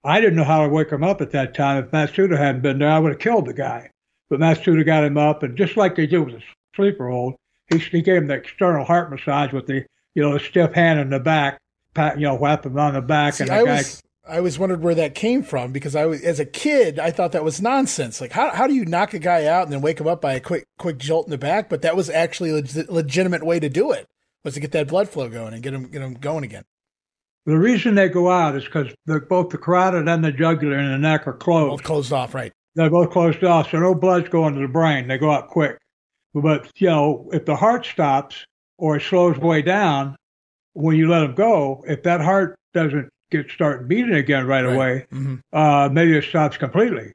[0.04, 1.84] I didn't know how to wake him up at that time.
[1.84, 3.90] If Matsuda hadn't been there, I would have killed the guy.
[4.30, 6.42] But Matsuda got him up, and just like they do with a
[6.76, 7.34] sleeper hold,
[7.68, 9.84] he, he gave him the external heart massage with the,
[10.14, 11.58] you know, the stiff hand in the back,
[11.94, 13.34] pat, you know, whap him on the back.
[13.34, 16.04] See, and the I guy, was, I always wondered where that came from because I
[16.04, 18.20] was, as a kid, I thought that was nonsense.
[18.20, 20.34] Like, how, how do you knock a guy out and then wake him up by
[20.34, 21.70] a quick, quick jolt in the back?
[21.70, 24.06] But that was actually a legitimate way to do it
[24.44, 26.64] was to get that blood flow going and get him, get him going again.
[27.46, 30.98] The reason they go out is because both the carotid and the jugular and the
[30.98, 31.70] neck are closed.
[31.70, 32.52] Both closed off, right?
[32.74, 35.08] They're both closed off, so no blood's going to the brain.
[35.08, 35.78] They go out quick.
[36.34, 38.44] But, you know, if the heart stops
[38.76, 40.16] or it slows way down
[40.74, 44.74] when you let them go, if that heart doesn't get start beating again right, right.
[44.74, 45.36] away, mm-hmm.
[45.52, 47.12] uh, maybe it stops completely.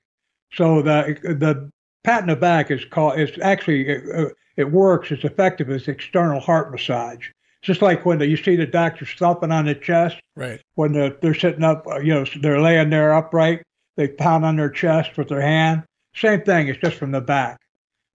[0.53, 1.71] So the the
[2.03, 3.19] pat in the back is called.
[3.19, 5.11] It's actually it, uh, it works.
[5.11, 7.27] It's effective as external heart massage.
[7.27, 10.17] It's just like when the, you see the doctor thumping on the chest.
[10.35, 10.61] Right.
[10.75, 13.63] When the, they're sitting up, uh, you know, they're laying there upright.
[13.95, 15.83] They pound on their chest with their hand.
[16.13, 16.67] Same thing.
[16.67, 17.59] It's just from the back.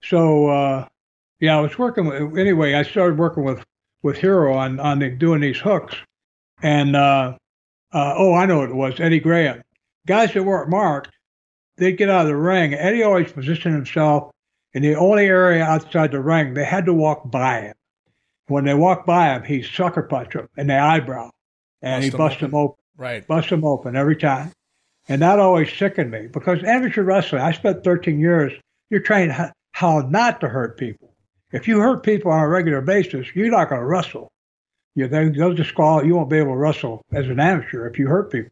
[0.03, 0.87] So uh,
[1.41, 2.39] yeah, I was working with.
[2.39, 3.65] Anyway, I started working with
[4.03, 5.97] with Hiro on on the, doing these hooks,
[6.63, 7.37] and uh,
[7.93, 9.63] uh, oh, I know what it was Eddie Graham.
[10.07, 11.11] Guys that weren't marked,
[11.77, 12.75] they'd get out of the ring.
[12.75, 14.31] Eddie always positioned himself
[14.75, 16.55] in the only area outside the ring.
[16.55, 17.75] They had to walk by him.
[18.47, 21.31] When they walked by him, he sucker punched him in the eyebrow,
[21.83, 22.77] and Bust he busted him open.
[22.97, 24.53] Right, bust him open every time,
[25.09, 27.43] and that always sickened me because amateur wrestling.
[27.43, 28.53] I spent 13 years.
[28.91, 29.33] You're trained
[29.73, 31.15] how not to hurt people.
[31.53, 34.33] If you hurt people on a regular basis, you're not going to wrestle
[34.95, 36.07] you they, they'll disqualify.
[36.07, 38.51] You won't be able to wrestle as an amateur if you hurt people.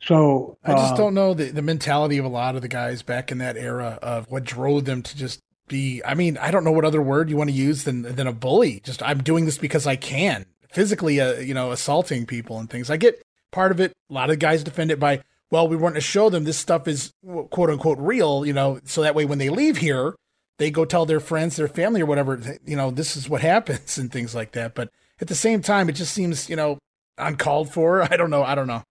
[0.00, 3.02] So I just uh, don't know the, the mentality of a lot of the guys
[3.02, 6.02] back in that era of what drove them to just be.
[6.04, 8.32] I mean, I don't know what other word you want to use than than a
[8.32, 8.80] bully.
[8.80, 12.90] Just I'm doing this because I can physically, uh, you know, assaulting people and things.
[12.90, 13.22] I get
[13.52, 13.92] part of it.
[14.10, 16.86] A lot of guys defend it by, well, we want to show them this stuff
[16.88, 17.12] is
[17.50, 20.16] quote unquote real, you know, so that way when they leave here,
[20.58, 23.96] they go tell their friends, their family, or whatever, you know, this is what happens
[23.96, 24.74] and things like that.
[24.74, 24.90] But
[25.24, 26.76] at the same time, it just seems, you know,
[27.16, 28.02] uncalled for.
[28.12, 28.42] I don't know.
[28.42, 28.82] I don't know.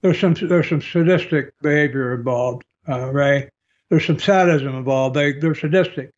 [0.00, 3.50] There's some there's some sadistic behavior involved, uh, Ray.
[3.90, 5.14] There's some sadism involved.
[5.14, 6.10] They they're sadistic.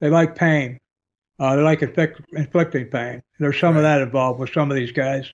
[0.00, 0.78] They like pain.
[1.38, 3.22] Uh, they like inflict, inflicting pain.
[3.38, 3.78] There's some right.
[3.78, 5.30] of that involved with some of these guys.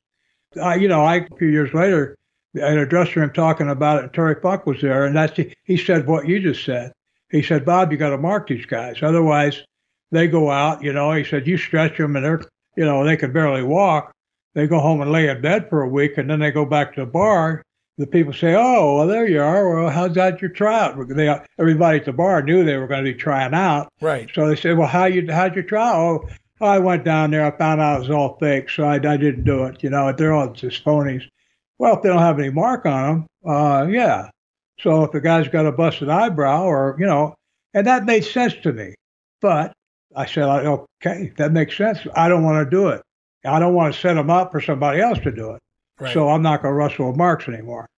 [0.57, 2.17] Uh, you know, I, a few years later,
[2.55, 5.77] in a dressing room talking about it, and Terry Funk was there, and that's he
[5.77, 6.93] said what you just said.
[7.31, 9.63] He said, Bob, you got to mark these guys, otherwise
[10.11, 10.83] they go out.
[10.83, 12.43] You know, he said you stretch them, and they're,
[12.77, 14.13] you know, they can barely walk.
[14.55, 16.95] They go home and lay in bed for a week, and then they go back
[16.95, 17.63] to the bar.
[17.99, 19.83] The people say, "Oh, well, there you are.
[19.83, 23.13] Well, how's that your tryout?" They, everybody at the bar knew they were going to
[23.13, 24.29] be trying out, right?
[24.35, 26.27] So they said, "Well, how you how'd you try?" Oh,
[26.61, 27.45] I went down there.
[27.45, 29.83] I found out it was all fake, so I, I didn't do it.
[29.83, 31.25] You know, they're all just phonies.
[31.79, 34.31] Well, if they don't have any mark on them, uh, yeah.
[34.81, 37.35] So if the guy's got a busted eyebrow, or you know,
[37.75, 38.95] and that made sense to me.
[39.41, 39.73] But
[40.15, 42.01] I said, okay, that makes sense.
[42.15, 43.03] I don't want to do it.
[43.45, 45.61] I don't want to set them up for somebody else to do it.
[45.99, 46.13] Right.
[46.13, 47.89] So I'm not going to wrestle with marks anymore.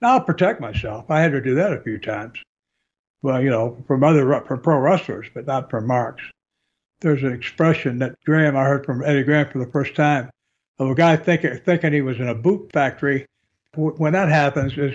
[0.00, 1.06] Now I'll protect myself.
[1.10, 2.38] I had to do that a few times.
[3.22, 6.22] Well, you know, from other from pro wrestlers, but not from marks.
[7.00, 10.30] There's an expression that Graham I heard from Eddie Graham for the first time
[10.78, 13.26] of a guy thinking thinking he was in a boot factory.
[13.74, 14.94] When that happens, is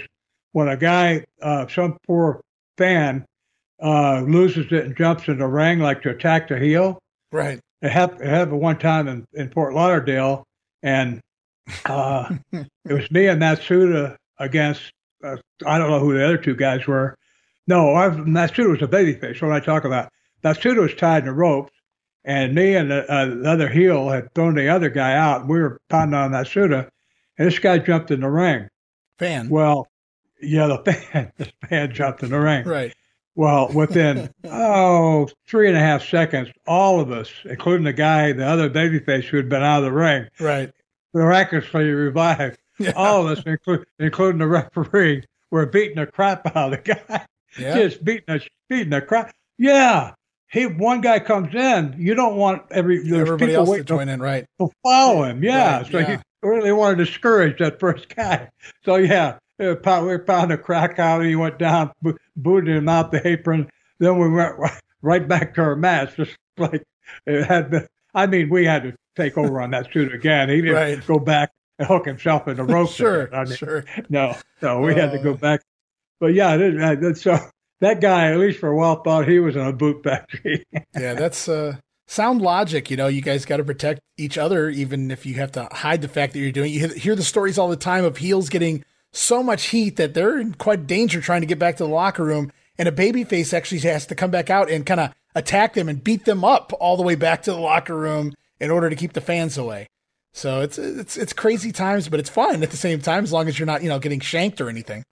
[0.54, 2.42] when a guy, uh, some poor
[2.78, 3.26] fan,
[3.82, 7.00] uh, loses it and jumps in the ring like to attack the heel.
[7.32, 7.60] Right.
[7.82, 10.44] It happened, it happened one time in, in Fort Lauderdale,
[10.84, 11.20] and
[11.86, 14.92] uh, it was me and Matsuda against
[15.24, 17.16] uh, I don't know who the other two guys were.
[17.68, 19.42] No, I've, Matsuda was a babyface.
[19.42, 20.10] What I talk about,
[20.44, 21.74] Matsuda was tied in the ropes,
[22.26, 25.42] and me and the, uh, the other heel had thrown the other guy out.
[25.42, 26.90] And We were pounding on Matsuda,
[27.38, 28.68] and this guy jumped in the ring.
[29.20, 29.50] Fan.
[29.50, 29.88] Well,
[30.42, 31.32] yeah, the fan.
[31.38, 32.66] The fan jumped in the ring.
[32.66, 32.94] Right.
[33.36, 38.46] Well, within oh three and a half seconds, all of us, including the guy, the
[38.46, 40.72] other babyface who had been out of the ring, right,
[41.14, 42.58] miraculously revived.
[42.78, 42.94] Yeah.
[42.96, 47.26] All of us, including, including the referee, were beating the crap out of the guy.
[47.58, 47.76] Yeah.
[47.76, 49.34] Just beating the beating the crap.
[49.58, 50.14] Yeah.
[50.52, 54.46] He one guy comes in, you don't want every everybody else to join in, right?
[54.60, 55.78] To follow him, yeah.
[55.78, 55.92] Right.
[55.92, 56.18] So yeah.
[56.18, 58.50] he really wanted to discourage that first guy.
[58.84, 61.92] So yeah, we were a crack out, and he went down,
[62.36, 63.70] booted him out the apron.
[64.00, 64.56] Then we went
[65.02, 66.84] right back to our match, just like
[67.26, 67.88] it had been.
[68.14, 70.50] I mean, we had to take over on that suit again.
[70.50, 71.08] He didn't right.
[71.08, 72.90] go back and hook himself in the rope.
[72.90, 73.86] sure, I mean, sure.
[74.10, 75.38] No, no, we uh, had to go uh.
[75.38, 75.62] back.
[76.20, 77.40] But yeah, it, it, so
[77.80, 80.66] that guy, at least for a while, thought he was in a boot factory.
[80.94, 81.78] yeah, that's uh,
[82.08, 82.92] sound logic.
[82.92, 86.02] You know, you guys got to protect each other, even if you have to hide
[86.02, 86.72] the fact that you're doing.
[86.72, 88.84] You hear the stories all the time of heels getting
[89.14, 92.24] so much heat that they're in quite danger trying to get back to the locker
[92.24, 92.52] room.
[92.78, 96.04] And a babyface actually has to come back out and kind of attack them and
[96.04, 99.14] beat them up all the way back to the locker room in order to keep
[99.14, 99.88] the fans away.
[100.34, 103.50] So it's it's it's crazy times, but it's fun at the same time as long
[103.50, 105.04] as you're not you know getting shanked or anything.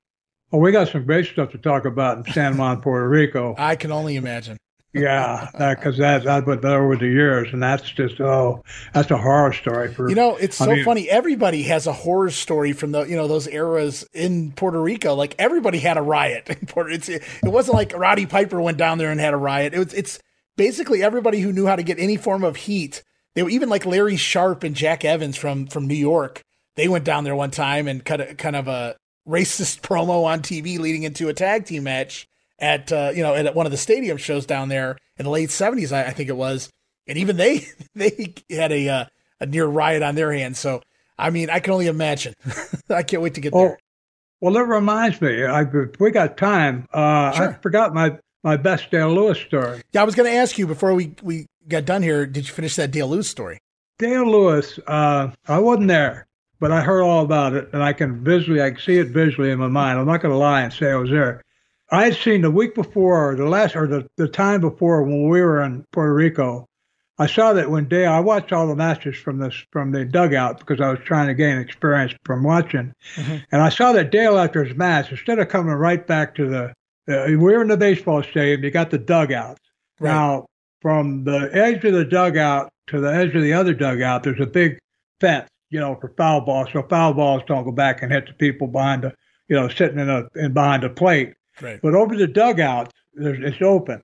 [0.51, 3.53] Well, we got some great stuff to talk about in San Juan, Puerto Rico.
[3.57, 4.57] I can only imagine
[4.91, 9.53] yeah, because that, that's what over the years, and that's just oh, that's a horror
[9.53, 10.35] story for you know.
[10.35, 11.07] It's so I mean, funny.
[11.07, 15.13] Everybody has a horror story from the you know those eras in Puerto Rico.
[15.13, 16.91] Like everybody had a riot in Puerto.
[16.91, 19.75] It's it wasn't like Roddy Piper went down there and had a riot.
[19.75, 20.19] It was it's
[20.57, 23.03] basically everybody who knew how to get any form of heat.
[23.35, 26.41] They were even like Larry Sharpe and Jack Evans from from New York.
[26.75, 28.95] They went down there one time and cut a kind of a
[29.27, 32.27] racist promo on TV leading into a tag team match
[32.59, 35.51] at uh, you know at one of the stadium shows down there in the late
[35.51, 36.69] seventies, I, I, think it was,
[37.07, 39.05] and even they they had a uh,
[39.39, 40.59] a near riot on their hands.
[40.59, 40.81] So
[41.17, 42.33] I mean, I can only imagine.
[42.89, 43.77] I can't wait to get there.
[44.41, 45.43] Well, that reminds me.
[45.43, 45.63] I,
[45.99, 46.87] we got time.
[46.93, 47.49] Uh, sure.
[47.49, 49.81] I forgot my my best Dale Lewis story.
[49.91, 52.25] Yeah, I was going to ask you before we we got done here.
[52.25, 53.59] Did you finish that Dale Lewis story?
[53.97, 54.79] Dale Lewis.
[54.87, 56.25] Uh, I wasn't there,
[56.59, 59.51] but I heard all about it, and I can visually, I can see it visually
[59.51, 59.99] in my mind.
[59.99, 61.43] I'm not going to lie and say I was there.
[61.91, 65.27] I had seen the week before, or the last, or the, the time before when
[65.27, 66.67] we were in Puerto Rico.
[67.17, 70.59] I saw that when Dale, I watched all the matches from this from the dugout
[70.59, 73.37] because I was trying to gain experience from watching, mm-hmm.
[73.51, 76.73] and I saw that Dale after his match, instead of coming right back to the,
[77.13, 78.63] uh, we were in the baseball stadium.
[78.63, 79.59] You got the dugouts.
[79.99, 80.11] Right.
[80.11, 80.45] Now,
[80.81, 84.45] from the edge of the dugout to the edge of the other dugout, there's a
[84.45, 84.79] big
[85.19, 88.33] fence, you know, for foul balls, so foul balls don't go back and hit the
[88.33, 89.13] people behind the,
[89.49, 91.33] you know, sitting in a in behind the plate.
[91.61, 91.79] Right.
[91.81, 94.01] But over the dugouts, it's open.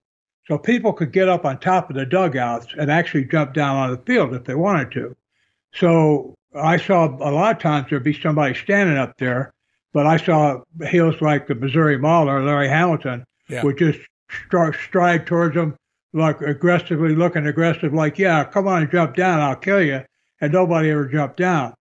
[0.48, 3.92] So people could get up on top of the dugouts and actually jump down on
[3.92, 5.16] the field if they wanted to.
[5.74, 9.54] So I saw a lot of times there'd be somebody standing up there,
[9.92, 13.64] but I saw heels like the Missouri Mauler, Larry Hamilton, yeah.
[13.64, 14.00] would just
[14.84, 15.76] stride towards them,
[16.14, 20.04] like aggressively looking aggressive, like, yeah, come on and jump down, I'll kill you.
[20.42, 21.74] And nobody ever jumped down.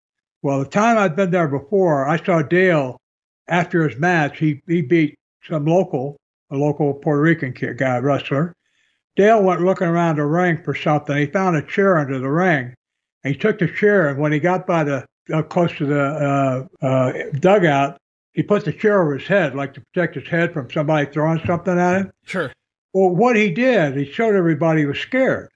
[0.42, 3.00] Well, the time I'd been there before, I saw Dale
[3.48, 5.18] after his match, he, he beat
[5.48, 6.16] some local,
[6.50, 8.54] a local Puerto Rican kid, guy, wrestler.
[9.16, 11.16] Dale went looking around the ring for something.
[11.16, 12.74] He found a chair under the ring.
[13.22, 16.68] And he took the chair, and when he got by the uh, close to the
[16.82, 17.96] uh, uh, dugout,
[18.34, 21.40] he put the chair over his head, like to protect his head from somebody throwing
[21.46, 22.12] something at him.
[22.26, 22.52] Sure.
[22.92, 25.48] Well, what he did, he showed everybody he was scared.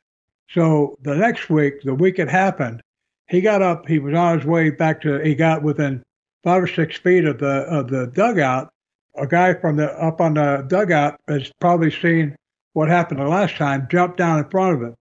[0.48, 2.80] So the next week, the week it happened,
[3.28, 3.86] he got up.
[3.86, 5.18] He was on his way back to.
[5.18, 6.02] He got within
[6.42, 8.72] five or six feet of the of the dugout.
[9.20, 12.36] A guy from the up on the dugout has probably seen
[12.72, 13.86] what happened the last time.
[13.90, 14.94] Jumped down in front of him.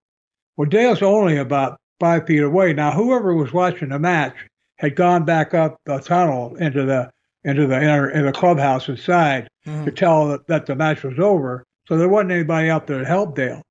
[0.56, 2.92] Well, Dale's only about five feet away now.
[2.92, 4.36] Whoever was watching the match
[4.78, 7.10] had gone back up the tunnel into the
[7.44, 9.86] into the inner in the clubhouse inside Mhm.
[9.86, 11.64] to tell that, that the match was over.
[11.88, 13.62] So there wasn't anybody out there to help Dale.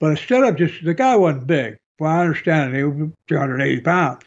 [0.00, 1.76] But instead of just the guy wasn't big.
[2.00, 2.78] Well, I understand it.
[2.78, 4.22] He was 280 pounds.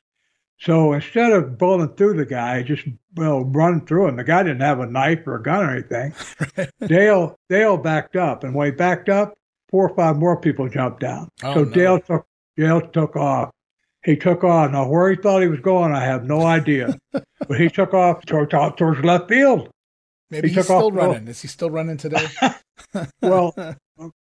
[0.64, 2.84] So instead of bowling through the guy, just
[3.16, 4.16] well run through him.
[4.16, 6.14] The guy didn't have a knife or a gun or anything.
[6.88, 9.34] Dale Dale backed up, and when he backed up,
[9.70, 11.28] four or five more people jumped down.
[11.44, 11.72] Oh, so no.
[11.72, 12.26] Dale took
[12.56, 13.52] Dale took off.
[14.06, 14.72] He took off.
[14.72, 16.98] Now where he thought he was going, I have no idea.
[17.12, 19.70] but he took off toward, towards left field.
[20.30, 21.28] Maybe He he's off still the- running.
[21.28, 22.26] Is he still running today?
[23.22, 23.54] Well,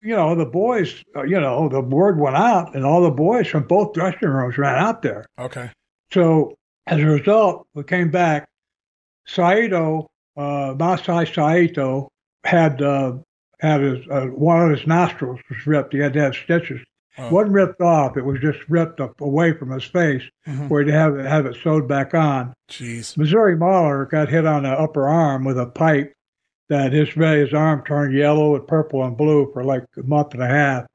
[0.02, 3.46] you know, the boys, uh, you know, the word went out, and all the boys
[3.48, 5.26] from both dressing rooms ran out there.
[5.38, 5.70] okay.
[6.12, 6.56] So
[6.86, 8.48] as a result, we came back.
[9.26, 12.08] Saito, uh, Masa Saito,
[12.44, 13.14] had uh,
[13.60, 15.92] had his uh, one of his nostrils was ripped.
[15.92, 16.80] He had to have stitches.
[17.18, 17.28] Oh.
[17.30, 18.16] Wasn't ripped off.
[18.16, 20.68] It was just ripped up away from his face, Mhm.
[20.68, 22.54] where he'd have have it sewed back on.
[22.70, 23.16] Jeez.
[23.16, 26.12] Missouri Mauler got hit on the upper arm with a pipe
[26.68, 30.42] that his his arm turned yellow and purple and blue for like a month and
[30.42, 30.86] a half.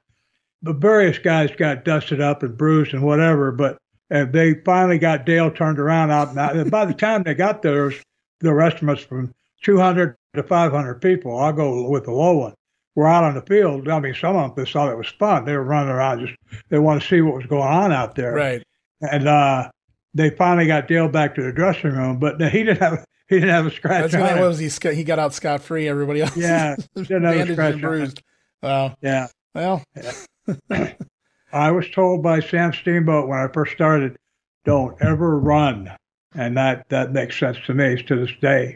[0.63, 3.51] But various guys got dusted up and bruised and whatever.
[3.51, 3.77] But
[4.09, 6.35] and they finally got Dale turned around out.
[6.55, 7.91] And by the time they got there,
[8.39, 9.33] the rest of us from
[9.63, 11.37] 200 to 500 people.
[11.37, 12.53] I'll go with the low one.
[12.95, 13.87] We're out on the field.
[13.89, 15.45] I mean, some of them just thought it was fun.
[15.45, 16.37] They were running around just
[16.69, 18.63] they want to see what was going on out there Right.
[19.01, 19.69] and uh,
[20.13, 23.49] they finally got Dale back to the dressing room, but he didn't have he didn't
[23.49, 24.69] have a scratch gonna, on what was he?
[24.93, 25.89] He got out scot free.
[25.89, 26.37] Everybody else.
[26.37, 28.21] Yeah, didn't have a scratch and bruised.
[28.61, 28.95] Wow.
[29.01, 29.83] Yeah, Well,
[31.51, 34.17] I was told by Sam Steamboat when I first started,
[34.65, 35.91] don't ever run,
[36.33, 38.75] and that that makes sense to me to this day.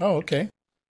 [0.00, 0.48] Oh, okay.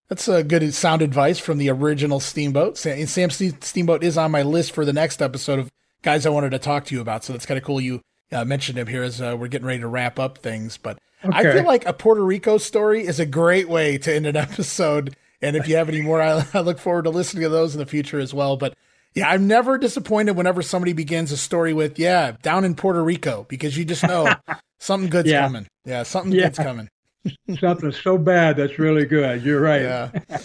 [0.09, 2.79] That's a good sound advice from the original Steamboat.
[2.79, 5.71] Sam, Sam Steamboat is on my list for the next episode of
[6.03, 7.25] guys I wanted to talk to you about.
[7.25, 8.01] So that's kind of cool you
[8.33, 10.79] uh, mentioned him here as uh, we're getting ready to wrap up things.
[10.79, 14.37] But I feel like a Puerto Rico story is a great way to end an
[14.37, 15.15] episode.
[15.43, 17.79] And if you have any more, I, I look forward to listening to those in
[17.79, 18.57] the future as well.
[18.57, 18.75] But
[19.19, 23.47] yeah, I'm never disappointed whenever somebody begins a story with, yeah, down in Puerto Rico,
[23.49, 24.33] because you just know
[24.79, 25.43] something good's Yeah.
[25.43, 25.67] coming.
[25.85, 26.45] Yeah, something Yeah.
[26.45, 26.89] good's coming.
[27.59, 29.43] Something so bad that's really good.
[29.43, 29.83] You're right.
[29.83, 30.11] Yeah.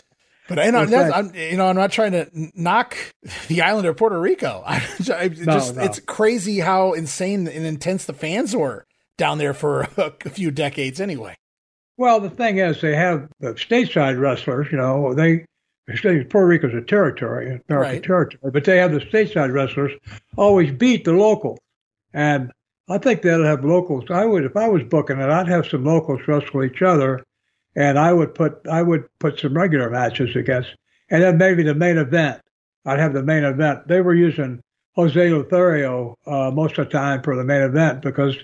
[0.49, 0.79] But I know.
[0.81, 2.97] I'm, you know, I'm not trying to knock
[3.47, 4.61] the island of Puerto Rico.
[4.65, 5.81] I, just, no.
[5.81, 8.83] it's crazy how insane and intense the fans were
[9.17, 11.35] down there for a, a few decades anyway.
[11.97, 14.67] Well, the thing is, they have the stateside wrestlers.
[14.69, 15.45] You know, they
[15.87, 18.03] Puerto Rico's a territory, American Right.
[18.03, 19.91] territory, but they have the stateside wrestlers
[20.37, 21.59] always beat the locals,
[22.13, 22.51] and
[22.89, 24.05] I think they'll have locals.
[24.09, 27.23] I would, if I was booking it, I'd have some locals wrestle each other,
[27.75, 30.75] and I would put I would put some regular matches against,
[31.09, 32.41] and then maybe the main event.
[32.85, 33.87] I'd have the main event.
[33.87, 34.61] They were using
[34.95, 38.37] Jose Lothario uh, most of the time for the main event because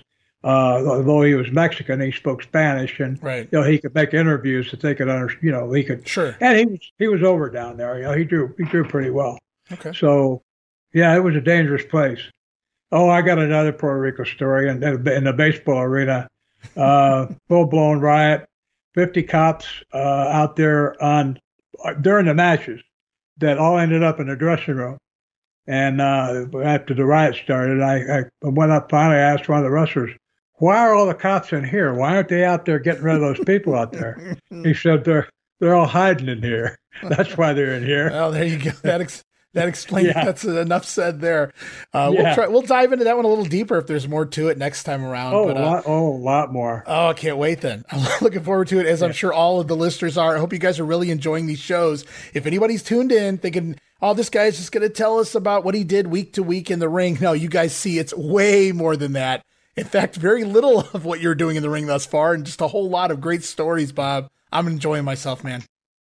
[0.44, 3.48] uh, although he was Mexican, he spoke Spanish, and Right.
[3.52, 5.42] you know, he could make interviews that they could understand.
[5.44, 6.34] you know, he could, Sure.
[6.40, 7.96] and he was he was over down there.
[7.98, 9.38] You know, he drew he drew pretty well.
[9.72, 9.92] Okay.
[9.92, 10.42] So,
[10.94, 12.20] yeah, it was a dangerous place.
[12.92, 16.26] Oh, I got another Puerto Rico story in, in the baseball arena.
[16.76, 18.46] Uh, full blown riot,
[18.94, 21.38] fifty cops uh, out there on
[22.00, 22.80] during the matches
[23.38, 24.98] that all ended up in the dressing room.
[25.66, 29.16] And uh, after the riot started, I, I went up finally.
[29.18, 30.10] I asked one of the wrestlers,
[30.60, 31.92] "Why are all the cops in here?
[31.92, 35.28] Why aren't they out there getting rid of those people out there?" he said, "They're
[35.58, 36.78] they're all hiding in here.
[37.02, 38.70] That's why they're in here." Well, there you go.
[38.82, 40.08] That ex- that explains.
[40.08, 40.24] Yeah.
[40.24, 41.52] That's enough said there.
[41.92, 42.46] Uh, We'll try.
[42.46, 45.04] We'll dive into that one a little deeper if there's more to it next time
[45.04, 45.34] around.
[45.34, 46.84] Oh, but, a uh, lot, oh, a lot more.
[46.86, 47.84] Oh, I can't wait then.
[47.90, 50.36] I'm looking forward to it, as I'm sure all of the listeners are.
[50.36, 52.04] I hope you guys are really enjoying these shows.
[52.32, 55.74] If anybody's tuned in thinking, oh, this guy's just going to tell us about what
[55.74, 58.96] he did week to week in the ring, no, you guys see it's way more
[58.96, 59.44] than that.
[59.80, 62.60] In fact, very little of what you're doing in the ring thus far, and just
[62.60, 64.28] a whole lot of great stories, Bob.
[64.52, 65.62] I'm enjoying myself, man.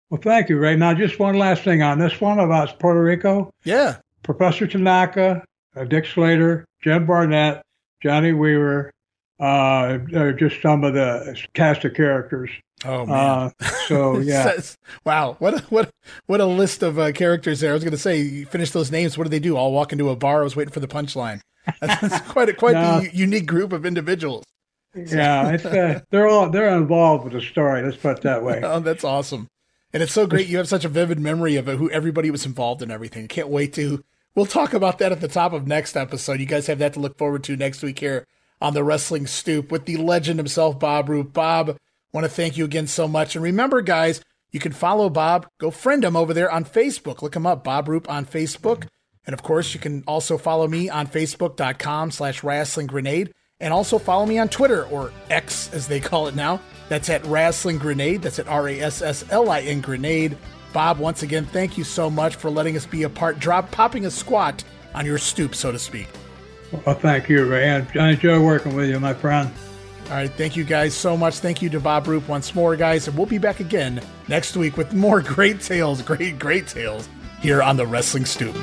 [0.09, 0.75] Well, thank you, Ray.
[0.75, 3.51] Now, just one last thing on this one about Puerto Rico.
[3.63, 3.97] Yeah.
[4.23, 5.43] Professor Tanaka,
[5.75, 7.61] uh, Dick Slater, Jim Barnett,
[8.01, 8.91] Johnny Weaver,
[9.39, 9.99] uh,
[10.33, 12.49] just some of the cast of characters.
[12.85, 13.51] Oh man!
[13.59, 14.59] Uh, so yeah,
[15.05, 15.91] wow, what a, what
[16.25, 17.71] what a list of uh, characters there.
[17.71, 19.17] I was going to say, you finish those names.
[19.17, 19.57] What do they do?
[19.57, 20.41] All walk into a bar.
[20.41, 21.41] I was waiting for the punchline.
[21.81, 23.01] That's, quite a, quite no.
[23.01, 24.45] the unique group of individuals.
[24.95, 27.83] Yeah, uh, they're all they're involved with the story.
[27.83, 28.61] Let's put it that way.
[28.63, 29.47] oh, that's awesome,
[29.93, 30.47] and it's so great.
[30.47, 33.27] You have such a vivid memory of it, who everybody was involved in everything.
[33.27, 34.03] Can't wait to.
[34.35, 36.39] We'll talk about that at the top of next episode.
[36.39, 38.25] You guys have that to look forward to next week here
[38.61, 41.33] on the Wrestling Stoop with the legend himself, Bob Roop.
[41.33, 41.77] Bob,
[42.13, 43.35] want to thank you again so much.
[43.35, 44.21] And remember, guys,
[44.51, 45.47] you can follow Bob.
[45.59, 47.21] Go friend him over there on Facebook.
[47.21, 48.87] Look him up, Bob Roop on Facebook.
[49.29, 53.31] And of course, you can also follow me on Facebook.com slash Wrestling Grenade.
[53.59, 56.59] And also follow me on Twitter, or X as they call it now.
[56.87, 58.23] That's at Wrestling Grenade.
[58.23, 60.35] That's at R A S S L I N Grenade.
[60.73, 64.07] Bob, once again, thank you so much for letting us be a part, drop, popping
[64.07, 64.63] a squat
[64.95, 66.07] on your stoop, so to speak.
[66.71, 67.69] Well, thank you, Ray.
[67.69, 69.51] I enjoy working with you, my friend.
[70.05, 70.31] All right.
[70.31, 71.37] Thank you guys so much.
[71.37, 73.07] Thank you to Bob Roop once more, guys.
[73.07, 77.07] And we'll be back again next week with more great tales, great, great tales
[77.41, 78.55] here on the Wrestling Stoop.